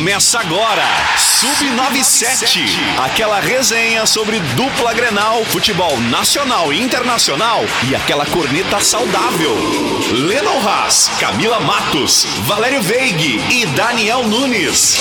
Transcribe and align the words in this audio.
Começa 0.00 0.40
agora, 0.40 0.82
Sub97, 1.18 2.70
aquela 3.04 3.38
resenha 3.38 4.06
sobre 4.06 4.40
dupla 4.56 4.94
Grenal, 4.94 5.44
futebol 5.44 6.00
nacional 6.00 6.72
e 6.72 6.80
internacional 6.80 7.62
e 7.86 7.94
aquela 7.94 8.24
corneta 8.24 8.80
saudável. 8.80 9.54
Lennon 10.10 10.66
Haas, 10.66 11.10
Camila 11.20 11.60
Matos, 11.60 12.24
Valério 12.46 12.80
Veig 12.80 13.42
e 13.50 13.66
Daniel 13.76 14.26
Nunes. 14.26 14.96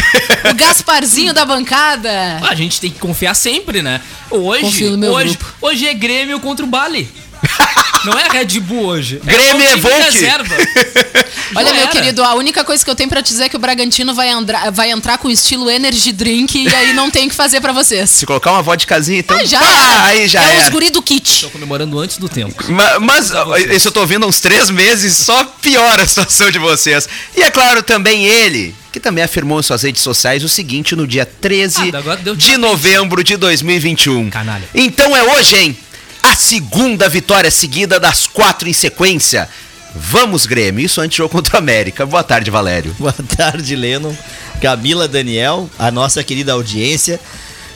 o 0.48 0.54
Gasparzinho 0.54 1.34
da 1.34 1.44
bancada! 1.44 2.38
A 2.40 2.54
gente 2.54 2.80
tem 2.80 2.88
que 2.88 3.00
confiar 3.00 3.34
sempre, 3.34 3.82
né? 3.82 4.00
Hoje, 4.30 4.62
Confio 4.62 4.90
no 4.92 4.98
meu 4.98 5.12
hoje, 5.12 5.36
grupo. 5.36 5.54
hoje 5.60 5.88
é 5.88 5.94
Grêmio 5.94 6.38
contra 6.38 6.64
o 6.64 6.68
Bali. 6.68 7.08
Não 8.04 8.18
é 8.18 8.28
Red 8.28 8.60
Bull 8.60 8.86
hoje. 8.86 9.20
Grêmio 9.24 9.62
é 9.62 9.64
é 9.66 9.68
o 9.74 9.78
time 9.78 9.80
Volk. 9.82 10.02
reserva. 10.12 10.54
Olha, 11.54 11.66
Já 11.66 11.72
meu 11.72 11.82
era. 11.82 11.90
querido, 11.90 12.22
a 12.22 12.34
única 12.34 12.62
coisa 12.64 12.84
que 12.84 12.90
eu 12.90 12.94
tenho 12.94 13.08
pra 13.08 13.22
te 13.22 13.28
dizer 13.32 13.44
é 13.44 13.48
que 13.48 13.56
o 13.56 13.58
Bragantino 13.58 14.14
vai, 14.14 14.30
andra- 14.30 14.70
vai 14.70 14.90
entrar 14.90 15.18
com 15.18 15.28
estilo 15.28 15.68
Energy 15.68 16.12
Drink 16.12 16.56
e 16.62 16.74
aí 16.74 16.92
não 16.94 17.10
tem 17.10 17.26
o 17.26 17.28
que 17.28 17.34
fazer 17.34 17.60
pra 17.60 17.72
vocês. 17.72 18.08
Se 18.08 18.24
colocar 18.24 18.52
uma 18.52 18.62
vodkazinha, 18.62 19.18
então. 19.18 19.36
Ah, 19.36 19.44
já 19.44 19.58
pá, 19.58 20.04
aí 20.04 20.28
já 20.28 20.42
é 20.42 20.54
era. 20.56 20.62
os 20.64 20.68
guri 20.70 20.90
do 20.90 21.02
kit. 21.02 21.40
Tô 21.42 21.50
comemorando 21.50 21.98
antes 21.98 22.18
do 22.18 22.28
tempo. 22.28 22.54
Ma- 22.72 23.00
Mas, 23.00 23.32
ó, 23.32 23.56
isso 23.56 23.88
eu 23.88 23.92
tô 23.92 24.00
ouvindo 24.00 24.24
há 24.24 24.28
uns 24.28 24.40
três 24.40 24.70
meses, 24.70 25.16
só 25.16 25.44
piora 25.44 26.02
a 26.04 26.06
situação 26.06 26.50
de 26.50 26.58
vocês. 26.58 27.08
E 27.36 27.42
é 27.42 27.50
claro, 27.50 27.82
também 27.82 28.24
ele, 28.24 28.74
que 28.92 29.00
também 29.00 29.24
afirmou 29.24 29.58
em 29.58 29.62
suas 29.62 29.82
redes 29.82 30.02
sociais 30.02 30.44
o 30.44 30.48
seguinte 30.48 30.94
no 30.94 31.06
dia 31.06 31.26
13 31.26 31.90
Ah, 31.92 31.98
agora 31.98 32.20
deu 32.20 32.36
de 32.36 32.56
novembro 32.56 33.22
de 33.24 33.36
2021. 33.36 34.30
Canalha. 34.30 34.68
Então 34.74 35.16
é 35.16 35.22
hoje, 35.34 35.56
hein? 35.56 35.76
A 36.22 36.34
segunda 36.34 37.08
vitória 37.08 37.50
seguida 37.50 37.98
das 37.98 38.26
quatro 38.26 38.68
em 38.68 38.72
sequência. 38.72 39.48
Vamos, 39.94 40.46
Grêmio. 40.46 40.84
Isso 40.84 41.00
antes 41.00 41.16
do 41.16 41.22
jogo 41.22 41.30
contra 41.30 41.56
o 41.56 41.58
América. 41.58 42.06
Boa 42.06 42.22
tarde, 42.22 42.50
Valério. 42.50 42.94
Boa 42.98 43.14
tarde, 43.36 43.74
Leno. 43.74 44.16
Camila 44.60 45.08
Daniel, 45.08 45.68
a 45.78 45.90
nossa 45.90 46.22
querida 46.22 46.52
audiência. 46.52 47.18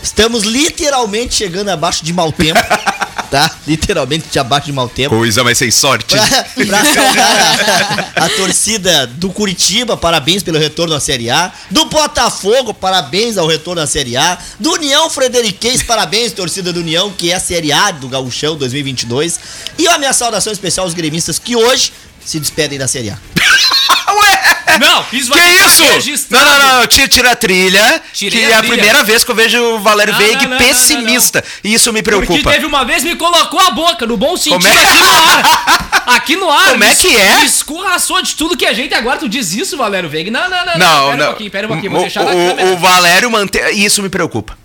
Estamos 0.02 0.44
literalmente 0.44 1.34
chegando 1.34 1.70
abaixo 1.70 2.04
de 2.04 2.12
mau 2.12 2.30
tempo, 2.30 2.60
tá? 3.34 3.50
Literalmente 3.66 4.28
de 4.30 4.38
abaixo 4.38 4.66
de 4.66 4.72
mau 4.72 4.88
tempo. 4.88 5.16
Coisa, 5.16 5.42
mas 5.42 5.58
sem 5.58 5.68
sorte. 5.68 6.14
Pra, 6.14 6.66
pra 6.66 6.84
saudar 6.84 8.12
a, 8.14 8.24
a 8.26 8.28
torcida 8.28 9.08
do 9.08 9.28
Curitiba, 9.28 9.96
parabéns 9.96 10.44
pelo 10.44 10.56
retorno 10.56 10.94
à 10.94 11.00
Série 11.00 11.28
A. 11.30 11.52
Do 11.68 11.86
Botafogo, 11.86 12.72
parabéns 12.72 13.36
ao 13.36 13.48
retorno 13.48 13.82
à 13.82 13.88
Série 13.88 14.16
A. 14.16 14.38
Do 14.60 14.74
União 14.74 15.10
Frederiquense, 15.10 15.84
parabéns, 15.84 16.30
torcida 16.30 16.72
do 16.72 16.78
União, 16.78 17.10
que 17.10 17.32
é 17.32 17.34
a 17.34 17.40
Série 17.40 17.72
A 17.72 17.90
do 17.90 18.08
Gauchão 18.08 18.56
2022. 18.56 19.40
E 19.78 19.88
a 19.88 19.98
minha 19.98 20.12
saudação 20.12 20.52
especial 20.52 20.86
aos 20.86 20.94
gremistas 20.94 21.36
que 21.36 21.56
hoje 21.56 21.90
se 22.24 22.38
despedem 22.40 22.78
da 22.78 22.86
Série 22.88 23.10
A. 23.10 23.18
Ué! 24.14 24.54
Não, 24.80 25.04
isso 25.12 25.30
Que 25.30 25.38
vai 25.38 25.48
ficar 25.52 25.66
isso? 25.68 25.82
registrado. 25.84 26.44
Não, 26.44 26.58
não, 26.58 26.78
não, 26.80 26.86
tira, 26.86 27.06
tira 27.08 27.30
a 27.30 27.36
trilha. 27.36 28.02
Tirei 28.12 28.40
que 28.40 28.46
a 28.46 28.50
é 28.50 28.54
a 28.54 28.58
trilha. 28.58 28.74
primeira 28.74 29.04
vez 29.04 29.22
que 29.22 29.30
eu 29.30 29.34
vejo 29.34 29.58
o 29.62 29.78
Valério 29.80 30.16
Veig 30.16 30.42
não, 30.42 30.50
não, 30.50 30.58
pessimista. 30.58 31.44
E 31.62 31.72
isso 31.74 31.92
me 31.92 32.02
Porque 32.02 32.26
preocupa. 32.26 32.50
teve 32.52 32.66
uma 32.66 32.84
vez 32.84 33.04
me 33.04 33.14
colocou 33.14 33.60
a 33.60 33.70
boca, 33.70 34.04
no 34.06 34.16
bom 34.16 34.36
sentido, 34.36 34.54
Como 34.60 34.66
é? 34.66 34.72
aqui 34.76 34.96
no 34.98 35.06
ar. 35.14 36.02
Aqui 36.06 36.36
no 36.36 36.50
ar. 36.50 36.70
Como 36.72 36.84
é 36.84 36.94
que 36.94 37.16
é? 37.16 37.36
Me 37.38 37.44
escorraçou 37.46 38.20
de 38.22 38.34
tudo 38.34 38.56
que 38.56 38.66
a 38.66 38.72
gente 38.72 38.92
agora. 38.94 39.18
Tu 39.18 39.28
diz 39.28 39.52
isso, 39.52 39.76
Valério 39.76 40.08
Veiga? 40.08 40.30
Não, 40.30 40.48
não, 40.50 40.66
não. 40.66 40.78
Não, 40.78 41.04
Pera 41.10 41.16
não. 41.16 41.24
um 41.24 41.28
pouquinho, 41.28 41.50
pera 41.50 41.66
um 41.66 41.70
pouquinho. 41.70 41.90
Vou 41.92 42.00
O- 42.00 42.04
deixar 42.04 42.24
na 42.24 42.30
o, 42.32 42.34
câmera. 42.34 42.72
o 42.72 42.76
Valério 42.78 43.30
mantém. 43.30 43.62
E 43.74 43.84
isso 43.84 44.02
me 44.02 44.08
preocupa. 44.08 44.56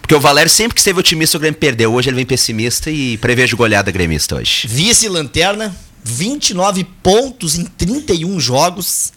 Porque 0.00 0.14
o 0.14 0.20
Valério 0.20 0.50
sempre 0.50 0.74
que 0.74 0.80
esteve 0.80 0.98
otimista, 0.98 1.36
o 1.36 1.40
Grêmio 1.40 1.58
perdeu. 1.60 1.92
Hoje 1.92 2.08
ele 2.08 2.16
vem 2.16 2.26
pessimista 2.26 2.90
e 2.90 3.18
prevejo 3.18 3.56
goleada 3.58 3.90
gremista 3.92 4.36
hoje. 4.36 4.66
Vice-lanterna, 4.66 5.74
29 6.02 6.84
pontos 7.02 7.58
em 7.58 7.64
31 7.64 8.38
jogos, 8.40 9.12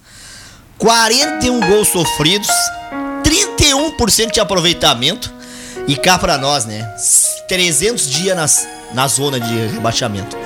41 0.77 1.59
gols 1.59 1.87
sofridos, 1.87 2.49
31% 3.23 4.31
de 4.31 4.39
aproveitamento. 4.39 5.33
E 5.85 5.97
cá 5.97 6.17
pra 6.17 6.37
nós, 6.37 6.65
né? 6.65 6.81
300 7.49 8.09
dias 8.09 8.37
nas, 8.37 8.67
na 8.93 9.07
zona 9.07 9.37
de 9.39 9.67
rebaixamento. 9.67 10.37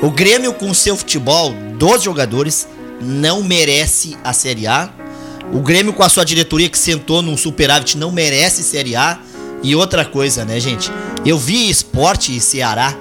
O 0.00 0.10
Grêmio, 0.10 0.52
com 0.52 0.72
seu 0.72 0.96
futebol, 0.96 1.52
12 1.76 2.04
jogadores, 2.04 2.68
não 3.00 3.42
merece 3.42 4.16
a 4.22 4.32
Série 4.32 4.66
A. 4.66 4.90
O 5.52 5.60
Grêmio, 5.60 5.92
com 5.92 6.02
a 6.02 6.08
sua 6.08 6.24
diretoria 6.24 6.68
que 6.68 6.78
sentou 6.78 7.20
num 7.20 7.36
superávit, 7.36 7.96
não 7.96 8.12
merece 8.12 8.62
Série 8.62 8.94
A. 8.94 9.18
E 9.62 9.74
outra 9.74 10.04
coisa, 10.04 10.44
né, 10.44 10.60
gente? 10.60 10.90
Eu 11.24 11.38
vi 11.38 11.68
esporte 11.68 12.36
e 12.36 12.40
Ceará. 12.40 12.94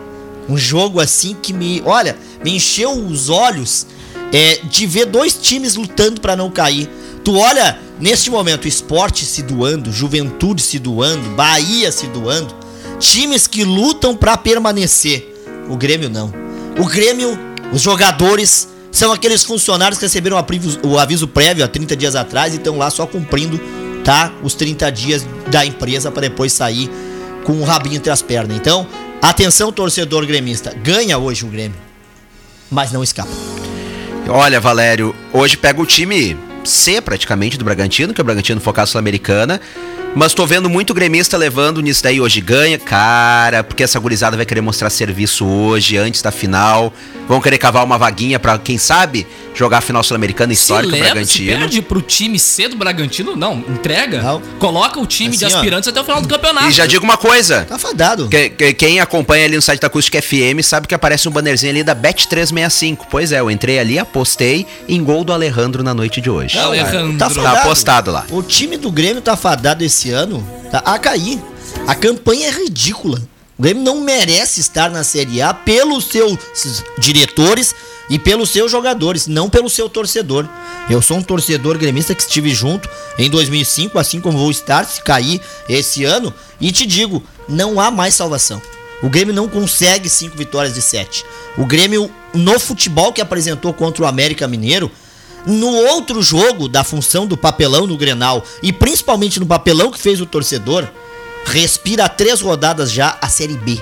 Um 0.47 0.57
jogo 0.57 0.99
assim 0.99 1.35
que 1.41 1.51
me, 1.51 1.81
olha, 1.85 2.15
me 2.43 2.55
encheu 2.55 2.91
os 2.91 3.29
olhos 3.29 3.85
é, 4.31 4.59
de 4.69 4.85
ver 4.85 5.05
dois 5.05 5.33
times 5.33 5.75
lutando 5.75 6.21
pra 6.21 6.35
não 6.35 6.49
cair. 6.51 6.89
Tu 7.23 7.35
olha, 7.35 7.79
neste 7.99 8.29
momento, 8.29 8.67
esporte 8.67 9.25
se 9.25 9.41
doando, 9.41 9.91
juventude 9.91 10.61
se 10.61 10.77
doando, 10.77 11.29
Bahia 11.31 11.91
se 11.91 12.05
doando. 12.07 12.53
Times 12.99 13.47
que 13.47 13.63
lutam 13.63 14.15
pra 14.15 14.37
permanecer. 14.37 15.33
O 15.69 15.75
Grêmio 15.75 16.09
não. 16.09 16.31
O 16.79 16.85
Grêmio, 16.85 17.37
os 17.73 17.81
jogadores, 17.81 18.67
são 18.91 19.11
aqueles 19.11 19.43
funcionários 19.43 19.97
que 19.97 20.05
receberam 20.05 20.37
o 20.37 20.39
aviso- 20.39 20.79
o 20.83 20.99
aviso 20.99 21.27
prévio 21.27 21.65
há 21.65 21.67
30 21.67 21.95
dias 21.95 22.15
atrás 22.15 22.53
e 22.53 22.57
estão 22.57 22.77
lá 22.77 22.89
só 22.91 23.05
cumprindo, 23.07 23.59
tá? 24.03 24.31
Os 24.43 24.53
30 24.53 24.89
dias 24.91 25.25
da 25.49 25.65
empresa 25.65 26.11
para 26.11 26.21
depois 26.21 26.53
sair 26.53 26.89
com 27.45 27.53
o 27.53 27.63
rabinho 27.63 27.95
entre 27.95 28.11
as 28.11 28.21
pernas. 28.21 28.57
Então, 28.57 28.85
atenção, 29.21 29.71
torcedor 29.71 30.25
gremista. 30.25 30.73
Ganha 30.83 31.17
hoje 31.17 31.45
o 31.45 31.47
Grêmio. 31.47 31.77
Mas 32.69 32.91
não 32.91 33.03
escapa. 33.03 33.31
Olha, 34.27 34.59
Valério, 34.59 35.15
hoje 35.31 35.55
pega 35.55 35.79
o 35.81 35.85
time 35.85 36.35
C 36.65 36.99
praticamente 37.01 37.57
do 37.57 37.65
Bragantino, 37.65 38.13
que 38.13 38.19
é 38.19 38.23
o 38.23 38.25
Bragantino 38.25 38.59
focar 38.59 38.85
Sul-Americana. 38.87 39.59
Mas 40.17 40.33
tô 40.33 40.45
vendo 40.47 40.69
muito 40.69 40.93
gremista 40.93 41.35
levando 41.35 41.81
nisso 41.81 42.01
daí 42.01 42.21
hoje 42.21 42.39
ganha. 42.39 42.77
Cara, 42.79 43.65
porque 43.65 43.83
essa 43.83 43.99
gurizada 43.99 44.37
vai 44.37 44.45
querer 44.45 44.61
mostrar 44.61 44.89
serviço 44.89 45.45
hoje, 45.45 45.97
antes 45.97 46.21
da 46.21 46.31
final. 46.31 46.93
Vão 47.27 47.41
querer 47.41 47.57
cavar 47.57 47.83
uma 47.83 47.97
vaguinha 47.97 48.39
pra, 48.39 48.57
quem 48.57 48.77
sabe, 48.77 49.27
jogar 49.53 49.79
a 49.79 49.81
final 49.81 50.01
sul-americana 50.03 50.53
histórica 50.53 50.93
se 50.93 50.99
do 50.99 51.03
leva, 51.03 51.25
se 51.25 51.43
Bragantino. 51.43 51.59
perde 51.59 51.81
pro 51.81 52.01
time 52.01 52.39
C 52.39 52.69
do 52.69 52.77
Bragantino, 52.77 53.35
não, 53.35 53.57
entrega. 53.67 54.21
Não. 54.21 54.41
Coloca 54.57 54.99
o 55.01 55.05
time 55.05 55.35
de 55.35 55.43
Assim, 55.43 55.53
ó. 55.53 55.57
aspirantes 55.57 55.89
até 55.89 55.99
o 55.99 56.03
final 56.05 56.21
do 56.21 56.27
campeonato. 56.29 56.69
E 56.69 56.71
já 56.71 56.85
digo 56.85 57.03
uma 57.03 57.17
coisa. 57.17 57.65
Tá 57.67 57.77
fadado. 57.77 58.29
Que- 58.29 58.51
que- 58.51 58.73
quem 58.73 59.01
acompanha 59.01 59.43
ali 59.45 59.55
no 59.57 59.61
site 59.61 59.81
da 59.81 59.87
Acústica 59.87 60.21
FM 60.21 60.61
sabe 60.63 60.87
que 60.87 60.95
aparece 60.95 61.27
um 61.27 61.31
bannerzinho 61.31 61.71
ali 61.73 61.83
da 61.83 61.93
Bet365. 61.95 62.99
Pois 63.09 63.33
é, 63.33 63.39
eu 63.41 63.51
entrei 63.51 63.79
ali, 63.79 63.99
apostei 63.99 64.65
em 64.87 65.03
gol 65.03 65.25
do 65.25 65.33
Alejandro 65.33 65.83
na 65.83 65.93
noite 65.93 66.21
de 66.21 66.29
hoje. 66.29 66.54
Não, 66.55 66.67
Alejandro. 66.67 67.17
Tá 67.17 67.27
Tá 67.29 67.35
fadado. 67.35 67.57
apostado 67.57 68.11
lá. 68.11 68.25
O 68.31 68.41
time 68.41 68.77
do 68.77 68.91
Grêmio 68.91 69.21
tá 69.21 69.35
fadado 69.35 69.83
esse 69.83 70.11
ano 70.11 70.45
tá, 70.71 70.79
a 70.79 70.97
cair. 70.99 71.39
A 71.87 71.93
campanha 71.95 72.47
é 72.47 72.51
ridícula. 72.51 73.21
O 73.57 73.61
Grêmio 73.61 73.83
não 73.83 74.01
merece 74.01 74.59
estar 74.59 74.89
na 74.89 75.03
Série 75.03 75.41
A 75.41 75.53
pelos 75.53 76.05
seus 76.05 76.83
diretores 76.97 77.73
e 78.09 78.19
pelos 78.19 78.49
seus 78.49 78.69
jogadores, 78.71 79.27
não 79.27 79.49
pelo 79.49 79.69
seu 79.69 79.87
torcedor. 79.89 80.47
Eu 80.89 81.01
sou 81.01 81.17
um 81.17 81.23
torcedor 81.23 81.77
gremista 81.77 82.13
que 82.13 82.21
estive 82.21 82.53
junto 82.53 82.87
em 83.17 83.29
2005, 83.29 83.97
assim 83.97 84.19
como 84.19 84.37
vou 84.37 84.51
estar 84.51 84.85
se 84.85 85.01
cair 85.01 85.41
esse 85.69 86.03
ano. 86.03 86.33
E 86.59 86.71
te 86.71 86.85
digo, 86.85 87.23
não 87.47 87.79
há 87.79 87.89
mais 87.89 88.13
salvação. 88.13 88.61
O 89.01 89.09
Grêmio 89.09 89.33
não 89.33 89.47
consegue 89.47 90.09
cinco 90.09 90.37
vitórias 90.37 90.73
de 90.73 90.81
sete. 90.81 91.25
O 91.57 91.65
Grêmio, 91.65 92.11
no 92.33 92.59
futebol 92.59 93.11
que 93.13 93.21
apresentou 93.21 93.73
contra 93.73 94.03
o 94.03 94.07
América 94.07 94.47
Mineiro, 94.47 94.91
no 95.45 95.67
outro 95.67 96.21
jogo 96.21 96.67
da 96.67 96.83
função 96.83 97.27
do 97.27 97.37
papelão 97.37 97.85
no 97.85 97.97
Grenal 97.97 98.43
e 98.61 98.73
principalmente 98.73 99.39
no 99.39 99.45
papelão 99.45 99.91
que 99.91 99.99
fez 99.99 100.19
o 100.19 100.25
torcedor, 100.25 100.87
respira 101.45 102.09
três 102.09 102.41
rodadas 102.41 102.91
já 102.91 103.17
a 103.21 103.29
Série 103.29 103.57
B. 103.57 103.79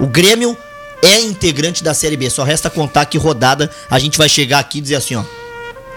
O 0.00 0.06
Grêmio 0.06 0.56
é 1.02 1.20
integrante 1.20 1.84
da 1.84 1.94
Série 1.94 2.16
B, 2.16 2.28
só 2.30 2.42
resta 2.42 2.70
contar 2.70 3.06
que 3.06 3.18
rodada 3.18 3.70
a 3.90 3.98
gente 3.98 4.18
vai 4.18 4.28
chegar 4.28 4.58
aqui 4.58 4.78
e 4.78 4.80
dizer 4.80 4.96
assim, 4.96 5.14
ó, 5.14 5.24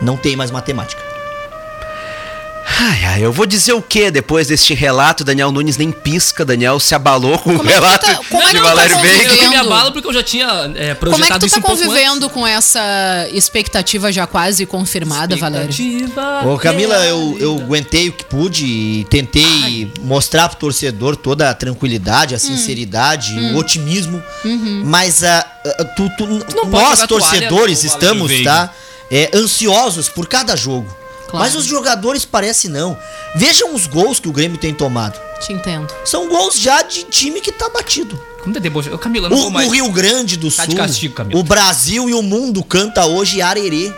não 0.02 0.18
tem 0.18 0.36
mais 0.36 0.52
matemática. 0.52 1.07
Ai, 2.80 3.06
ai, 3.06 3.26
eu 3.26 3.32
vou 3.32 3.46
dizer 3.46 3.72
o 3.74 3.82
que 3.82 4.12
depois 4.12 4.48
deste 4.48 4.74
relato? 4.74 5.24
Daniel 5.24 5.52
Nunes 5.52 5.78
nem 5.78 5.90
pisca, 5.92 6.44
Daniel 6.44 6.80
se 6.80 6.94
abalou 6.94 7.38
com 7.40 7.52
o 7.54 7.58
Como 7.58 7.70
é 7.70 7.74
que 7.74 7.80
relato 7.80 8.06
tá- 8.06 8.20
como 8.30 8.44
é 8.44 8.46
de 8.48 8.52
que 8.52 8.58
tá 8.58 8.64
Valério 8.68 8.96
convivendo? 8.98 9.30
Veiga. 9.30 9.44
Eu 9.46 9.50
me 9.50 9.56
abalo 9.56 9.92
porque 9.94 10.08
eu 10.08 10.14
já 10.14 10.22
tinha 10.22 10.46
é, 10.76 10.94
projetado 10.94 11.00
Como 11.00 11.24
é 11.24 11.28
que 11.28 11.40
tu 11.40 11.50
tá 11.50 11.58
um 11.60 11.62
convivendo 11.62 12.30
com 12.30 12.46
essa 12.46 13.28
expectativa 13.32 14.12
já 14.12 14.28
quase 14.28 14.66
confirmada. 14.66 15.36
Valério? 15.38 15.70
Expectativa 15.70 16.42
Ô 16.46 16.58
Camila, 16.60 16.96
eu, 17.06 17.18
realidade. 17.18 17.44
eu 17.44 17.56
aguentei 17.64 18.10
o 18.10 18.12
que 18.14 18.26
pude 18.26 18.66
e 18.66 19.06
tentei 19.10 19.92
mostrar 20.02 20.50
pro 20.50 20.58
torcedor 20.58 21.16
toda 21.16 21.50
a 21.50 21.54
tranquilidade, 21.54 22.36
a 22.36 22.40
sinceridade, 22.40 23.34
o 23.54 23.58
otimismo. 23.58 24.22
Mas 24.84 25.24
a, 25.24 25.40
a- 25.40 25.84
tu- 25.96 26.12
tu- 26.18 26.28
não 26.28 26.70
pode 26.70 27.00
nós, 27.00 27.08
torcedores, 27.08 27.84
estamos, 27.86 28.32
tá? 28.44 28.72
é, 29.10 29.32
ansiosos 29.34 30.10
por 30.10 30.28
cada 30.28 30.56
jogo. 30.56 30.94
Claro. 31.28 31.46
Mas 31.46 31.56
os 31.56 31.66
jogadores 31.66 32.26
parecem 32.26 32.70
não. 32.70 32.98
Vejam 33.36 33.74
os 33.76 33.86
gols 33.86 34.20
que 34.20 34.30
o 34.30 34.32
Grêmio 34.32 34.58
tem 34.58 34.74
tomado. 34.74 35.20
Te 35.40 35.54
entendo. 35.54 35.94
São 36.06 36.28
gols 36.28 36.60
já 36.60 36.82
de 36.82 37.04
time 37.04 37.42
que 37.42 37.52
tá 37.52 37.70
batido. 37.70 38.20
Como 38.42 38.56
é 38.56 38.60
deboche? 38.60 38.90
Ô, 38.90 38.98
Camila, 38.98 39.30
não 39.30 39.38
O, 39.38 39.42
vou 39.42 39.52
mais. 39.52 39.68
o 39.68 39.72
Rio 39.72 39.92
Grande 39.92 40.38
do 40.38 40.50
Tá 40.50 40.66
Sul, 40.66 40.76
castigo, 40.76 41.16
o 41.34 41.44
Brasil 41.44 42.10
e 42.10 42.14
o 42.14 42.22
mundo 42.22 42.64
canta 42.64 43.06
hoje 43.06 43.42
arerê. 43.42 43.94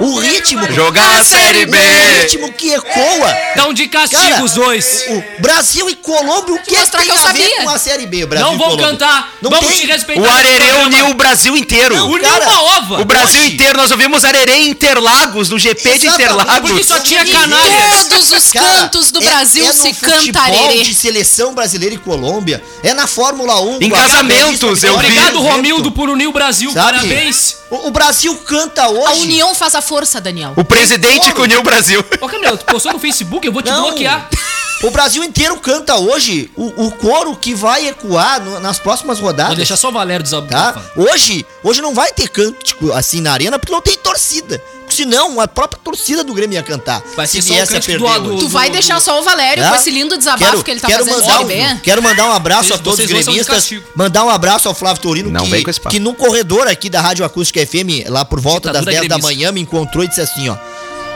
O 0.00 0.18
ritmo. 0.20 0.70
Jogar 0.72 1.18
a 1.20 1.24
Série 1.24 1.66
B. 1.66 1.76
O 1.76 2.20
ritmo 2.22 2.52
que 2.52 2.72
ecoa. 2.72 3.36
Então 3.52 3.72
de 3.74 3.88
castigo 3.88 4.22
Cara, 4.22 4.44
os 4.44 4.52
dois. 4.52 5.04
O 5.08 5.42
Brasil 5.42 5.90
e 5.90 5.96
Colômbia, 5.96 6.54
o 6.54 6.58
que 6.62 6.76
mostrar 6.76 7.00
tem 7.00 7.10
que 7.10 7.16
eu 7.16 7.20
a 7.26 7.32
ver 7.32 7.42
sabia. 7.48 7.62
com 7.64 7.70
a 7.70 7.78
Série 7.78 8.06
B, 8.06 8.26
Brasil 8.26 8.46
Não 8.46 8.54
e 8.54 8.58
vão 8.58 8.66
Colômbia? 8.68 8.86
cantar. 8.90 9.32
Não 9.42 9.50
Vamos 9.50 9.66
tem. 9.68 9.78
te 9.80 9.86
respeitar. 9.86 10.22
O 10.22 10.30
Arerê 10.30 10.72
uniu 10.84 11.08
o 11.10 11.14
Brasil 11.14 11.56
inteiro. 11.56 11.96
Não, 11.96 12.10
Uniu 12.10 12.28
cara, 12.28 12.48
uma 12.48 12.62
ova. 12.78 13.00
O 13.00 13.04
Brasil 13.04 13.40
Hoje- 13.40 13.54
inteiro, 13.54 13.76
nós 13.78 13.90
ouvimos 13.90 14.24
Arerê 14.24 14.52
em 14.52 14.68
Interlagos, 14.70 15.48
no 15.50 15.58
GP 15.58 15.98
de 15.98 16.06
Exatamente, 16.06 16.22
Interlagos. 16.32 16.70
porque 16.70 16.84
só 16.84 17.00
tinha 17.00 17.24
canalhas. 17.26 18.06
Todos 18.08 18.30
os 18.32 18.52
Cara, 18.52 18.66
cantos 18.66 19.10
do 19.10 19.20
é- 19.22 19.24
Brasil 19.24 19.64
é 19.64 19.68
no 19.68 19.72
se 19.74 19.94
futebol 19.94 20.18
canta 20.26 20.40
arerê. 20.40 20.82
de 20.82 20.94
seleção 20.94 21.54
brasileira 21.54 21.94
e 21.94 21.98
Colômbia. 21.98 22.62
É 22.82 22.94
na 22.94 23.06
Fórmula 23.06 23.60
1. 23.60 23.78
Em 23.80 23.90
com 23.90 23.96
a 23.96 23.98
casamentos, 24.00 24.82
eu 24.84 24.96
vi. 24.96 25.06
Obrigado. 25.06 25.38
Romildo, 25.40 25.90
por 25.90 26.08
unir 26.08 26.26
o 26.28 26.32
Brasil. 26.32 26.72
Sabe? 26.72 26.98
Parabéns. 26.98 27.56
O, 27.70 27.88
o 27.88 27.90
Brasil 27.90 28.34
canta 28.46 28.88
hoje. 28.88 29.06
A 29.06 29.22
união 29.22 29.54
faz 29.54 29.74
a 29.74 29.82
força, 29.82 30.20
Daniel. 30.20 30.52
O 30.56 30.64
presidente 30.64 31.32
que 31.32 31.40
uniu 31.40 31.60
o 31.60 31.62
Brasil. 31.62 32.04
Ô, 32.20 32.28
Camila, 32.28 32.56
tu 32.56 32.64
postou 32.64 32.92
no 32.92 32.98
Facebook, 32.98 33.46
eu 33.46 33.52
vou 33.52 33.62
te 33.62 33.70
Não. 33.70 33.82
bloquear. 33.82 34.28
O 34.80 34.92
Brasil 34.92 35.24
inteiro 35.24 35.56
canta 35.58 35.96
hoje 35.96 36.52
o, 36.54 36.86
o 36.86 36.92
coro 36.92 37.34
que 37.34 37.52
vai 37.52 37.88
ecoar 37.88 38.40
no- 38.40 38.60
nas 38.60 38.78
próximas 38.78 39.18
rodadas. 39.18 39.48
Vou 39.48 39.56
deixar 39.56 39.76
só 39.76 39.88
o 39.88 39.92
Valério 39.92 40.22
Tá? 40.24 40.40
desabafar. 40.70 40.84
Hoje, 40.96 41.44
hoje 41.64 41.82
não 41.82 41.92
vai 41.92 42.12
ter 42.12 42.28
cântico 42.28 42.92
assim 42.92 43.20
na 43.20 43.32
arena 43.32 43.58
porque 43.58 43.72
não 43.72 43.80
tem 43.80 43.96
torcida. 43.98 44.62
Senão, 44.98 45.40
a 45.40 45.46
própria 45.48 45.80
torcida 45.82 46.22
do 46.24 46.34
Grêmio 46.34 46.54
ia 46.56 46.62
cantar. 46.62 47.02
Vai 47.16 47.26
ser 47.26 47.40
se 47.40 47.48
só 47.48 47.54
o 47.54 47.56
viesse 47.56 47.76
a 47.76 47.80
perder 47.80 47.98
do- 48.20 48.34
hoje. 48.34 48.38
Tu 48.44 48.48
vai 48.48 48.68
do- 48.68 48.72
deixar 48.72 48.96
do- 48.96 49.00
só 49.00 49.20
o 49.20 49.22
Valério 49.22 49.62
Tá? 49.62 49.70
com 49.70 49.76
esse 49.76 49.90
lindo 49.90 50.16
desabafo 50.18 50.62
que 50.64 50.70
ele 50.70 50.80
tá 50.80 50.88
fazendo 50.88 51.20
mandar 51.20 51.40
um, 51.40 51.78
quero 51.78 52.02
mandar 52.02 52.26
um 52.26 52.32
abraço 52.32 52.68
Vocês- 52.68 52.80
a 52.80 52.82
todos 52.82 52.98
os 52.98 53.06
gremistas. 53.06 53.70
Mandar 53.94 54.24
um 54.24 54.30
abraço 54.30 54.68
ao 54.68 54.74
Flávio 54.74 55.00
Torino, 55.02 55.30
Não 55.30 55.44
que, 55.48 55.62
que 55.90 55.98
no 56.00 56.14
corredor 56.14 56.66
aqui 56.66 56.90
da 56.90 57.00
Rádio 57.00 57.24
Acústica 57.24 57.64
FM, 57.64 58.08
lá 58.08 58.24
por 58.24 58.40
volta 58.40 58.72
das 58.72 58.80
Ditadura 58.84 59.08
10 59.08 59.08
da 59.08 59.18
manhã, 59.18 59.52
me 59.52 59.60
encontrou 59.60 60.04
e 60.04 60.08
disse 60.08 60.20
assim: 60.20 60.48
ó. 60.48 60.56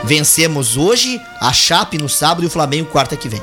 Vencemos 0.05 0.77
hoje, 0.77 1.21
a 1.41 1.53
Chape 1.53 1.97
no 1.99 2.09
sábado 2.09 2.43
e 2.43 2.47
o 2.47 2.51
Flamengo 2.51 2.89
quarta 2.91 3.17
que 3.17 3.29
vem. 3.29 3.43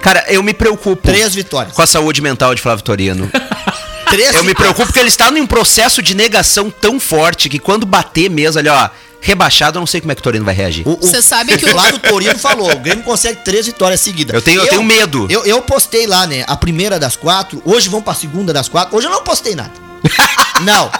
Cara, 0.00 0.24
eu 0.28 0.42
me 0.42 0.54
preocupo 0.54 0.96
Três 1.02 1.34
vitórias. 1.34 1.74
com 1.74 1.82
a 1.82 1.86
saúde 1.86 2.20
mental 2.20 2.54
de 2.54 2.62
Flávio 2.62 2.84
Torino. 2.84 3.28
Três 4.08 4.34
Eu 4.34 4.42
me 4.42 4.48
vitórias. 4.50 4.54
preocupo 4.54 4.86
porque 4.86 5.00
ele 5.00 5.08
está 5.08 5.30
num 5.30 5.46
processo 5.46 6.00
de 6.00 6.14
negação 6.14 6.70
tão 6.70 6.98
forte 7.00 7.48
que 7.48 7.58
quando 7.58 7.84
bater 7.84 8.30
mesmo, 8.30 8.58
ali, 8.58 8.68
ó, 8.68 8.88
rebaixado, 9.20 9.78
eu 9.78 9.80
não 9.80 9.86
sei 9.86 10.00
como 10.00 10.12
é 10.12 10.14
que 10.14 10.20
o 10.20 10.24
Torino 10.24 10.44
vai 10.44 10.54
reagir. 10.54 10.86
O- 10.86 10.92
o- 10.92 10.96
Você 11.00 11.20
sabe 11.22 11.56
que 11.56 11.64
o- 11.64 11.68
Flávio 11.70 11.98
Torino 11.98 12.38
falou, 12.38 12.70
o 12.72 12.78
Grêmio 12.78 13.04
consegue 13.04 13.40
três 13.44 13.66
vitórias 13.66 14.00
seguidas. 14.00 14.34
Eu 14.34 14.42
tenho- 14.42 14.60
eu 14.60 14.66
tenho 14.68 14.82
medo. 14.82 15.26
Eu, 15.30 15.44
eu 15.44 15.60
postei 15.62 16.06
lá, 16.06 16.26
né, 16.26 16.44
a 16.46 16.56
primeira 16.56 16.98
das 16.98 17.16
quatro, 17.16 17.60
hoje 17.64 17.88
vão 17.88 18.00
pra 18.00 18.14
segunda 18.14 18.52
das 18.52 18.68
quatro, 18.68 18.96
hoje 18.96 19.06
eu 19.06 19.10
não 19.10 19.22
postei 19.22 19.54
nada. 19.54 19.72
não. 20.62 20.90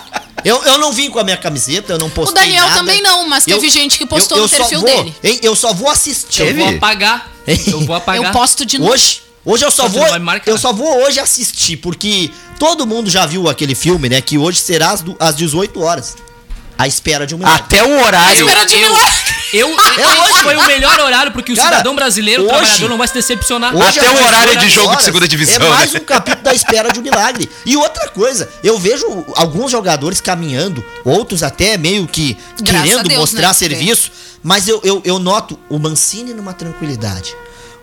Eu, 0.44 0.62
eu 0.65 0.79
não 0.79 0.93
vim 0.93 1.11
com 1.11 1.19
a 1.19 1.25
minha 1.25 1.37
camiseta, 1.37 1.94
eu 1.94 1.99
não 1.99 2.09
postei 2.09 2.43
O 2.43 2.44
Daniel 2.47 2.65
nada. 2.67 2.76
também 2.76 3.03
não, 3.03 3.29
mas 3.29 3.44
teve 3.44 3.69
gente 3.69 3.99
que 3.99 4.06
postou 4.06 4.38
no 4.38 4.49
só 4.49 4.56
perfil 4.59 4.81
vou- 4.81 4.88
dele. 4.88 5.15
hein, 5.23 5.41
eu 5.43 5.56
só 5.56 5.73
vou 5.73 5.91
assistir. 5.91 6.43
Eu 6.43 6.55
vou 6.56 6.69
apagar. 6.69 7.29
Eu 7.67 7.81
vou 7.81 7.97
apagar. 7.97 8.25
Eu 8.26 8.31
posto 8.32 8.65
de 8.67 8.79
novo. 8.79 8.93
Hoje, 8.93 9.23
hoje 9.44 9.65
eu 9.65 9.70
só 9.70 9.85
Só 9.85 9.88
você 9.88 10.19
vou, 10.19 10.41
eu 10.47 10.59
só 10.59 10.70
vou 10.73 11.03
hoje 11.06 11.19
assistir, 11.19 11.79
porque 11.79 12.31
todo 12.59 12.87
mundo 12.87 13.09
já 13.09 13.25
viu 13.25 13.49
aquele 13.49 13.75
filme, 13.75 14.06
né, 14.09 14.20
que 14.20 14.37
hoje 14.37 14.61
será 14.61 14.91
às, 14.91 15.03
às 15.19 15.35
18 15.35 15.81
horas. 15.81 16.15
A 16.79 16.87
espera 16.87 17.27
de 17.27 17.35
um 17.35 17.39
milagre. 17.39 17.61
Até 17.61 17.83
o 17.83 18.01
horário. 18.05 18.47
Espera 18.49 18.65
de 18.65 18.75
eu, 18.77 18.81
milagre. 18.95 19.35
eu, 19.53 19.69
hoje. 19.69 20.43
foi 20.44 20.56
o 20.56 20.65
melhor 20.65 21.01
horário, 21.01 21.32
porque 21.32 21.53
o 21.53 21.56
Cara, 21.56 21.69
cidadão 21.69 21.97
brasileiro, 21.97 22.43
o 22.44 22.47
hoje- 22.47 22.56
trabalhador, 22.58 22.89
não 22.89 22.97
vai 22.99 23.08
se 23.08 23.15
decepcionar. 23.15 23.75
Hoje 23.75 23.99
Até 23.99 24.08
às 24.08 24.20
o 24.20 24.25
horário 24.25 24.56
18 24.56 24.61
de 24.61 24.69
jogo 24.70 24.97
de 24.97 25.03
segunda 25.03 25.27
divisão, 25.27 25.56
É 25.56 25.69
mais 25.70 25.93
né? 25.93 26.01
um 26.01 26.05
capítulo 26.05 26.44
da 26.44 26.55
espera 26.55 26.93
de 26.93 27.01
um 27.01 27.03
milagre. 27.03 27.51
E 27.67 27.77
outra 27.77 28.08
coisa, 28.11 28.49
eu 28.63 28.79
vejo 28.79 29.25
alguns 29.35 29.73
jogadores 29.73 30.20
caminhando, 30.20 30.85
outros 31.05 31.43
até 31.43 31.77
meio 31.77 32.06
que 32.06 32.37
Graças 32.63 32.89
querendo 32.91 33.08
Deus, 33.08 33.20
mostrar 33.20 33.49
né? 33.49 33.55
serviço, 33.55 34.13
mas 34.41 34.69
eu, 34.69 34.81
eu, 34.85 35.03
eu 35.05 35.19
noto 35.19 35.58
o 35.69 35.79
Mancini 35.81 36.32
numa 36.32 36.53
tranquilidade. 36.55 37.35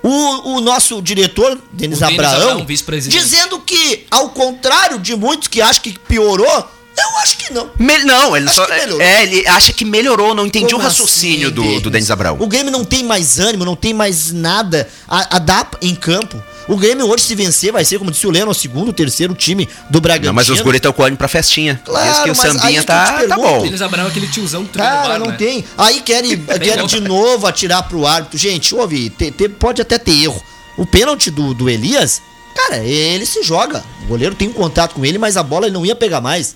O, 0.02 0.58
o 0.58 0.62
nosso 0.62 1.02
diretor, 1.02 1.60
Denis 1.74 1.98
O 2.00 2.06
Denis 2.06 2.20
Abraão, 2.20 2.52
Abraão, 2.62 2.66
dizendo 3.08 3.60
que, 3.60 4.06
ao 4.12 4.30
contrário 4.30 5.00
de 5.00 5.16
muitos 5.16 5.48
que 5.48 5.62
acham 5.62 5.82
que 5.82 5.98
piorou, 5.98 6.70
eu 6.98 7.18
acho 7.20 7.38
que 7.38 7.54
não. 7.54 7.70
Me- 7.78 8.04
não, 8.04 8.36
ele 8.38 8.46
Acho 8.48 8.56
só. 8.56 8.66
que 8.66 8.72
melhorou. 8.74 9.02
É, 9.02 9.24
ele 9.24 9.48
acha 9.48 9.74
que 9.74 9.86
melhorou, 9.86 10.36
não 10.36 10.46
entendi 10.46 10.68
Como 10.74 10.80
o 10.80 10.84
raciocínio 10.84 11.48
assim, 11.48 11.56
do, 11.56 11.80
do 11.82 11.90
Denis 11.90 12.10
Abraão. 12.12 12.38
O 12.40 12.48
Grêmio 12.48 12.72
não 12.72 12.84
tem 12.86 13.04
mais 13.04 13.40
ânimo, 13.40 13.66
não 13.66 13.76
tem 13.76 13.94
mais 13.94 14.32
nada 14.32 14.88
a, 15.08 15.36
a 15.38 15.40
dar 15.40 15.70
em 15.82 15.94
campo. 15.96 16.42
O 16.68 16.76
Grêmio 16.78 17.08
hoje, 17.08 17.24
se 17.26 17.36
vencer, 17.36 17.72
vai 17.72 17.86
ser, 17.86 18.00
como 18.00 18.10
disse 18.10 18.26
o 18.26 18.32
Leno, 18.32 18.50
o 18.50 18.54
segundo, 18.56 18.92
terceiro 18.92 19.36
time 19.36 19.70
do 19.90 20.02
Bragantino. 20.02 20.28
Não, 20.30 20.34
mas 20.34 20.50
os 20.50 20.62
guri 20.62 20.78
estão 20.78 20.92
com 20.92 21.04
o 21.04 21.06
ânimo 21.06 21.18
pra 21.18 21.28
festinha. 21.28 21.80
Claro, 21.86 22.10
Diz 22.10 22.20
que 22.24 22.32
o 22.32 22.36
sambinha 22.36 22.84
tá, 22.84 23.06
tá 23.06 23.14
pergunto, 23.20 23.40
bom. 23.42 23.66
Eles 23.68 23.82
Abraão 23.84 24.08
é 24.08 24.10
aquele 24.10 24.28
tiozão 24.28 24.66
Cara, 24.66 25.08
bar, 25.10 25.20
não 25.20 25.28
né? 25.28 25.36
tem. 25.38 25.64
Aí 25.78 26.02
querem, 26.02 26.36
querem 26.44 26.88
de 26.88 27.00
novo 27.02 27.46
atirar 27.46 27.84
pro 27.84 28.08
árbitro. 28.08 28.36
Gente, 28.38 28.74
ouve, 28.74 29.12
te- 29.12 29.30
te- 29.30 29.48
pode 29.50 29.80
até 29.80 30.00
ter 30.00 30.24
erro. 30.24 30.42
O 30.76 30.88
pênalti 30.88 31.30
do, 31.30 31.54
do 31.54 31.70
Elias, 31.70 32.20
cara, 32.56 32.78
ele 32.84 33.28
se 33.28 33.44
joga. 33.44 33.84
O 34.04 34.08
goleiro 34.08 34.34
tem 34.34 34.48
um 34.50 34.54
contato 34.54 34.96
com 34.96 35.06
ele, 35.06 35.20
mas 35.20 35.38
a 35.38 35.44
bola 35.44 35.68
ele 35.68 35.74
não 35.76 35.86
ia 35.86 35.96
pegar 35.96 36.20
mais. 36.20 36.56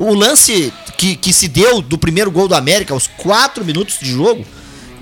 O 0.00 0.14
lance 0.14 0.72
que, 0.96 1.14
que 1.14 1.30
se 1.30 1.46
deu 1.46 1.82
do 1.82 1.98
primeiro 1.98 2.30
gol 2.30 2.48
do 2.48 2.54
América, 2.54 2.94
aos 2.94 3.06
4 3.06 3.62
minutos 3.62 3.98
de 3.98 4.10
jogo, 4.10 4.46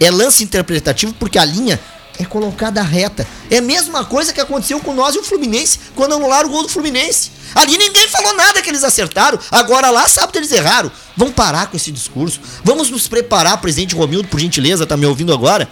é 0.01 0.11
lance 0.11 0.43
interpretativo 0.43 1.15
porque 1.15 1.39
a 1.39 1.45
linha 1.45 1.79
é 2.19 2.25
colocada 2.25 2.83
reta. 2.83 3.25
É 3.49 3.59
a 3.59 3.63
mesma 3.63 4.05
coisa 4.05 4.33
que 4.33 4.41
aconteceu 4.41 4.81
com 4.81 4.93
nós 4.93 5.15
e 5.15 5.19
o 5.19 5.23
Fluminense 5.23 5.79
quando 5.95 6.17
anularam 6.17 6.49
o 6.49 6.51
gol 6.51 6.65
do 6.65 6.69
Fluminense. 6.69 7.31
Ali 7.55 7.79
ninguém 7.79 8.09
falou 8.09 8.35
nada 8.35 8.61
que 8.61 8.69
eles 8.69 8.83
acertaram. 8.83 9.39
Agora 9.53 9.89
lá 9.89 10.09
sabe 10.09 10.33
que 10.33 10.39
eles 10.39 10.51
erraram. 10.51 10.91
Vamos 11.17 11.35
parar 11.35 11.69
com 11.69 11.77
esse 11.77 11.93
discurso. 11.93 12.41
Vamos 12.65 12.91
nos 12.91 13.07
preparar, 13.07 13.61
presidente 13.61 13.95
Romildo, 13.95 14.27
por 14.27 14.41
gentileza, 14.41 14.85
tá 14.85 14.97
me 14.97 15.07
ouvindo 15.07 15.33
agora? 15.33 15.69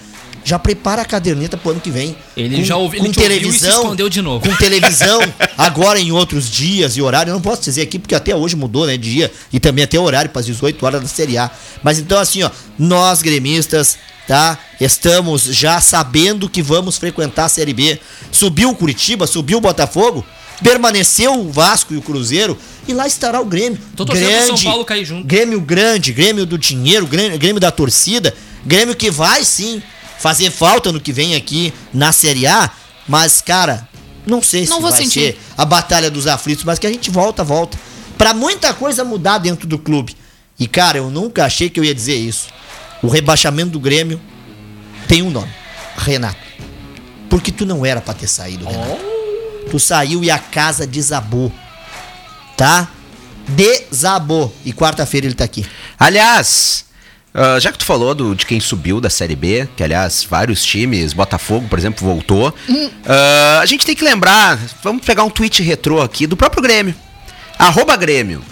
Já 0.47 0.61
prepara 0.61 1.03
a 1.03 1.05
caderneta 1.05 1.57
pro 1.57 1.73
ano 1.73 1.81
que 1.81 1.91
vem. 1.91 2.17
Ele 2.37 2.65
já 2.65 2.77
ouviu- 2.77 3.01
ele 3.05 3.13
te 3.13 3.19
ouviu 3.19 3.51
e 3.51 3.53
se 3.53 3.69
escondeu 3.69 4.09
de 4.09 4.23
novo. 4.23 4.49
Com 4.49 4.55
televisão, 4.55 5.19
agora 5.59 5.99
em 5.99 6.13
outros 6.13 6.49
dias 6.49 6.97
e 6.97 7.03
horário. 7.03 7.31
Eu 7.31 7.35
não 7.35 7.41
posso 7.43 7.63
dizer 7.63 7.83
aqui, 7.83 7.99
porque 7.99 8.15
até 8.15 8.33
hoje 8.33 8.55
mudou, 8.55 8.87
né? 8.87 8.97
Dia. 8.97 9.29
E 9.53 9.59
também 9.59 9.83
até 9.83 9.99
horário 9.99 10.31
para 10.31 10.39
as 10.39 10.47
18 10.47 10.87
horas 10.87 11.03
da 11.03 11.09
Série 11.09 11.37
A. 11.37 11.51
Mas 11.83 11.99
então, 11.99 12.17
assim, 12.17 12.45
ó, 12.45 12.51
nós 12.79 13.23
gremistas, 13.23 13.99
tá? 14.29 14.57
Estamos 14.81 15.43
já 15.43 15.81
sabendo 15.81 16.49
que 16.49 16.63
vamos 16.63 16.97
frequentar 16.97 17.47
a 17.47 17.49
Série 17.49 17.75
B. 17.75 17.99
Subiu 18.31 18.71
o 18.71 18.77
Curitiba, 18.77 19.27
subiu 19.27 19.59
o 19.59 19.61
Botafogo, 19.61 20.25
permaneceu 20.63 21.35
o 21.41 21.51
Vasco 21.51 21.93
e 21.93 21.97
o 21.97 22.03
Cruzeiro. 22.03 22.57
E 22.87 22.95
lá 22.95 23.05
estará 23.09 23.41
o 23.41 23.45
Grêmio. 23.45 23.81
Tô 23.97 24.07
pro 24.07 24.17
São 24.17 24.57
Paulo 24.71 24.85
cair 24.85 25.05
junto. 25.05 25.27
Grêmio 25.27 25.61
grande, 25.61 26.13
Grêmio 26.13 26.47
do 26.47 26.57
dinheiro, 26.57 27.05
Grêmio, 27.05 27.37
Grêmio 27.37 27.61
da 27.61 27.73
torcida, 27.73 28.33
Grêmio 28.65 28.95
que 28.95 29.11
vai 29.11 29.45
sim 29.45 29.83
fazer 30.27 30.51
falta 30.51 30.91
no 30.91 31.01
que 31.01 31.13
vem 31.13 31.37
aqui 31.37 31.73
na 31.95 32.11
Série 32.11 32.49
A, 32.49 32.69
mas 33.07 33.41
cara, 33.41 33.89
não 34.27 34.43
sei 34.43 34.65
se 34.65 34.71
Não 34.71 34.81
vou 34.81 34.91
vai 34.91 35.01
sentir. 35.01 35.35
ser 35.35 35.41
a 35.57 35.65
batalha 35.65 36.11
dos 36.11 36.27
aflitos, 36.27 36.65
mas 36.65 36.81
que 36.81 36.87
a 36.89 36.91
gente 36.91 37.13
volta, 37.13 37.45
volta. 37.45 37.79
Pra 38.19 38.35
muita 38.35 38.75
coisa 38.75 39.05
mudar 39.05 39.39
dentro 39.39 39.69
do 39.69 39.79
clube. 39.79 40.17
E 40.59 40.67
cara, 40.67 40.99
eu 40.99 41.11
nunca 41.11 41.45
achei 41.45 41.71
que 41.71 41.79
eu 41.79 41.85
ia 41.85 41.95
dizer 41.95 42.17
isso. 42.17 42.49
O 43.01 43.07
rebaixamento 43.07 43.71
do 43.71 43.79
Grêmio 43.79 44.21
tem 45.07 45.23
um 45.23 45.31
nome, 45.31 45.53
Renato. 45.97 46.41
Porque 47.31 47.53
tu 47.53 47.65
não 47.65 47.87
era 47.87 48.01
pra 48.01 48.13
ter 48.13 48.27
saído, 48.27 48.65
Renato. 48.67 48.99
Tu 49.71 49.79
saiu 49.79 50.25
e 50.25 50.31
a 50.31 50.41
casa 50.41 50.85
desabou. 50.89 51.53
Tá? 52.57 52.89
Desabou. 53.47 54.53
E 54.65 54.73
quarta-feira 54.73 55.25
ele 55.29 55.37
tá 55.37 55.45
aqui. 55.45 55.65
Aliás, 55.97 56.85
ah, 57.39 57.61
já 57.61 57.71
que 57.71 57.77
tu 57.77 57.85
falou 57.85 58.15
do, 58.15 58.35
de 58.35 58.47
quem 58.47 58.59
subiu 58.59 58.99
da 58.99 59.11
Série 59.11 59.37
B, 59.37 59.69
que 59.77 59.85
aliás, 59.85 60.27
vários 60.29 60.65
times, 60.65 61.13
Botafogo, 61.13 61.69
por 61.69 61.79
exemplo, 61.79 62.07
voltou. 62.07 62.53
ah, 63.05 63.61
a 63.63 63.67
gente 63.67 63.85
tem 63.85 63.95
que 63.95 64.03
lembrar, 64.03 64.59
vamos 64.83 65.05
pegar 65.05 65.23
um 65.23 65.29
tweet 65.29 65.63
retrô 65.63 66.01
aqui 66.01 66.27
do 66.27 66.35
próprio 66.35 66.63
Grêmio. 66.63 66.95
Arroba 67.59 67.95
Grêmio. 67.95 68.43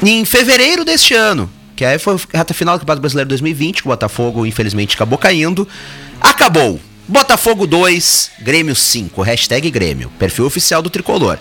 Em 0.00 0.24
fevereiro 0.24 0.84
deste 0.84 1.12
ano, 1.12 1.50
que 1.74 1.84
aí 1.84 1.98
foi 1.98 2.14
a 2.32 2.38
reta 2.38 2.54
final 2.54 2.76
do 2.76 2.80
Campeonato 2.80 3.00
Brasileiro 3.00 3.28
2020, 3.30 3.82
que 3.82 3.88
o 3.88 3.90
Botafogo 3.90 4.46
infelizmente 4.46 4.94
acabou 4.94 5.18
caindo. 5.18 5.66
Acabou. 6.20 6.80
Botafogo 7.08 7.66
2, 7.66 8.30
Grêmio 8.40 8.76
5, 8.76 9.20
hashtag 9.22 9.70
Grêmio, 9.70 10.10
perfil 10.18 10.46
oficial 10.46 10.80
do 10.80 10.88
Tricolor. 10.88 11.38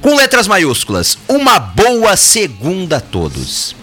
Com 0.00 0.16
letras 0.16 0.48
maiúsculas, 0.48 1.18
uma 1.28 1.60
boa 1.60 2.16
segunda 2.16 2.96
a 2.96 3.00
todos. 3.00 3.76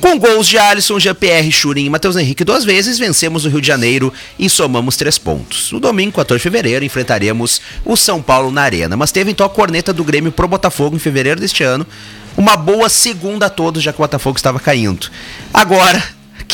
Com 0.00 0.18
gols 0.18 0.48
de 0.48 0.56
Alisson, 0.56 0.98
Jean-Pierre, 0.98 1.52
Churin 1.52 1.84
e 1.84 1.90
Matheus 1.90 2.16
Henrique 2.16 2.42
duas 2.42 2.64
vezes, 2.64 2.98
vencemos 2.98 3.44
o 3.44 3.50
Rio 3.50 3.60
de 3.60 3.66
Janeiro 3.66 4.10
e 4.38 4.48
somamos 4.48 4.96
três 4.96 5.18
pontos. 5.18 5.70
No 5.72 5.78
domingo, 5.78 6.12
14 6.12 6.38
de 6.38 6.42
fevereiro, 6.42 6.82
enfrentaremos 6.82 7.60
o 7.84 7.94
São 7.98 8.22
Paulo 8.22 8.50
na 8.50 8.62
Arena. 8.62 8.96
Mas 8.96 9.12
teve 9.12 9.30
então 9.30 9.44
a 9.44 9.50
corneta 9.50 9.92
do 9.92 10.02
Grêmio 10.02 10.32
pro 10.32 10.48
Botafogo 10.48 10.96
em 10.96 10.98
fevereiro 10.98 11.38
deste 11.38 11.62
ano. 11.62 11.86
Uma 12.34 12.56
boa 12.56 12.88
segunda 12.88 13.46
a 13.46 13.50
todos, 13.50 13.82
já 13.82 13.92
que 13.92 13.98
o 13.98 14.02
Botafogo 14.02 14.38
estava 14.38 14.58
caindo. 14.58 15.10
Agora, 15.52 16.02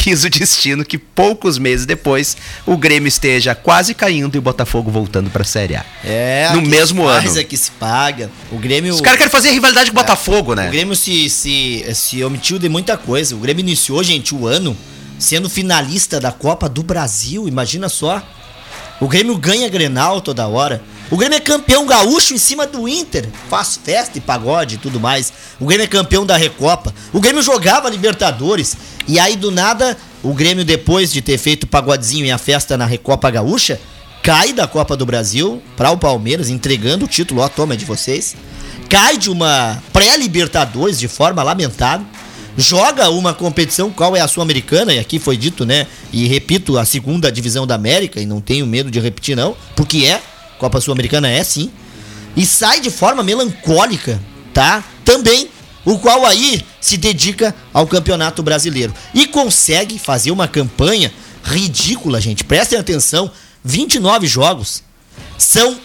quis 0.06 0.22
o 0.22 0.30
destino 0.30 0.84
que 0.84 0.96
poucos 0.96 1.58
meses 1.58 1.84
depois 1.84 2.36
o 2.64 2.76
Grêmio 2.76 3.08
esteja 3.08 3.56
quase 3.56 3.92
caindo 3.92 4.36
e 4.36 4.38
o 4.38 4.42
Botafogo 4.42 4.88
voltando 4.88 5.28
para 5.30 5.42
a 5.42 5.44
Série 5.44 5.74
A. 5.74 5.84
É, 6.04 6.48
No 6.52 6.62
mesmo 6.62 7.02
faz, 7.06 7.30
ano. 7.32 7.40
É 7.40 7.42
que 7.42 7.56
se 7.56 7.72
paga. 7.72 8.30
O 8.52 8.56
Grêmio. 8.56 8.94
Os 8.94 9.00
caras 9.00 9.18
querem 9.18 9.32
fazer 9.32 9.50
rivalidade 9.50 9.90
com 9.90 9.98
o 9.98 10.00
Botafogo, 10.00 10.54
né? 10.54 10.68
O 10.68 10.70
Grêmio 10.70 10.94
se, 10.94 11.28
se, 11.28 11.84
se 11.92 12.22
omitiu 12.22 12.56
de 12.56 12.68
muita 12.68 12.96
coisa. 12.96 13.34
O 13.34 13.38
Grêmio 13.40 13.62
iniciou, 13.62 14.00
gente, 14.04 14.32
o 14.32 14.46
ano 14.46 14.76
sendo 15.18 15.50
finalista 15.50 16.20
da 16.20 16.30
Copa 16.30 16.68
do 16.68 16.84
Brasil. 16.84 17.48
Imagina 17.48 17.88
só. 17.88 18.22
O 19.00 19.08
Grêmio 19.08 19.36
ganha 19.36 19.68
Grenal 19.68 20.20
toda 20.20 20.46
hora. 20.46 20.80
O 21.08 21.16
Grêmio 21.16 21.36
é 21.36 21.40
campeão 21.40 21.86
gaúcho 21.86 22.34
em 22.34 22.38
cima 22.38 22.66
do 22.66 22.88
Inter. 22.88 23.28
Faz 23.48 23.78
festa 23.82 24.18
e 24.18 24.20
pagode 24.20 24.74
e 24.74 24.78
tudo 24.78 24.98
mais. 24.98 25.32
O 25.60 25.64
Grêmio 25.64 25.84
é 25.84 25.86
campeão 25.86 26.26
da 26.26 26.36
Recopa. 26.36 26.92
O 27.12 27.20
Grêmio 27.20 27.42
jogava 27.42 27.88
Libertadores. 27.88 28.76
E 29.06 29.20
aí, 29.20 29.36
do 29.36 29.52
nada, 29.52 29.96
o 30.20 30.34
Grêmio, 30.34 30.64
depois 30.64 31.12
de 31.12 31.22
ter 31.22 31.38
feito 31.38 31.62
o 31.62 31.68
pagodezinho 31.68 32.26
e 32.26 32.30
a 32.32 32.38
festa 32.38 32.76
na 32.76 32.86
Recopa 32.86 33.30
Gaúcha, 33.30 33.80
cai 34.20 34.52
da 34.52 34.66
Copa 34.66 34.96
do 34.96 35.06
Brasil 35.06 35.62
para 35.76 35.92
o 35.92 35.96
Palmeiras, 35.96 36.50
entregando 36.50 37.04
o 37.04 37.08
título. 37.08 37.40
Ó, 37.40 37.48
toma 37.48 37.74
é 37.74 37.76
de 37.76 37.84
vocês. 37.84 38.34
Cai 38.90 39.16
de 39.16 39.30
uma 39.30 39.80
pré-Libertadores 39.92 40.98
de 40.98 41.06
forma 41.06 41.40
lamentável. 41.44 42.04
Joga 42.58 43.10
uma 43.10 43.32
competição, 43.32 43.92
qual 43.92 44.16
é 44.16 44.20
a 44.20 44.26
Sul-Americana, 44.26 44.92
e 44.92 44.98
aqui 44.98 45.20
foi 45.20 45.36
dito, 45.36 45.64
né? 45.64 45.86
E 46.10 46.26
repito, 46.26 46.78
a 46.78 46.84
segunda 46.84 47.30
divisão 47.30 47.66
da 47.66 47.74
América, 47.76 48.20
e 48.20 48.26
não 48.26 48.40
tenho 48.40 48.66
medo 48.66 48.90
de 48.90 48.98
repetir, 48.98 49.36
não, 49.36 49.54
porque 49.76 50.06
é. 50.06 50.20
Copa 50.58 50.80
Sul-Americana 50.80 51.28
é 51.28 51.42
sim. 51.42 51.70
E 52.36 52.44
sai 52.44 52.80
de 52.80 52.90
forma 52.90 53.22
melancólica, 53.22 54.20
tá? 54.52 54.84
Também. 55.04 55.50
O 55.84 55.98
qual 55.98 56.26
aí 56.26 56.64
se 56.80 56.96
dedica 56.96 57.54
ao 57.72 57.86
Campeonato 57.86 58.42
Brasileiro. 58.42 58.92
E 59.14 59.26
consegue 59.26 59.98
fazer 59.98 60.32
uma 60.32 60.48
campanha 60.48 61.12
ridícula, 61.44 62.20
gente. 62.20 62.44
Prestem 62.44 62.78
atenção: 62.78 63.30
29 63.64 64.26
jogos. 64.26 64.82
São 65.38 65.78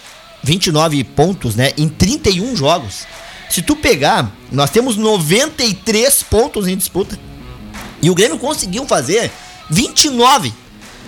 29 0.44 1.04
pontos, 1.04 1.56
né? 1.56 1.72
Em 1.78 1.88
31 1.88 2.56
jogos. 2.56 3.06
Se 3.50 3.62
tu 3.62 3.76
pegar, 3.76 4.32
nós 4.52 4.70
temos 4.70 4.96
93 4.96 6.24
pontos 6.24 6.68
em 6.68 6.76
disputa. 6.76 7.20
E 8.02 8.10
o 8.10 8.16
Grêmio 8.16 8.40
conseguiu 8.40 8.86
fazer 8.86 9.32
29. 9.70 10.54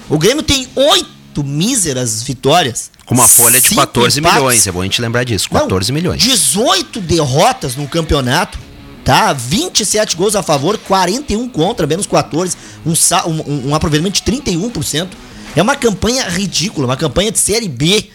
O 0.09 0.17
Grêmio 0.17 0.43
tem 0.43 0.67
8 0.75 1.43
míseras 1.43 2.21
vitórias. 2.21 2.91
Com 3.05 3.15
uma 3.15 3.27
folha 3.27 3.59
de 3.59 3.67
cinco 3.69 3.81
14 3.81 4.19
empates. 4.19 4.37
milhões, 4.37 4.67
é 4.67 4.71
bom 4.71 4.81
a 4.81 4.83
gente 4.83 5.01
lembrar 5.01 5.23
disso, 5.23 5.47
Não, 5.51 5.61
14 5.61 5.91
milhões. 5.91 6.21
18 6.21 7.01
derrotas 7.01 7.75
no 7.75 7.87
campeonato, 7.87 8.57
tá? 9.03 9.33
27 9.33 10.15
gols 10.15 10.35
a 10.35 10.41
favor, 10.43 10.77
41 10.77 11.49
contra, 11.49 11.85
menos 11.85 12.05
14, 12.07 12.55
um, 12.85 12.95
sa- 12.95 13.25
um, 13.27 13.41
um- 13.41 13.69
um 13.69 13.75
aproveitamento 13.75 14.15
de 14.15 14.21
31%. 14.23 15.17
É 15.55 15.61
uma 15.61 15.75
campanha 15.75 16.23
ridícula, 16.29 16.87
uma 16.87 16.97
campanha 16.97 17.31
de 17.31 17.39
Série 17.39 17.67
B, 17.67 18.09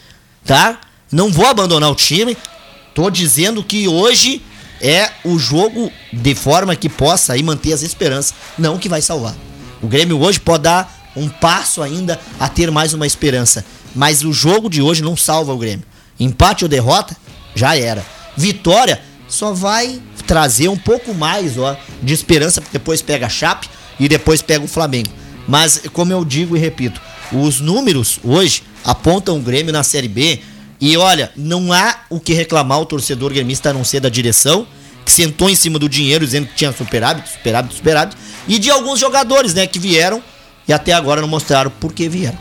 tá? 0.45 0.81
Não 1.13 1.31
vou 1.31 1.47
abandonar 1.47 1.91
o 1.91 1.95
time, 1.95 2.37
tô 2.95 3.11
dizendo 3.11 3.63
que 3.63 3.87
hoje 3.87 4.43
é 4.81 5.11
o 5.25 5.39
jogo 5.39 5.93
de 6.13 6.35
forma 6.35 6.75
que 6.75 6.89
possa 6.89 7.35
aí 7.35 7.43
manter 7.43 7.73
as 7.73 7.83
esperanças, 7.83 8.33
não 8.59 8.79
que 8.79 8.89
vai 8.89 9.03
salvar. 9.03 9.35
O 9.83 9.87
Grêmio 9.87 10.19
hoje 10.21 10.41
pode 10.41 10.65
dar 10.65 10.98
um 11.17 11.29
passo 11.29 11.83
ainda 11.83 12.19
a 12.39 12.49
ter 12.49 12.71
mais 12.71 12.93
uma 12.93 13.07
esperança, 13.07 13.65
mas 13.95 14.23
o 14.23 14.33
jogo 14.33 14.69
de 14.69 14.83
hoje 14.83 15.03
não 15.03 15.17
salva 15.17 15.53
o 15.53 15.59
Grêmio. 15.59 15.85
Empate 16.19 16.65
ou 16.65 16.69
derrota, 16.69 17.17
já 17.55 17.77
era. 17.77 18.05
Vitória 18.37 19.01
só 19.29 19.53
vai 19.53 20.01
trazer 20.27 20.69
um 20.69 20.77
pouco 20.77 21.15
mais 21.15 21.59
ó, 21.59 21.77
de 22.03 22.13
esperança, 22.13 22.61
porque 22.61 22.79
depois 22.79 23.03
pega 23.03 23.27
a 23.27 23.31
Chape 23.31 23.69
e 23.99 24.09
depois 24.09 24.43
pega 24.43 24.65
o 24.65 24.69
Flamengo. 24.69 25.11
Mas, 25.47 25.83
como 25.93 26.13
eu 26.13 26.25
digo 26.25 26.57
e 26.57 26.61
repito, 26.61 27.01
os 27.33 27.61
números 27.61 28.19
hoje 28.23 28.63
apontam 28.85 29.39
o 29.39 29.43
Grêmio 29.43 29.73
na 29.73 29.83
Série 29.83 30.09
B. 30.09 30.41
E 30.81 30.97
olha, 30.97 31.33
não 31.37 31.73
há 31.73 32.03
o 32.09 32.21
que 32.21 32.33
reclamar 32.33 32.81
o 32.81 32.87
torcedor 32.87 33.33
gremista 33.33 33.71
a 33.71 33.73
não 33.73 33.85
ser 33.85 34.01
da 34.01 34.09
direção, 34.09 34.67
que 35.05 35.11
sentou 35.11 35.51
em 35.51 35.57
cima 35.57 35.79
do 35.79 35.89
dinheiro 35.89 36.25
dizendo 36.25 36.47
que 36.47 36.55
tinha 36.55 36.73
superávit, 36.73 37.29
superávit, 37.29 37.75
superávit, 37.75 38.17
e 38.47 38.59
de 38.59 38.71
alguns 38.71 39.01
jogadores, 39.01 39.55
né, 39.55 39.67
que 39.67 39.79
vieram 39.79 40.23
e 40.69 40.73
até 40.73 40.93
agora 40.93 41.21
não 41.21 41.29
mostraram 41.29 41.71
por 41.71 41.93
que 41.93 42.09
vieram. 42.09 42.39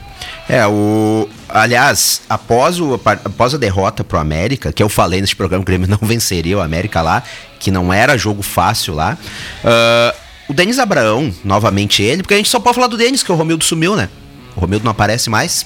É, 0.50 0.66
o. 0.68 1.28
Aliás, 1.50 2.22
após, 2.30 2.80
o, 2.80 2.94
após 2.94 3.54
a 3.54 3.58
derrota 3.58 4.04
pro 4.04 4.20
América, 4.20 4.72
que 4.74 4.84
eu 4.84 4.90
falei 4.90 5.22
nesse 5.22 5.36
programa 5.36 5.62
o 5.62 5.66
Grêmio 5.66 5.88
não 5.90 6.00
venceria 6.02 6.58
o 6.58 6.62
América 6.62 7.02
lá, 7.02 7.24
que 7.60 7.72
não 7.72 7.92
era 7.92 8.18
jogo 8.18 8.42
fácil 8.42 8.94
lá. 8.94 9.18
ah, 9.64 10.14
o 10.50 10.54
Denis 10.54 10.80
Abraão, 10.80 11.34
novamente 11.44 12.02
ele, 12.02 12.22
porque 12.22 12.34
a 12.34 12.38
gente 12.38 12.50
só 12.50 12.60
pode 12.60 12.76
falar 12.76 12.88
do 12.88 12.98
Denis, 12.98 13.22
que 13.22 13.32
o 13.32 13.36
Romildo 13.36 13.66
sumiu, 13.66 13.96
né? 13.96 14.10
O 14.56 14.62
Romildo 14.62 14.86
não 14.86 14.92
aparece 14.92 15.30
mais. 15.30 15.66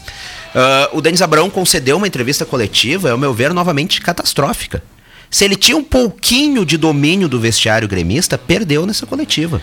Ah, 0.56 0.90
o 0.94 1.02
Denis 1.02 1.22
Abraão 1.22 1.50
concedeu 1.50 1.98
uma 1.98 2.08
entrevista 2.08 2.46
coletiva, 2.46 3.12
ao 3.12 3.18
meu 3.18 3.34
ver, 3.34 3.54
novamente 3.54 4.02
catastrófica. 4.02 4.84
Se 5.30 5.46
ele 5.46 5.56
tinha 5.56 5.78
um 5.78 5.84
pouquinho 5.84 6.66
de 6.66 6.76
domínio 6.78 7.30
do 7.30 7.40
vestiário 7.40 7.88
gremista, 7.88 8.38
perdeu 8.38 8.86
nessa 8.86 9.06
coletiva. 9.06 9.62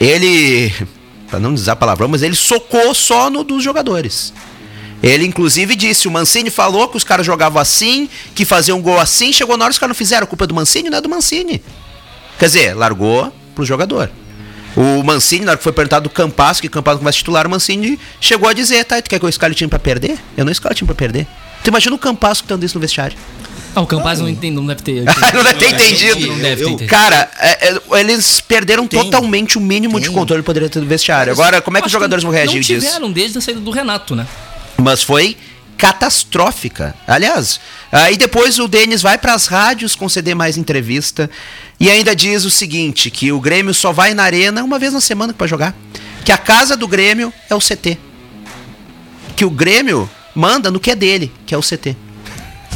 Ele, 0.00 0.72
pra 1.28 1.38
não 1.38 1.54
dizer 1.54 1.74
palavrão, 1.76 2.08
mas 2.08 2.22
ele 2.22 2.34
socou 2.34 2.94
só 2.94 3.30
no 3.30 3.44
dos 3.44 3.62
jogadores. 3.62 4.32
Ele, 5.02 5.26
inclusive, 5.26 5.76
disse: 5.76 6.08
o 6.08 6.10
Mancini 6.10 6.50
falou 6.50 6.88
que 6.88 6.96
os 6.96 7.04
caras 7.04 7.24
jogavam 7.24 7.60
assim, 7.60 8.08
que 8.34 8.44
faziam 8.44 8.78
um 8.78 8.82
gol 8.82 8.98
assim, 8.98 9.32
chegou 9.32 9.56
na 9.56 9.64
hora 9.64 9.72
os 9.72 9.78
caras 9.78 9.90
não 9.90 9.98
fizeram. 9.98 10.24
A 10.24 10.26
culpa 10.26 10.44
é 10.44 10.46
do 10.46 10.54
Mancini, 10.54 10.90
não 10.90 10.98
é 10.98 11.00
do 11.00 11.08
Mancini. 11.08 11.62
Quer 12.38 12.46
dizer, 12.46 12.74
largou 12.74 13.32
pro 13.54 13.64
jogador. 13.64 14.10
O 14.76 15.02
Mancini, 15.02 15.44
na 15.44 15.52
hora 15.52 15.58
que 15.58 15.64
foi 15.64 15.72
perguntado 15.72 16.04
do 16.04 16.10
Campasso, 16.10 16.60
que 16.60 16.68
Campasso 16.68 16.98
não 16.98 17.04
vai 17.04 17.12
se 17.12 17.18
titular, 17.18 17.46
o 17.46 17.50
Mancini 17.50 17.98
chegou 18.20 18.48
a 18.48 18.52
dizer: 18.52 18.84
tá, 18.84 19.00
tu 19.00 19.08
quer 19.08 19.18
que 19.18 19.24
eu 19.24 19.28
escale 19.28 19.52
o 19.52 19.56
time 19.56 19.68
pra 19.68 19.78
perder? 19.78 20.18
Eu 20.36 20.44
não 20.44 20.52
escalo 20.52 20.72
o 20.72 20.76
time 20.76 20.86
pra 20.86 20.94
perder. 20.94 21.26
Tu 21.62 21.68
imagina 21.68 21.94
o 21.94 21.98
Campasso 21.98 22.42
que 22.42 22.48
tá 22.48 22.58
isso 22.62 22.76
no 22.76 22.80
vestiário. 22.80 23.16
Ah, 23.78 23.80
o 23.80 23.86
Campaz 23.86 24.18
não, 24.18 24.28
entende, 24.28 24.56
não 24.56 24.66
deve 24.66 24.82
ter. 24.82 25.04
não 25.32 25.44
deve 25.44 25.54
ter 25.54 25.72
entendido. 25.72 26.26
Não 26.26 26.38
deve 26.38 26.64
ter 26.64 26.70
entendido. 26.70 26.90
Cara, 26.90 27.30
é, 27.38 27.68
é, 27.68 28.00
eles 28.00 28.40
perderam 28.40 28.88
Tem. 28.88 29.00
totalmente 29.00 29.56
o 29.56 29.60
mínimo 29.60 30.00
de 30.00 30.06
Tem. 30.06 30.14
controle 30.14 30.42
que 30.42 30.46
poderia 30.46 30.68
ter 30.68 30.80
do 30.80 30.86
vestiário. 30.86 31.32
Agora, 31.32 31.62
como 31.62 31.78
é 31.78 31.80
que 31.80 31.86
os 31.86 31.92
jogadores 31.92 32.24
vão 32.24 32.32
reagir 32.32 32.56
Não 32.56 32.60
disso? 32.62 32.86
tiveram 32.86 33.12
desde 33.12 33.38
a 33.38 33.40
saída 33.40 33.60
do 33.60 33.70
Renato, 33.70 34.16
né? 34.16 34.26
Mas 34.76 35.04
foi 35.04 35.36
catastrófica. 35.76 36.92
Aliás, 37.06 37.60
aí 37.92 38.16
depois 38.16 38.58
o 38.58 38.66
Denis 38.66 39.00
vai 39.00 39.16
pras 39.16 39.46
rádios 39.46 39.94
conceder 39.94 40.34
mais 40.34 40.56
entrevista 40.56 41.30
e 41.78 41.88
ainda 41.88 42.16
diz 42.16 42.44
o 42.44 42.50
seguinte, 42.50 43.12
que 43.12 43.30
o 43.30 43.40
Grêmio 43.40 43.72
só 43.72 43.92
vai 43.92 44.12
na 44.12 44.24
arena 44.24 44.64
uma 44.64 44.80
vez 44.80 44.92
na 44.92 45.00
semana 45.00 45.32
para 45.32 45.46
jogar. 45.46 45.72
Que 46.24 46.32
a 46.32 46.38
casa 46.38 46.76
do 46.76 46.88
Grêmio 46.88 47.32
é 47.48 47.54
o 47.54 47.60
CT. 47.60 47.96
Que 49.36 49.44
o 49.44 49.50
Grêmio 49.50 50.10
manda 50.34 50.68
no 50.68 50.80
que 50.80 50.90
é 50.90 50.96
dele, 50.96 51.32
que 51.46 51.54
é 51.54 51.58
o 51.58 51.62
CT. 51.62 51.96